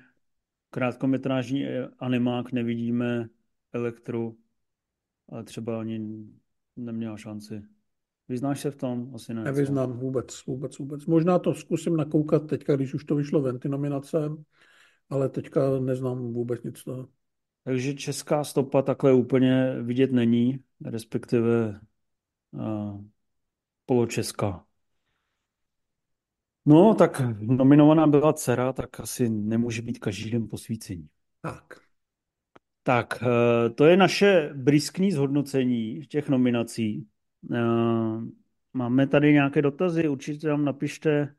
krátkometrážní 0.70 1.64
eh, 1.64 1.89
animák 1.99 2.53
nevidíme 2.53 3.29
Elektru, 3.73 4.39
ale 5.29 5.45
třeba 5.45 5.81
ani 5.81 6.27
neměla 6.77 7.16
šanci. 7.16 7.62
Vyznáš 8.33 8.61
se 8.61 8.70
v 8.70 8.76
tom? 8.76 9.11
Asi 9.14 9.35
ne. 9.35 9.45
Nevyznám 9.45 9.93
vůbec, 9.93 10.47
vůbec, 10.47 10.78
vůbec. 10.78 11.07
Možná 11.07 11.39
to 11.39 11.55
zkusím 11.55 11.97
nakoukat 11.97 12.47
teďka, 12.47 12.76
když 12.76 12.95
už 12.95 13.05
to 13.05 13.14
vyšlo 13.14 13.43
ven, 13.43 13.59
ty 13.59 13.68
nominace, 13.68 14.18
ale 15.11 15.28
teďka 15.28 15.80
neznám 15.80 16.33
vůbec 16.33 16.62
nic 16.62 16.85
toho. 16.85 17.09
Takže 17.64 17.95
česká 17.95 18.45
stopa 18.45 18.83
takhle 18.83 19.12
úplně 19.12 19.76
vidět 19.83 20.12
není, 20.12 20.61
respektive 20.85 21.80
uh, 22.51 23.01
poločeská. 23.87 24.64
No, 26.66 26.95
tak 26.95 27.22
nominovaná 27.41 28.07
byla 28.07 28.33
dcera, 28.33 28.72
tak 28.72 29.01
asi 29.01 29.28
nemůže 29.28 29.83
být 29.83 29.99
každý 29.99 30.30
den 30.30 30.49
posvícení. 30.49 31.09
Tak. 31.43 31.64
Tak, 32.83 33.22
uh, 33.22 33.74
to 33.74 33.85
je 33.85 33.97
naše 33.97 34.51
briskní 34.55 35.12
zhodnocení 35.12 36.01
těch 36.01 36.28
nominací. 36.28 37.07
Uh, 37.51 38.24
máme 38.72 39.07
tady 39.07 39.32
nějaké 39.32 39.62
dotazy, 39.62 40.09
určitě 40.09 40.47
tam 40.47 40.64
napište 40.64 41.34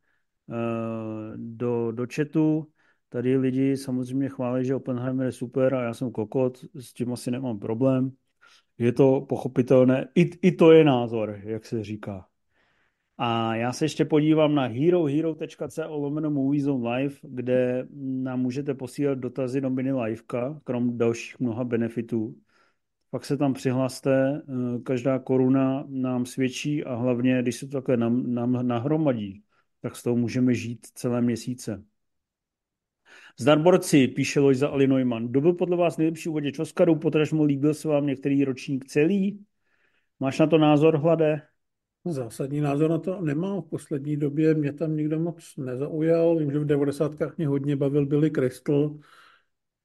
do, 1.36 1.92
do 1.92 2.08
chatu. 2.16 2.68
Tady 3.10 3.38
lidi 3.38 3.78
samozřejmě 3.78 4.30
chválí, 4.30 4.66
že 4.66 4.76
Oppenheimer 4.76 5.26
je 5.26 5.32
super 5.32 5.76
a 5.76 5.84
já 5.84 5.94
jsem 5.94 6.12
kokot, 6.12 6.58
s 6.76 6.94
tím 6.94 7.14
asi 7.14 7.32
nemám 7.32 7.60
problém. 7.60 8.12
Je 8.78 8.92
to 8.92 9.22
pochopitelné, 9.22 10.08
i, 10.16 10.30
i 10.42 10.52
to 10.52 10.72
je 10.72 10.84
názor, 10.84 11.40
jak 11.44 11.66
se 11.66 11.84
říká. 11.84 12.28
A 13.18 13.56
já 13.56 13.74
se 13.74 13.86
ještě 13.86 14.06
podívám 14.06 14.56
na 14.56 14.66
herohero.co 14.66 15.98
lomeno 15.98 16.32
Movies 16.32 16.68
on 16.68 16.88
Live, 16.88 17.16
kde 17.22 17.88
nám 17.94 18.40
můžete 18.40 18.74
posílat 18.74 19.18
dotazy 19.18 19.62
do 19.62 19.70
mini 19.70 19.94
liveka, 19.94 20.62
krom 20.64 20.98
dalších 20.98 21.40
mnoha 21.40 21.64
benefitů. 21.64 22.36
Pak 23.14 23.26
se 23.26 23.38
tam 23.38 23.54
přihlaste, 23.54 24.42
eh, 24.50 24.80
každá 24.80 25.20
koruna 25.20 25.86
nám 25.88 26.26
svědčí 26.26 26.84
a 26.84 26.96
hlavně, 26.96 27.42
když 27.42 27.56
se 27.56 27.68
to 27.68 27.72
takhle 27.72 27.98
nám, 27.98 28.34
nám 28.34 28.68
nahromadí, 28.68 29.44
tak 29.82 29.96
z 29.96 30.04
toho 30.04 30.16
můžeme 30.16 30.54
žít 30.54 30.88
celé 30.94 31.22
měsíce. 31.22 31.84
Zdarborci, 33.40 34.08
píše 34.08 34.40
Lojza 34.40 34.68
Ali 34.68 34.88
Neumann. 34.88 35.28
Kdo 35.28 35.42
byl 35.42 35.54
podle 35.54 35.78
vás 35.78 35.98
nejlepší 35.98 36.30
uvaděč 36.30 36.60
Oscarů, 36.60 36.96
potažmo 36.96 37.44
líbil 37.44 37.74
se 37.74 37.88
vám 37.88 38.08
některý 38.08 38.44
ročník 38.44 38.86
celý? 38.86 39.46
Máš 40.20 40.40
na 40.40 40.48
to 40.48 40.58
názor, 40.58 40.98
Hlade? 40.98 41.42
Zásadní 42.06 42.62
názor 42.62 42.90
na 42.90 42.98
to 42.98 43.22
nemám. 43.22 43.62
V 43.62 43.70
poslední 43.70 44.18
době 44.18 44.54
mě 44.54 44.74
tam 44.74 44.96
nikdo 44.96 45.20
moc 45.20 45.58
nezaujal. 45.58 46.38
Vím, 46.38 46.52
že 46.52 46.60
v 46.60 46.66
90. 46.66 47.12
mě 47.38 47.48
hodně 47.48 47.76
bavil 47.76 48.06
Billy 48.06 48.32
Crystal, 48.32 48.98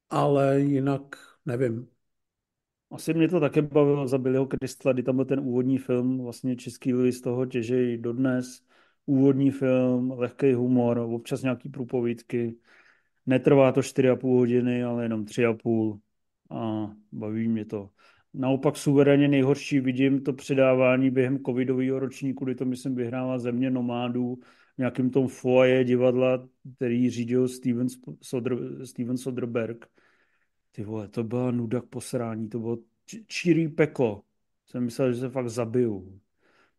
ale 0.09 0.61
jinak 0.61 1.15
nevím. 1.45 1.98
Asi 2.91 3.13
mě 3.13 3.27
to 3.27 3.39
také 3.39 3.61
bavilo 3.61 4.07
za 4.07 4.17
Billyho 4.17 4.47
Crystala, 4.47 4.93
kdy 4.93 5.03
tam 5.03 5.15
byl 5.15 5.25
ten 5.25 5.39
úvodní 5.39 5.77
film, 5.77 6.21
vlastně 6.23 6.55
český 6.55 6.93
lidi 6.93 7.11
z 7.11 7.21
toho 7.21 7.45
těžejí 7.45 7.97
dodnes. 7.97 8.61
Úvodní 9.05 9.51
film, 9.51 10.11
lehký 10.11 10.53
humor, 10.53 10.97
občas 10.97 11.41
nějaký 11.41 11.69
průpovídky. 11.69 12.55
Netrvá 13.25 13.71
to 13.71 13.81
4,5 13.81 14.37
hodiny, 14.37 14.83
ale 14.83 15.05
jenom 15.05 15.25
3,5 15.25 15.99
a 16.49 16.91
baví 17.11 17.47
mě 17.47 17.65
to. 17.65 17.89
naopak 18.33 18.77
suverénně 18.77 19.27
nejhorší 19.27 19.79
vidím 19.79 20.23
to 20.23 20.33
předávání 20.33 21.09
během 21.09 21.39
covidového 21.39 21.99
ročníku, 21.99 22.45
kdy 22.45 22.55
to, 22.55 22.65
myslím, 22.65 22.95
vyhrála 22.95 23.39
země 23.39 23.71
nomádů 23.71 24.35
v 24.75 24.77
nějakém 24.77 25.09
tom 25.09 25.27
foaje 25.27 25.83
divadla, 25.83 26.47
který 26.75 27.09
řídil 27.09 27.47
Steven, 27.47 27.87
Sodr, 28.21 28.85
Steven 28.85 29.17
Soderberg. 29.17 29.85
Ty 30.71 30.83
vole, 30.83 31.07
to 31.07 31.23
byla 31.23 31.51
nuda 31.51 31.81
k 31.81 31.85
posrání, 31.85 32.49
to 32.49 32.59
bylo 32.59 32.77
čirý 33.27 33.67
peklo. 33.67 34.23
Jsem 34.65 34.83
myslel, 34.83 35.13
že 35.13 35.19
se 35.19 35.29
fakt 35.29 35.49
zabiju. 35.49 36.19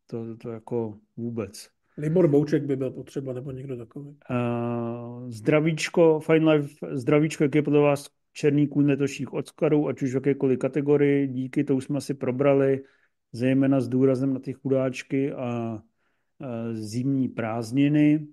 To, 0.06 0.36
to 0.36 0.50
jako 0.50 0.98
vůbec. 1.16 1.70
Libor 1.96 2.28
Bouček 2.28 2.64
by 2.64 2.76
byl 2.76 2.90
potřeba, 2.90 3.32
nebo 3.32 3.50
někdo 3.50 3.76
takový. 3.76 4.08
Uh, 4.08 5.30
zdravíčko, 5.30 6.20
Fine 6.20 6.52
Life, 6.52 6.96
zdravíčko, 6.96 7.44
jak 7.44 7.54
je 7.54 7.62
podle 7.62 7.80
vás 7.80 8.10
černý 8.32 8.68
kůň 8.68 8.86
letošních 8.86 9.32
Oscarů, 9.32 9.88
ať 9.88 10.02
už 10.02 10.10
v 10.10 10.14
jakékoliv 10.14 10.58
kategorii, 10.58 11.28
díky, 11.28 11.64
to 11.64 11.76
už 11.76 11.84
jsme 11.84 12.00
si 12.00 12.14
probrali, 12.14 12.84
zejména 13.32 13.80
s 13.80 13.88
důrazem 13.88 14.34
na 14.34 14.40
ty 14.40 14.52
chudáčky 14.52 15.32
a 15.32 15.72
uh, 15.74 16.46
zimní 16.72 17.28
prázdniny. 17.28 18.26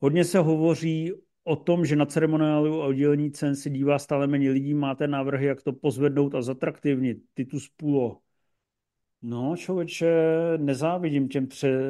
Hodně 0.00 0.24
se 0.24 0.38
hovoří 0.38 1.12
o 1.50 1.56
tom, 1.56 1.86
že 1.86 1.96
na 1.96 2.06
ceremoniálu 2.06 2.82
a 2.82 2.86
udělení 2.86 3.30
cen 3.30 3.56
se 3.56 3.70
dívá 3.70 3.98
stále 3.98 4.26
méně 4.26 4.50
lidí. 4.50 4.74
Máte 4.74 5.08
návrhy, 5.08 5.46
jak 5.46 5.62
to 5.62 5.72
pozvednout 5.72 6.34
a 6.34 6.42
zatraktivnit? 6.42 7.18
Titus 7.34 7.68
Pulo. 7.76 8.18
No, 9.22 9.56
člověče, 9.56 10.14
nezávidím 10.56 11.28
těm, 11.28 11.46
pře, 11.46 11.80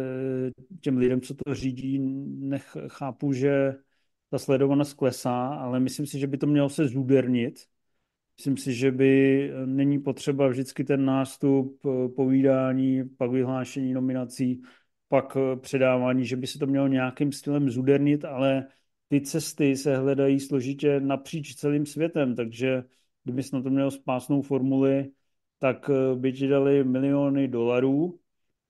těm 0.81 0.97
lidem, 0.97 1.21
co 1.21 1.35
to 1.35 1.55
řídí. 1.55 1.99
Nech, 2.49 2.77
chápu, 2.89 3.33
že 3.33 3.75
ta 4.31 4.39
sledovanost 4.39 4.95
klesá, 4.95 5.47
ale 5.47 5.81
myslím 5.81 6.07
si, 6.07 6.19
že 6.19 6.27
by 6.27 6.39
to 6.39 6.47
mělo 6.47 6.69
se 6.69 6.89
zúdernit. 6.89 7.61
Myslím 8.39 8.57
si, 8.57 8.75
že 8.75 8.93
by 8.93 9.53
není 9.67 9.99
potřeba 9.99 10.49
vždycky 10.49 10.85
ten 10.85 11.05
nástup, 11.05 11.81
povídání, 12.17 13.05
pak 13.09 13.31
vyhlášení 13.31 13.93
nominací, 13.93 14.63
pak 15.09 15.37
předávání, 15.61 16.25
že 16.25 16.37
by 16.37 16.47
se 16.47 16.59
to 16.59 16.67
mělo 16.67 16.87
nějakým 16.87 17.33
stylem 17.33 17.71
zúdernit, 17.71 18.25
ale 18.25 18.67
ty 19.11 19.21
cesty 19.21 19.77
se 19.77 19.97
hledají 19.97 20.41
složitě 20.41 21.01
napříč 21.01 21.55
celým 21.55 21.87
světem, 21.87 22.35
takže 22.35 22.85
kdyby 23.25 23.43
na 23.53 23.63
to 23.63 23.71
měl 23.71 23.91
spásnou 23.91 24.43
formuli, 24.43 25.11
tak 25.59 25.91
eh, 25.91 26.17
by 26.17 26.33
ti 26.33 26.49
dali 26.49 26.85
miliony 26.85 27.49
dolarů, 27.49 28.21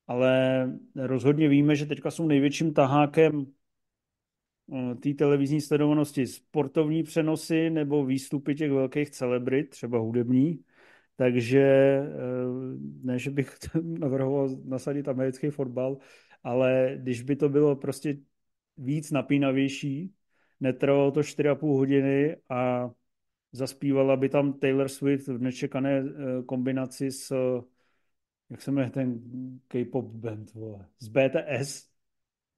ale 0.07 0.65
rozhodně 0.97 1.49
víme, 1.49 1.77
že 1.77 1.87
teďka 1.87 2.11
jsou 2.11 2.27
největším 2.27 2.75
tahákem 2.75 3.47
eh, 4.73 4.95
té 4.95 5.15
televizní 5.15 5.61
sledovanosti 5.61 6.27
sportovní 6.27 7.03
přenosy 7.03 7.71
nebo 7.71 8.05
výstupy 8.05 8.55
těch 8.55 8.73
velkých 8.73 9.11
celebrit, 9.11 9.71
třeba 9.71 9.99
hudební. 9.99 10.65
Takže 11.17 11.61
eh, 11.61 12.09
ne, 13.03 13.19
že 13.19 13.31
bych 13.31 13.59
navrhoval 13.83 14.49
nasadit 14.65 15.09
americký 15.09 15.51
fotbal, 15.51 15.99
ale 16.45 16.95
když 16.99 17.23
by 17.23 17.37
to 17.37 17.49
bylo 17.49 17.77
prostě 17.77 18.17
víc 18.77 19.11
napínavější, 19.11 20.15
netrvalo 20.61 21.11
to 21.11 21.21
4,5 21.21 21.77
hodiny 21.77 22.37
a 22.49 22.91
zaspívala 23.53 24.17
by 24.17 24.29
tam 24.29 24.53
Taylor 24.53 24.89
Swift 24.89 25.29
v 25.29 25.39
nečekané 25.39 25.99
eh, 25.99 26.43
kombinaci 26.47 27.11
s, 27.11 27.35
jak 28.51 28.63
se 28.63 28.71
jmenuje 28.71 28.91
ten 28.91 29.21
K-pop 29.69 30.05
band, 30.05 30.55
vole, 30.55 30.87
z 30.99 31.09
BTS 31.09 31.91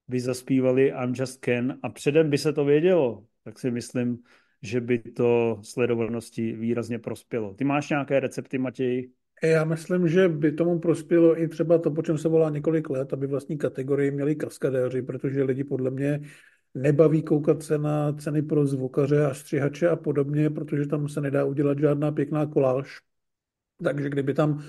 by 0.07 0.19
zaspívali 0.19 0.87
I'm 0.87 1.13
Just 1.15 1.39
Ken 1.39 1.79
a 1.83 1.89
předem 1.89 2.29
by 2.29 2.37
se 2.37 2.53
to 2.53 2.65
vědělo, 2.65 3.25
tak 3.43 3.59
si 3.59 3.71
myslím, 3.71 4.23
že 4.61 4.81
by 4.81 4.99
to 4.99 5.59
sledovanosti 5.61 6.53
výrazně 6.53 6.99
prospělo. 6.99 7.53
Ty 7.53 7.63
máš 7.63 7.89
nějaké 7.89 8.19
recepty, 8.19 8.57
Matěj? 8.57 9.11
Já 9.43 9.63
myslím, 9.63 10.07
že 10.07 10.29
by 10.29 10.51
tomu 10.51 10.79
prospělo 10.79 11.41
i 11.41 11.47
třeba 11.47 11.77
to, 11.77 11.91
po 11.91 12.01
čem 12.01 12.17
se 12.17 12.29
volá 12.29 12.49
několik 12.49 12.89
let, 12.89 13.13
aby 13.13 13.27
vlastní 13.27 13.57
kategorii 13.57 14.11
měli 14.11 14.35
kaskadéři, 14.35 15.01
protože 15.01 15.43
lidi 15.43 15.63
podle 15.63 15.91
mě 15.91 16.19
nebaví 16.75 17.23
koukat 17.23 17.63
se 17.63 17.77
na 17.77 18.13
ceny 18.13 18.41
pro 18.41 18.65
zvukaře 18.65 19.25
a 19.25 19.33
střihače 19.33 19.89
a 19.89 19.95
podobně, 19.95 20.49
protože 20.49 20.87
tam 20.87 21.09
se 21.09 21.21
nedá 21.21 21.45
udělat 21.45 21.79
žádná 21.79 22.11
pěkná 22.11 22.45
koláž. 22.45 23.01
Takže 23.83 24.09
kdyby 24.09 24.33
tam 24.33 24.63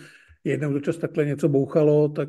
jednou 0.45 0.73
do 0.73 0.81
čas 0.81 0.97
takhle 0.97 1.25
něco 1.25 1.49
bouchalo, 1.49 2.09
tak 2.09 2.29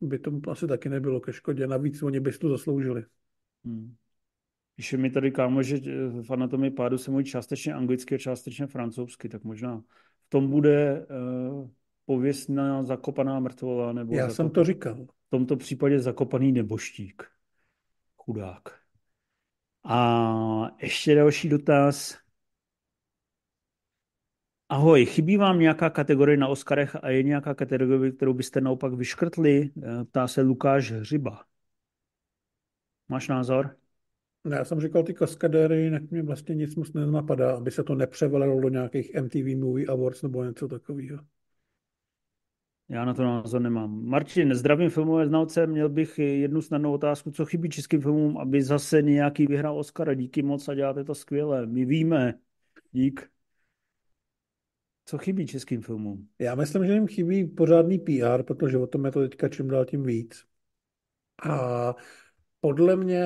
by 0.00 0.18
to 0.18 0.40
asi 0.48 0.66
taky 0.66 0.88
nebylo 0.88 1.20
ke 1.20 1.32
škodě. 1.32 1.66
Navíc 1.66 2.02
oni 2.02 2.20
by 2.20 2.32
to 2.32 2.48
zasloužili. 2.48 3.04
Hmm. 3.64 3.94
Píše 4.76 4.96
mi 4.96 5.10
tady 5.10 5.30
kámo, 5.30 5.62
že 5.62 5.78
v 6.22 6.30
anatomii 6.30 6.70
pádu 6.70 6.98
se 6.98 7.10
mluví 7.10 7.24
částečně 7.24 7.74
anglicky 7.74 8.14
a 8.14 8.18
částečně 8.18 8.66
francouzsky, 8.66 9.28
tak 9.28 9.44
možná 9.44 9.82
v 10.26 10.28
tom 10.28 10.50
bude 10.50 11.06
uh, 11.50 11.68
pověstná 12.06 12.82
zakopaná 12.84 13.40
mrtvola. 13.40 13.92
Nebo 13.92 14.14
Já 14.14 14.22
zakop... 14.22 14.36
jsem 14.36 14.50
to 14.50 14.64
říkal. 14.64 15.06
V 15.26 15.30
tomto 15.30 15.56
případě 15.56 16.00
zakopaný 16.00 16.52
neboštík. 16.52 17.22
Chudák. 18.16 18.77
A 19.90 20.70
ještě 20.82 21.14
další 21.14 21.48
dotaz. 21.48 22.18
Ahoj, 24.68 25.06
chybí 25.06 25.36
vám 25.36 25.58
nějaká 25.58 25.90
kategorie 25.90 26.36
na 26.36 26.48
Oscarech 26.48 26.96
a 27.02 27.10
je 27.10 27.22
nějaká 27.22 27.54
kategorie, 27.54 28.12
kterou 28.12 28.34
byste 28.34 28.60
naopak 28.60 28.92
vyškrtli? 28.92 29.70
Eh, 29.82 30.04
ptá 30.04 30.28
se 30.28 30.42
Lukáš 30.42 30.92
Hřiba. 30.92 31.44
Máš 33.08 33.28
názor? 33.28 33.76
Já 34.50 34.64
jsem 34.64 34.80
říkal 34.80 35.02
ty 35.02 35.14
kaskadéry, 35.14 35.82
jinak 35.82 36.10
mě 36.10 36.22
vlastně 36.22 36.54
nic 36.54 36.74
moc 36.74 36.92
nenapadá, 36.92 37.56
aby 37.56 37.70
se 37.70 37.84
to 37.84 37.94
nepřevalilo 37.94 38.60
do 38.60 38.68
nějakých 38.68 39.14
MTV 39.14 39.56
Movie 39.56 39.86
Awards 39.86 40.22
nebo 40.22 40.44
něco 40.44 40.68
takového. 40.68 41.18
Já 42.90 43.04
na 43.04 43.14
to 43.14 43.22
názor 43.22 43.60
nemám. 43.60 44.04
Martin, 44.04 44.54
zdravím 44.54 44.90
filmové 44.90 45.26
znalce, 45.26 45.66
měl 45.66 45.88
bych 45.88 46.18
jednu 46.18 46.62
snadnou 46.62 46.92
otázku, 46.92 47.30
co 47.30 47.46
chybí 47.46 47.68
českým 47.68 48.00
filmům, 48.00 48.38
aby 48.38 48.62
zase 48.62 49.02
nějaký 49.02 49.46
vyhrál 49.46 49.78
Oscara. 49.78 50.14
Díky 50.14 50.42
moc 50.42 50.68
a 50.68 50.74
děláte 50.74 51.04
to 51.04 51.14
skvěle. 51.14 51.66
My 51.66 51.84
víme. 51.84 52.34
Dík. 52.92 53.30
Co 55.04 55.18
chybí 55.18 55.46
českým 55.46 55.82
filmům? 55.82 56.28
Já 56.38 56.54
myslím, 56.54 56.86
že 56.86 56.92
jim 56.92 57.06
chybí 57.06 57.44
pořádný 57.44 57.98
PR, 57.98 58.42
protože 58.42 58.78
o 58.78 58.86
tom 58.86 59.04
je 59.04 59.10
to 59.10 59.20
teďka 59.20 59.48
čím 59.48 59.68
dál 59.68 59.84
tím 59.84 60.02
víc. 60.02 60.44
A 61.48 61.94
podle 62.60 62.96
mě 62.96 63.24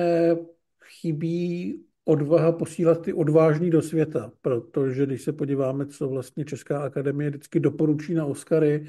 chybí 0.83 1.79
odvaha 2.05 2.51
posílat 2.51 3.01
ty 3.01 3.13
odvážný 3.13 3.69
do 3.69 3.81
světa, 3.81 4.31
protože 4.41 5.05
když 5.05 5.21
se 5.21 5.33
podíváme, 5.33 5.85
co 5.85 6.09
vlastně 6.09 6.45
Česká 6.45 6.83
akademie 6.83 7.29
vždycky 7.29 7.59
doporučí 7.59 8.13
na 8.13 8.25
Oscary, 8.25 8.87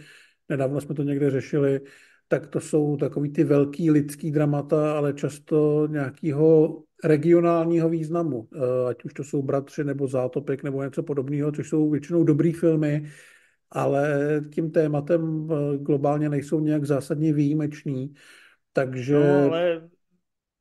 nedávno 0.49 0.81
jsme 0.81 0.95
to 0.95 1.03
někde 1.03 1.31
řešili, 1.31 1.81
tak 2.29 2.47
to 2.47 2.61
jsou 2.61 2.97
takový 2.97 3.33
ty 3.33 3.45
velký 3.45 3.91
lidský 3.91 4.31
dramata, 4.31 4.97
ale 4.97 5.13
často 5.13 5.87
nějakého 5.91 6.83
regionálního 7.05 7.89
významu, 7.89 8.49
eh, 8.55 8.89
ať 8.89 9.05
už 9.05 9.15
to 9.15 9.25
jsou 9.25 9.43
Bratři 9.43 9.85
nebo 9.85 10.09
Zátopek 10.09 10.63
nebo 10.63 10.83
něco 10.83 11.03
podobného, 11.03 11.53
což 11.53 11.69
jsou 11.69 11.91
většinou 11.91 12.25
dobrý 12.25 12.53
filmy, 12.53 13.07
ale 13.71 14.41
tím 14.55 14.71
tématem 14.71 15.49
eh, 15.51 15.79
globálně 15.79 16.29
nejsou 16.29 16.61
nějak 16.61 16.85
zásadně 16.85 17.33
výjimeční. 17.33 18.15
Takže... 18.73 19.15
No, 19.15 19.47
ale 19.47 19.89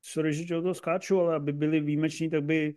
sorry, 0.02 0.34
že 0.34 0.62
to 0.62 0.74
skáču, 0.74 1.20
ale 1.20 1.36
aby 1.36 1.54
byli 1.54 1.80
výjimeční, 1.80 2.30
tak 2.30 2.44
by 2.44 2.76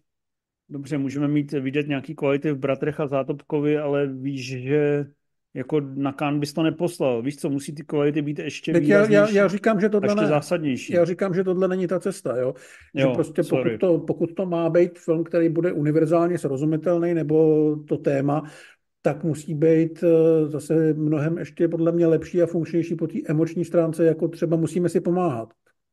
dobře, 0.69 0.99
můžeme 0.99 1.29
mít 1.29 1.53
vidět 1.53 1.89
nějaký 1.89 2.15
kvality 2.15 2.53
v 2.53 2.59
Bratrech 2.59 3.01
a 3.01 3.07
Zátopkovi, 3.07 3.79
ale 3.79 4.07
víš, 4.07 4.63
že 4.63 5.07
jako 5.57 5.81
na 5.81 6.13
Kán 6.13 6.41
bys 6.41 6.53
to 6.53 6.63
neposlal. 6.63 7.23
Víš 7.23 7.37
co, 7.37 7.51
musí 7.51 7.75
ty 7.75 7.83
kvality 7.83 8.23
být 8.23 8.39
ještě 8.39 8.73
tak 8.73 8.83
já, 8.83 9.11
já, 9.11 9.31
já, 9.31 9.49
říkám, 9.49 9.81
že 9.81 9.89
tohle 9.89 10.09
ještě 10.09 10.21
ne, 10.21 10.27
zásadnější. 10.27 10.93
Já 10.93 11.05
říkám, 11.05 11.35
že 11.35 11.45
tohle 11.45 11.69
není 11.69 11.87
ta 11.87 12.01
cesta, 12.01 12.37
jo. 12.37 12.55
Že 12.95 13.03
jo, 13.03 13.15
prostě 13.15 13.43
pokud 13.43 13.69
to, 13.81 13.99
pokud 13.99 14.35
to 14.35 14.47
má 14.47 14.71
být 14.71 14.99
film, 14.99 15.25
který 15.25 15.49
bude 15.49 15.73
univerzálně 15.73 16.39
srozumitelný, 16.39 17.15
nebo 17.15 17.77
to 17.89 17.97
téma, 17.97 18.43
tak 19.03 19.25
musí 19.25 19.55
být 19.55 20.05
eh, 20.05 20.49
zase 20.49 20.95
mnohem 20.95 21.39
ještě 21.39 21.69
podle 21.69 21.93
mě 21.93 22.07
lepší 22.07 22.43
a 22.43 22.47
funkčnější 22.47 22.95
po 22.95 23.07
té 23.07 23.19
emoční 23.29 23.65
stránce, 23.65 24.05
jako 24.05 24.29
třeba 24.29 24.57
musíme 24.57 24.89
si 24.89 25.01
pomáhat. 25.01 25.49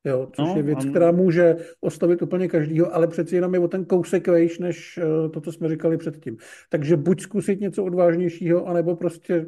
Jo, 0.06 0.28
což 0.36 0.48
no, 0.48 0.54
je 0.58 0.64
věc, 0.64 0.86
která 0.86 1.12
může 1.12 1.56
oslovit 1.82 2.22
úplně 2.22 2.48
každýho, 2.48 2.96
ale 2.96 3.08
přeci 3.08 3.36
jenom 3.36 3.54
je 3.54 3.60
o 3.60 3.68
ten 3.68 3.86
kousek 3.86 4.28
vejš, 4.28 4.60
než 4.60 4.98
eh, 4.98 5.30
to, 5.30 5.42
co 5.42 5.52
jsme 5.52 5.70
říkali 5.70 5.98
předtím. 5.98 6.38
Takže 6.70 6.98
buď 6.98 7.22
zkusit 7.22 7.62
něco 7.62 7.84
odvážnějšího, 7.84 8.68
anebo 8.68 8.96
prostě 8.96 9.46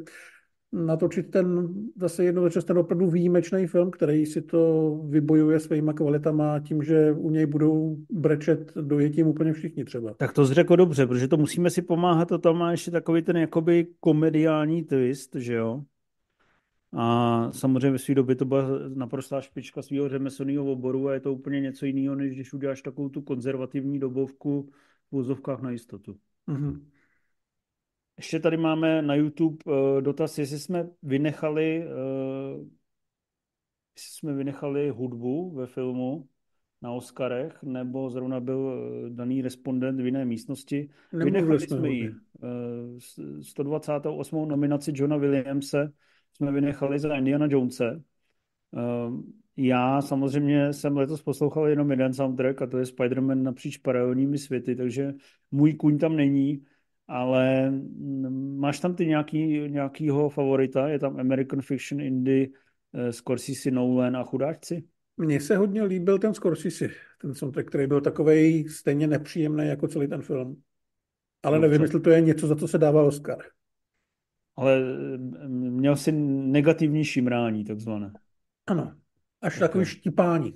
natočit 0.72 1.30
ten 1.30 1.68
zase 1.96 2.24
jedno 2.24 2.50
čas 2.50 2.64
ten 2.64 2.78
opravdu 2.78 3.10
výjimečný 3.10 3.66
film, 3.66 3.90
který 3.90 4.26
si 4.26 4.42
to 4.42 4.90
vybojuje 5.08 5.60
svýma 5.60 5.92
kvalitama 5.92 6.60
tím, 6.60 6.82
že 6.82 7.12
u 7.12 7.30
něj 7.30 7.46
budou 7.46 7.96
brečet 8.10 8.72
dojetím 8.80 9.26
úplně 9.26 9.52
všichni 9.52 9.84
třeba. 9.84 10.14
Tak 10.14 10.32
to 10.32 10.44
zřekl 10.44 10.76
dobře, 10.76 11.06
protože 11.06 11.28
to 11.28 11.36
musíme 11.36 11.70
si 11.70 11.82
pomáhat 11.82 12.32
a 12.32 12.38
tam 12.38 12.58
má 12.58 12.70
ještě 12.70 12.90
takový 12.90 13.22
ten 13.22 13.36
jakoby 13.36 13.86
komediální 14.00 14.84
twist, 14.84 15.34
že 15.34 15.54
jo? 15.54 15.82
A 16.98 17.48
samozřejmě 17.52 17.90
ve 17.90 17.98
své 17.98 18.14
době 18.14 18.34
to 18.34 18.44
byla 18.44 18.68
naprostá 18.94 19.40
špička 19.40 19.82
svého 19.82 20.08
řemeslného 20.08 20.72
oboru 20.72 21.08
a 21.08 21.14
je 21.14 21.20
to 21.20 21.32
úplně 21.32 21.60
něco 21.60 21.86
jiného, 21.86 22.14
než 22.14 22.34
když 22.34 22.52
uděláš 22.52 22.82
takovou 22.82 23.08
tu 23.08 23.22
konzervativní 23.22 23.98
dobovku 23.98 24.70
v 25.08 25.12
vozovkách 25.12 25.60
na 25.62 25.70
jistotu. 25.70 26.16
Mm-hmm. 26.48 26.80
Ještě 28.16 28.40
tady 28.40 28.56
máme 28.56 29.02
na 29.02 29.14
YouTube 29.14 29.56
uh, 29.66 30.02
dotaz, 30.02 30.38
jestli 30.38 30.58
jsme 30.58 30.88
vynechali, 31.02 31.84
uh, 31.86 32.60
jestli 33.96 34.10
jsme 34.10 34.34
vynechali 34.34 34.90
hudbu 34.90 35.54
ve 35.54 35.66
filmu 35.66 36.28
na 36.82 36.92
Oscarech, 36.92 37.62
nebo 37.62 38.10
zrovna 38.10 38.40
byl 38.40 38.90
daný 39.08 39.42
respondent 39.42 40.00
v 40.00 40.04
jiné 40.04 40.24
místnosti. 40.24 40.90
Nemluvili 41.12 41.42
Vynechali 41.42 41.60
jsme 41.60 41.88
ji. 41.88 42.10
Uh, 42.10 43.42
128. 43.42 44.48
nominaci 44.48 44.92
Johna 44.94 45.16
Williamse 45.16 45.92
jsme 46.36 46.52
vynechali 46.52 46.98
za 46.98 47.16
Indiana 47.16 47.46
Jonese. 47.50 48.02
Uh, 48.70 49.20
já 49.56 50.02
samozřejmě 50.02 50.72
jsem 50.72 50.96
letos 50.96 51.22
poslouchal 51.22 51.66
jenom 51.66 51.90
jeden 51.90 52.12
soundtrack 52.12 52.62
a 52.62 52.66
to 52.66 52.78
je 52.78 52.84
Spider-Man 52.84 53.42
napříč 53.42 53.76
paralelními 53.76 54.38
světy, 54.38 54.76
takže 54.76 55.14
můj 55.50 55.74
kuň 55.74 55.98
tam 55.98 56.16
není, 56.16 56.64
ale 57.08 57.70
mm, 57.70 58.56
máš 58.58 58.80
tam 58.80 58.94
ty 58.94 59.06
nějaký, 59.06 59.70
nějakýho 59.70 60.28
favorita? 60.28 60.88
Je 60.88 60.98
tam 60.98 61.20
American 61.20 61.62
Fiction, 61.62 62.00
Indie, 62.00 62.48
eh, 62.94 63.12
Scorsese, 63.12 63.70
Nolan 63.70 64.16
a 64.16 64.24
chudáčci? 64.24 64.84
Mně 65.16 65.40
se 65.40 65.56
hodně 65.56 65.82
líbil 65.82 66.18
ten 66.18 66.34
Scorsese, 66.34 66.88
ten 67.20 67.34
soundtrack, 67.34 67.68
který 67.68 67.86
byl 67.86 68.00
takovej 68.00 68.68
stejně 68.68 69.06
nepříjemný 69.06 69.66
jako 69.66 69.88
celý 69.88 70.08
ten 70.08 70.22
film. 70.22 70.56
Ale 71.42 71.58
nevím, 71.58 71.78
Dobře. 71.78 71.84
jestli 71.84 72.00
to 72.00 72.10
je 72.10 72.20
něco, 72.20 72.46
za 72.46 72.56
co 72.56 72.68
se 72.68 72.78
dává 72.78 73.02
Oscar. 73.02 73.38
Ale 74.56 74.80
eh, 75.44 75.48
měl 75.48 75.96
jsi 75.96 76.12
negativní 76.12 77.04
šimrání, 77.04 77.64
takzvané. 77.64 78.12
Ano, 78.66 78.94
až 79.40 79.54
Ok. 79.54 79.60
takový 79.60 79.84
štípání. 79.84 80.52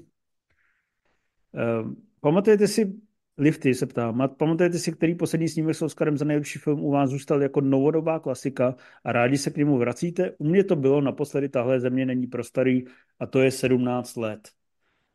Uh, 1.53 1.93
pamatujete 2.21 2.69
si, 2.69 2.93
Lifty 3.39 3.75
se 3.75 3.87
ptá, 3.87 4.13
ma- 4.13 4.29
pamatujete 4.29 4.79
si, 4.79 4.93
který 4.93 5.15
poslední 5.15 5.49
snímek 5.49 5.77
s 5.77 5.83
Oscarem 5.83 6.17
za 6.17 6.25
nejlepší 6.25 6.59
film 6.59 6.81
u 6.81 6.91
vás 6.91 7.11
zůstal 7.11 7.43
jako 7.43 7.61
novodobá 7.61 8.21
klasika 8.21 8.75
a 9.05 9.13
rádi 9.13 9.39
se 9.39 9.51
k 9.51 9.57
němu 9.57 9.79
vracíte? 9.79 10.31
U 10.39 10.45
mě 10.45 10.65
to 10.65 10.77
bylo 10.77 11.01
naposledy 11.01 11.49
Tahle 11.49 11.81
země 11.81 12.07
není 12.07 12.27
pro 12.27 12.45
starý 12.45 12.85
a 13.19 13.27
to 13.27 13.41
je 13.41 13.51
17 13.51 14.17
let. 14.17 14.49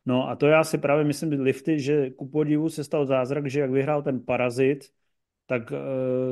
No 0.06 0.30
a 0.30 0.36
to 0.36 0.48
já 0.48 0.64
si 0.64 0.78
právě 0.78 1.04
myslím, 1.04 1.30
Lifty, 1.32 1.80
že 1.80 2.10
ku 2.10 2.30
podivu 2.30 2.70
se 2.70 2.84
stal 2.84 3.06
zázrak, 3.06 3.50
že 3.50 3.60
jak 3.60 3.72
vyhrál 3.72 4.04
ten 4.04 4.20
Parazit, 4.20 4.86
tak 5.46 5.72
eh, 5.72 5.78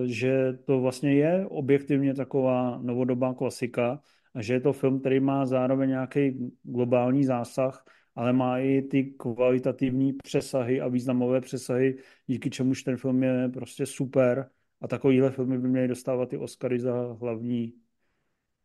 že 0.08 0.54
to 0.66 0.82
vlastně 0.82 1.14
je 1.14 1.48
objektivně 1.48 2.14
taková 2.14 2.80
novodobá 2.82 3.34
klasika 3.34 4.02
a 4.34 4.42
že 4.42 4.54
je 4.54 4.60
to 4.60 4.74
film, 4.74 5.00
který 5.00 5.20
má 5.20 5.46
zároveň 5.46 5.90
nějaký 5.90 6.52
globální 6.64 7.24
zásah, 7.24 7.86
ale 8.16 8.34
má 8.34 8.60
i 8.60 8.82
ty 8.82 9.04
kvalitativní 9.04 10.14
přesahy 10.14 10.82
a 10.82 10.88
významové 10.88 11.42
přesahy, 11.42 11.98
díky 12.28 12.50
čemuž 12.50 12.84
ten 12.84 12.98
film 12.98 13.24
je 13.24 13.50
prostě 13.54 13.86
super 13.86 14.50
a 14.82 14.88
takovýhle 14.88 15.32
filmy 15.32 15.58
by 15.58 15.68
měly 15.68 15.88
dostávat 15.88 16.30
ty 16.30 16.38
Oscary 16.38 16.80
za 16.80 17.18
hlavní, 17.22 17.74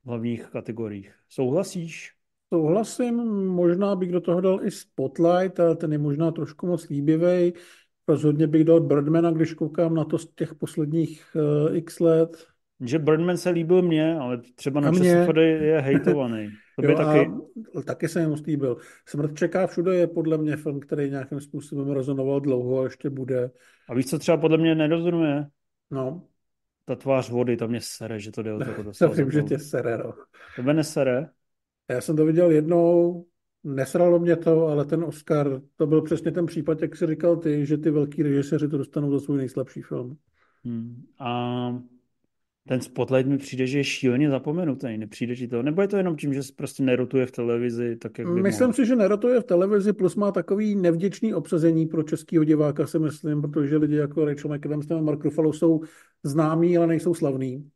hlavních 0.04 0.46
kategoriích. 0.46 1.14
Souhlasíš? 1.28 2.12
Souhlasím, 2.52 3.16
možná 3.46 3.96
bych 3.96 4.12
do 4.12 4.20
toho 4.20 4.40
dal 4.40 4.66
i 4.66 4.70
Spotlight, 4.70 5.60
ale 5.60 5.76
ten 5.76 5.92
je 5.92 5.98
možná 5.98 6.30
trošku 6.30 6.66
moc 6.66 6.88
líbivý. 6.88 7.52
Rozhodně 8.08 8.46
bych 8.46 8.64
dal 8.64 8.80
Birdmana, 8.80 9.30
když 9.30 9.54
koukám 9.54 9.94
na 9.94 10.04
to 10.04 10.18
z 10.18 10.26
těch 10.34 10.54
posledních 10.54 11.26
uh, 11.34 11.76
x 11.76 12.00
let. 12.00 12.46
Že 12.80 12.98
Birdman 12.98 13.36
se 13.36 13.50
líbil 13.50 13.82
mně, 13.82 14.14
ale 14.18 14.40
třeba 14.54 14.80
na. 14.80 14.92
ČSFD 14.92 15.36
je 15.36 15.80
hejtovaný. 15.80 16.48
To 16.76 16.82
by 16.82 16.88
Jo, 16.92 16.96
taky... 16.96 17.30
a 17.78 17.82
taky 17.82 18.08
se 18.08 18.28
moc 18.28 18.46
líbil. 18.46 18.76
Smrt 19.06 19.38
čeká 19.38 19.66
všude 19.66 19.94
je 19.94 20.06
podle 20.06 20.38
mě 20.38 20.56
film, 20.56 20.80
který 20.80 21.10
nějakým 21.10 21.40
způsobem 21.40 21.90
rezonoval 21.90 22.40
dlouho 22.40 22.80
a 22.80 22.84
ještě 22.84 23.10
bude. 23.10 23.50
A 23.88 23.94
víš, 23.94 24.06
co 24.06 24.18
třeba 24.18 24.36
podle 24.36 24.58
mě 24.58 24.74
nerozumuje? 24.74 25.46
No, 25.90 26.22
Ta 26.84 26.96
tvář 26.96 27.30
vody, 27.30 27.56
to 27.56 27.68
mě 27.68 27.80
sere, 27.80 28.20
že 28.20 28.32
to 28.32 28.42
jde 28.42 28.52
o 28.52 28.58
to, 28.58 28.64
to 28.98 29.08
vím, 29.08 29.30
že 29.30 29.42
to. 29.42 29.48
tě 29.48 29.58
sere, 29.58 29.98
no. 29.98 30.12
Tebe 30.56 30.74
nesere? 30.74 31.26
Já 31.88 32.00
jsem 32.00 32.16
to 32.16 32.24
viděl 32.24 32.50
jednou, 32.50 33.24
nesralo 33.64 34.18
mě 34.18 34.36
to, 34.36 34.66
ale 34.66 34.84
ten 34.84 35.04
Oscar, 35.04 35.60
to 35.76 35.86
byl 35.86 36.02
přesně 36.02 36.30
ten 36.32 36.46
případ, 36.46 36.82
jak 36.82 36.96
jsi 36.96 37.06
říkal 37.06 37.36
ty, 37.36 37.66
že 37.66 37.78
ty 37.78 37.90
velký 37.90 38.22
režiséři 38.22 38.68
to 38.68 38.78
dostanou 38.78 39.12
za 39.12 39.20
svůj 39.20 39.38
nejslabší 39.38 39.82
film. 39.82 40.16
Hmm. 40.64 41.02
A 41.18 41.82
ten 42.68 42.80
Spotlight 42.80 43.30
mi 43.30 43.38
přijde, 43.38 43.66
že 43.66 43.78
je 43.78 43.84
šíleně 43.84 44.30
zapomenutý. 44.30 44.98
Nepřijde 44.98 45.36
ti 45.36 45.48
to? 45.48 45.62
Nebo 45.62 45.82
je 45.82 45.88
to 45.88 45.96
jenom 45.96 46.16
tím, 46.16 46.34
že 46.34 46.42
se 46.42 46.52
prostě 46.56 46.82
nerotuje 46.82 47.26
v 47.26 47.30
televizi, 47.30 47.96
tak 47.96 48.18
jak 48.18 48.28
by 48.28 48.42
Myslím 48.42 48.66
mohl? 48.66 48.74
si, 48.74 48.86
že 48.86 48.96
nerotuje 48.96 49.40
v 49.40 49.44
televizi, 49.44 49.92
plus 49.92 50.16
má 50.16 50.32
takový 50.32 50.74
nevděčný 50.74 51.34
obsazení 51.34 51.86
pro 51.86 52.02
českýho 52.02 52.44
diváka, 52.44 52.86
si 52.86 52.98
myslím, 52.98 53.42
protože 53.42 53.76
lidi 53.76 53.96
jako 53.96 54.24
Rachel 54.24 54.56
McAdams 54.56 54.90
a 54.90 55.00
Mark 55.00 55.24
Ruffalo 55.24 55.52
jsou 55.52 55.80
známí, 56.22 56.78
ale 56.78 56.86
nejsou 56.86 57.14
slavní. 57.14 57.70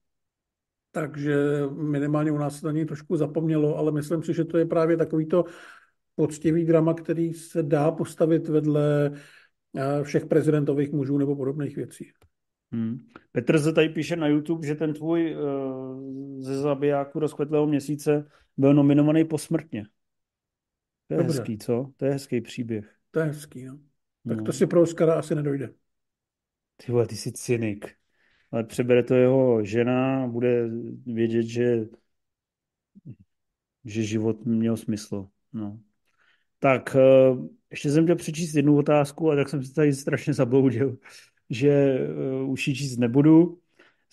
Takže 0.93 1.37
minimálně 1.71 2.33
u 2.33 2.39
nás 2.39 2.61
se 2.61 2.67
na 2.67 2.73
něj 2.73 2.85
trošku 2.85 3.17
zapomnělo, 3.17 3.77
ale 3.77 3.93
myslím 3.93 4.23
si, 4.23 4.35
že 4.35 4.45
to 4.45 4.59
je 4.59 4.67
právě 4.67 4.97
takový 4.97 5.27
to 5.27 5.45
poctivý 6.15 6.65
drama, 6.65 6.95
který 6.95 7.35
se 7.35 7.63
dá 7.63 7.91
postavit 7.91 8.49
vedle 8.49 9.11
eh, 9.77 10.03
všech 10.03 10.27
prezidentových 10.27 10.93
mužů 10.93 11.19
nebo 11.19 11.37
podobných 11.37 11.77
věcí. 11.77 12.11
Hmm. 12.73 12.99
Petr 13.33 13.59
se 13.59 13.73
tady 13.73 13.89
píše 13.89 14.17
na 14.17 14.27
YouTube, 14.27 14.67
že 14.67 14.75
ten 14.75 14.95
tvůj 14.95 15.37
uh, 15.37 16.43
ze 16.43 16.59
zabijáku 16.59 17.19
rozkvetlého 17.19 17.67
měsíce 17.67 18.31
byl 18.57 18.75
nominovaný 18.75 19.25
posmrtně. 19.25 19.87
To 21.09 21.15
je 21.15 21.19
Dobře. 21.19 21.39
hezký, 21.39 21.59
co? 21.59 21.93
To 21.97 22.05
je 22.05 22.13
hezký 22.13 22.41
příběh. 22.41 22.95
To 23.11 23.21
je 23.21 23.27
hezký, 23.27 23.65
no. 23.65 23.79
Tak 24.29 24.39
No. 24.39 24.45
to 24.45 24.53
si 24.53 24.67
pro 24.67 24.83
Oscara 24.83 25.15
asi 25.15 25.35
nedojde. 25.35 25.71
Ty 26.77 26.93
vole, 26.93 27.07
ty 27.07 27.17
jsi 27.17 27.33
cynik. 27.33 27.95
Ale 28.53 28.65
přebere 28.65 29.03
to 29.03 29.15
jeho 29.15 29.65
žena 29.65 30.27
bude 30.27 30.71
vědět, 31.07 31.43
že, 31.43 31.87
že 33.85 34.03
život 34.03 34.45
měl 34.45 34.77
smysl. 34.77 35.29
No. 35.53 35.81
Tak, 36.59 36.97
eh, 36.97 37.37
ještě 37.71 37.91
jsem 37.91 38.05
chtěl 38.05 38.17
přečíst 38.17 38.55
jednu 38.55 38.77
otázku, 38.77 39.31
a 39.31 39.37
tak 39.37 39.49
jsem 39.49 39.63
se 39.63 39.75
tady 39.75 39.95
strašně 39.95 40.35
zabloudil, 40.35 40.99
že 41.51 41.71
eh, 41.71 42.43
už 42.47 42.69
ji 42.69 42.75
číst 42.75 42.97
nebudu. 42.97 43.59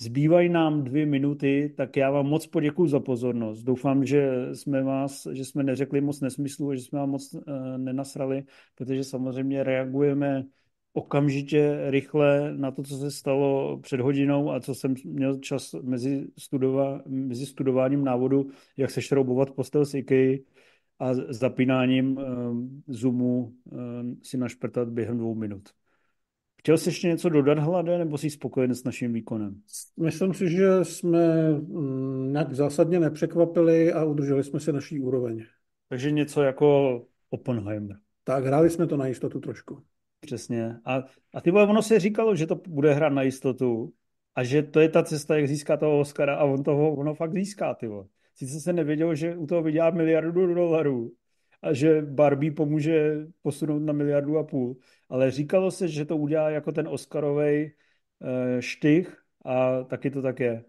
Zbývají 0.02 0.50
nám 0.50 0.84
dvě 0.84 1.06
minuty, 1.06 1.74
tak 1.78 1.98
já 1.98 2.12
vám 2.12 2.26
moc 2.26 2.48
poděkuji 2.48 2.90
za 2.90 3.00
pozornost. 3.00 3.64
Doufám, 3.64 4.06
že 4.06 4.32
jsme 4.54 4.84
vás, 4.84 5.28
že 5.32 5.46
jsme 5.46 5.64
neřekli 5.64 6.02
moc 6.02 6.22
nesmyslů, 6.22 6.76
že 6.76 6.82
jsme 6.82 7.00
vám 7.00 7.10
moc 7.10 7.34
uh, 7.34 7.42
nenasrali, 7.78 8.44
protože 8.76 9.04
samozřejmě 9.04 9.64
reagujeme 9.64 10.46
okamžitě 10.94 11.78
rychle 11.90 12.58
na 12.58 12.72
to, 12.72 12.84
co 12.84 12.98
se 12.98 13.12
stalo 13.12 13.78
před 13.78 14.00
hodinou 14.00 14.52
a 14.52 14.60
co 14.60 14.76
jsem 14.76 14.94
měl 15.06 15.38
čas 15.38 15.76
mezi, 15.82 16.28
studova, 16.38 17.02
mezi 17.08 17.46
studováním 17.46 18.04
návodu, 18.04 18.50
jak 18.78 18.92
se 18.92 19.02
šroubovat 19.02 19.52
postel 19.52 19.86
s 19.86 19.94
IKEA 19.94 20.38
a 21.00 21.14
zapínáním 21.14 22.18
uh, 22.18 22.24
Zoomu 22.88 23.54
uh, 23.66 23.80
si 24.24 24.38
našprtat 24.38 24.90
během 24.90 25.18
dvou 25.18 25.36
minut. 25.36 25.70
Chtěl 26.60 26.78
jsi 26.78 26.90
ještě 26.90 27.08
něco 27.08 27.30
dodat, 27.30 27.60
Hlade, 27.60 27.98
nebo 27.98 28.18
jsi 28.18 28.30
spokojen 28.30 28.76
s 28.76 28.84
naším 28.84 29.14
výkonem? 29.14 29.62
Myslím 29.98 30.34
si, 30.34 30.50
že 30.50 30.86
jsme 30.86 31.52
mm, 31.52 32.34
nějak 32.34 32.54
zásadně 32.54 33.00
nepřekvapili 33.00 33.94
a 33.94 34.04
udrželi 34.04 34.44
jsme 34.44 34.60
si 34.60 34.74
naší 34.74 35.00
úroveň. 35.00 35.44
Takže 35.90 36.12
něco 36.12 36.44
jako 36.44 37.02
Oppenheimer. 37.30 37.98
Tak 38.24 38.46
hráli 38.46 38.70
jsme 38.70 38.88
to 38.88 38.98
na 38.98 39.08
jistotu 39.08 39.40
trošku. 39.40 39.84
Přesně. 40.20 40.76
A, 40.86 41.04
a 41.34 41.42
ty 41.42 41.52
vole, 41.52 41.68
ono 41.68 41.82
se 41.82 42.00
říkalo, 42.00 42.36
že 42.36 42.48
to 42.48 42.56
bude 42.56 42.94
hrát 42.94 43.10
na 43.10 43.22
jistotu 43.22 43.94
a 44.36 44.44
že 44.44 44.64
to 44.64 44.80
je 44.80 44.90
ta 44.90 45.04
cesta, 45.04 45.36
jak 45.36 45.48
získá 45.48 45.78
toho 45.78 46.00
Oscara 46.00 46.36
a 46.36 46.44
on 46.44 46.64
toho, 46.64 46.96
ono 46.96 47.16
fakt 47.16 47.34
získá, 47.34 47.74
ty 47.74 47.88
vole. 47.88 48.06
Sice 48.36 48.60
se 48.60 48.74
nevěděl, 48.74 49.16
že 49.16 49.36
u 49.36 49.48
toho 49.48 49.64
vydělá 49.64 49.90
miliardu 49.90 50.54
dolarů 50.54 51.12
a 51.62 51.74
že 51.74 52.02
Barbie 52.02 52.52
pomůže 52.52 53.28
posunout 53.42 53.80
na 53.80 53.94
miliardu 53.94 54.38
a 54.38 54.44
půl, 54.44 54.78
ale 55.10 55.32
říkalo 55.32 55.72
se, 55.72 55.88
že 55.88 56.06
to 56.06 56.18
udělá 56.18 56.50
jako 56.50 56.72
ten 56.72 56.88
Oscarový 56.88 57.66
uh, 57.66 58.60
štych 58.60 59.24
a 59.46 59.84
taky 59.84 60.12
to 60.12 60.22
tak 60.22 60.40
je. 60.40 60.64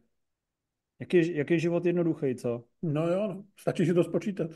Jak 1.01 1.15
je, 1.15 1.37
jak 1.37 1.51
je 1.51 1.59
život 1.59 1.87
jednoduchý, 1.87 2.35
co? 2.35 2.65
No 2.83 3.09
jo, 3.09 3.29
no. 3.29 3.45
stačí 3.61 3.87
si 3.87 3.95
to 3.95 4.05
spočítat. 4.05 4.51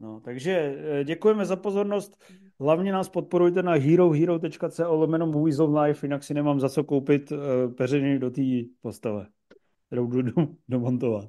No, 0.00 0.20
takže 0.20 0.76
eh, 0.78 1.04
děkujeme 1.04 1.44
za 1.44 1.56
pozornost. 1.56 2.24
Hlavně 2.60 2.92
nás 2.92 3.08
podporujte 3.08 3.62
na 3.62 3.72
herohero.co 3.72 4.94
lomeno 4.94 5.26
Movies 5.26 5.58
of 5.58 5.70
Life, 5.82 6.06
jinak 6.06 6.24
si 6.24 6.34
nemám 6.34 6.60
za 6.60 6.68
co 6.68 6.84
koupit 6.84 7.32
uh, 7.32 7.38
peřiny 7.74 8.18
do 8.18 8.30
té 8.30 8.42
postele, 8.80 9.26
kterou 9.86 10.06
budu 10.06 10.56
domontovat. 10.68 11.28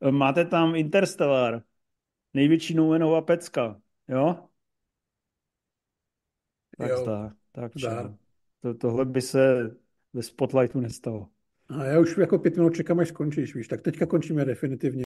Eh, 0.00 0.10
Máte 0.10 0.44
tam 0.44 0.74
Interstellar, 0.74 1.62
největší 2.34 2.74
Nolanova 2.74 3.22
pecka, 3.22 3.80
jo? 4.08 4.36
Tak 6.78 6.90
Jo, 6.90 7.30
tak 7.52 7.76
čau. 7.76 8.14
To, 8.60 8.74
tohle 8.74 9.04
by 9.04 9.20
se 9.22 9.70
ve 10.12 10.22
Spotlightu 10.22 10.80
nestalo. 10.80 11.28
A 11.68 11.84
já 11.84 12.00
už 12.00 12.16
jako 12.16 12.38
pět 12.38 12.56
minut 12.56 12.74
čekám, 12.74 13.00
až 13.00 13.08
skončíš, 13.08 13.54
víš, 13.54 13.68
tak 13.68 13.82
teďka 13.82 14.06
končíme 14.06 14.44
definitivně. 14.44 15.00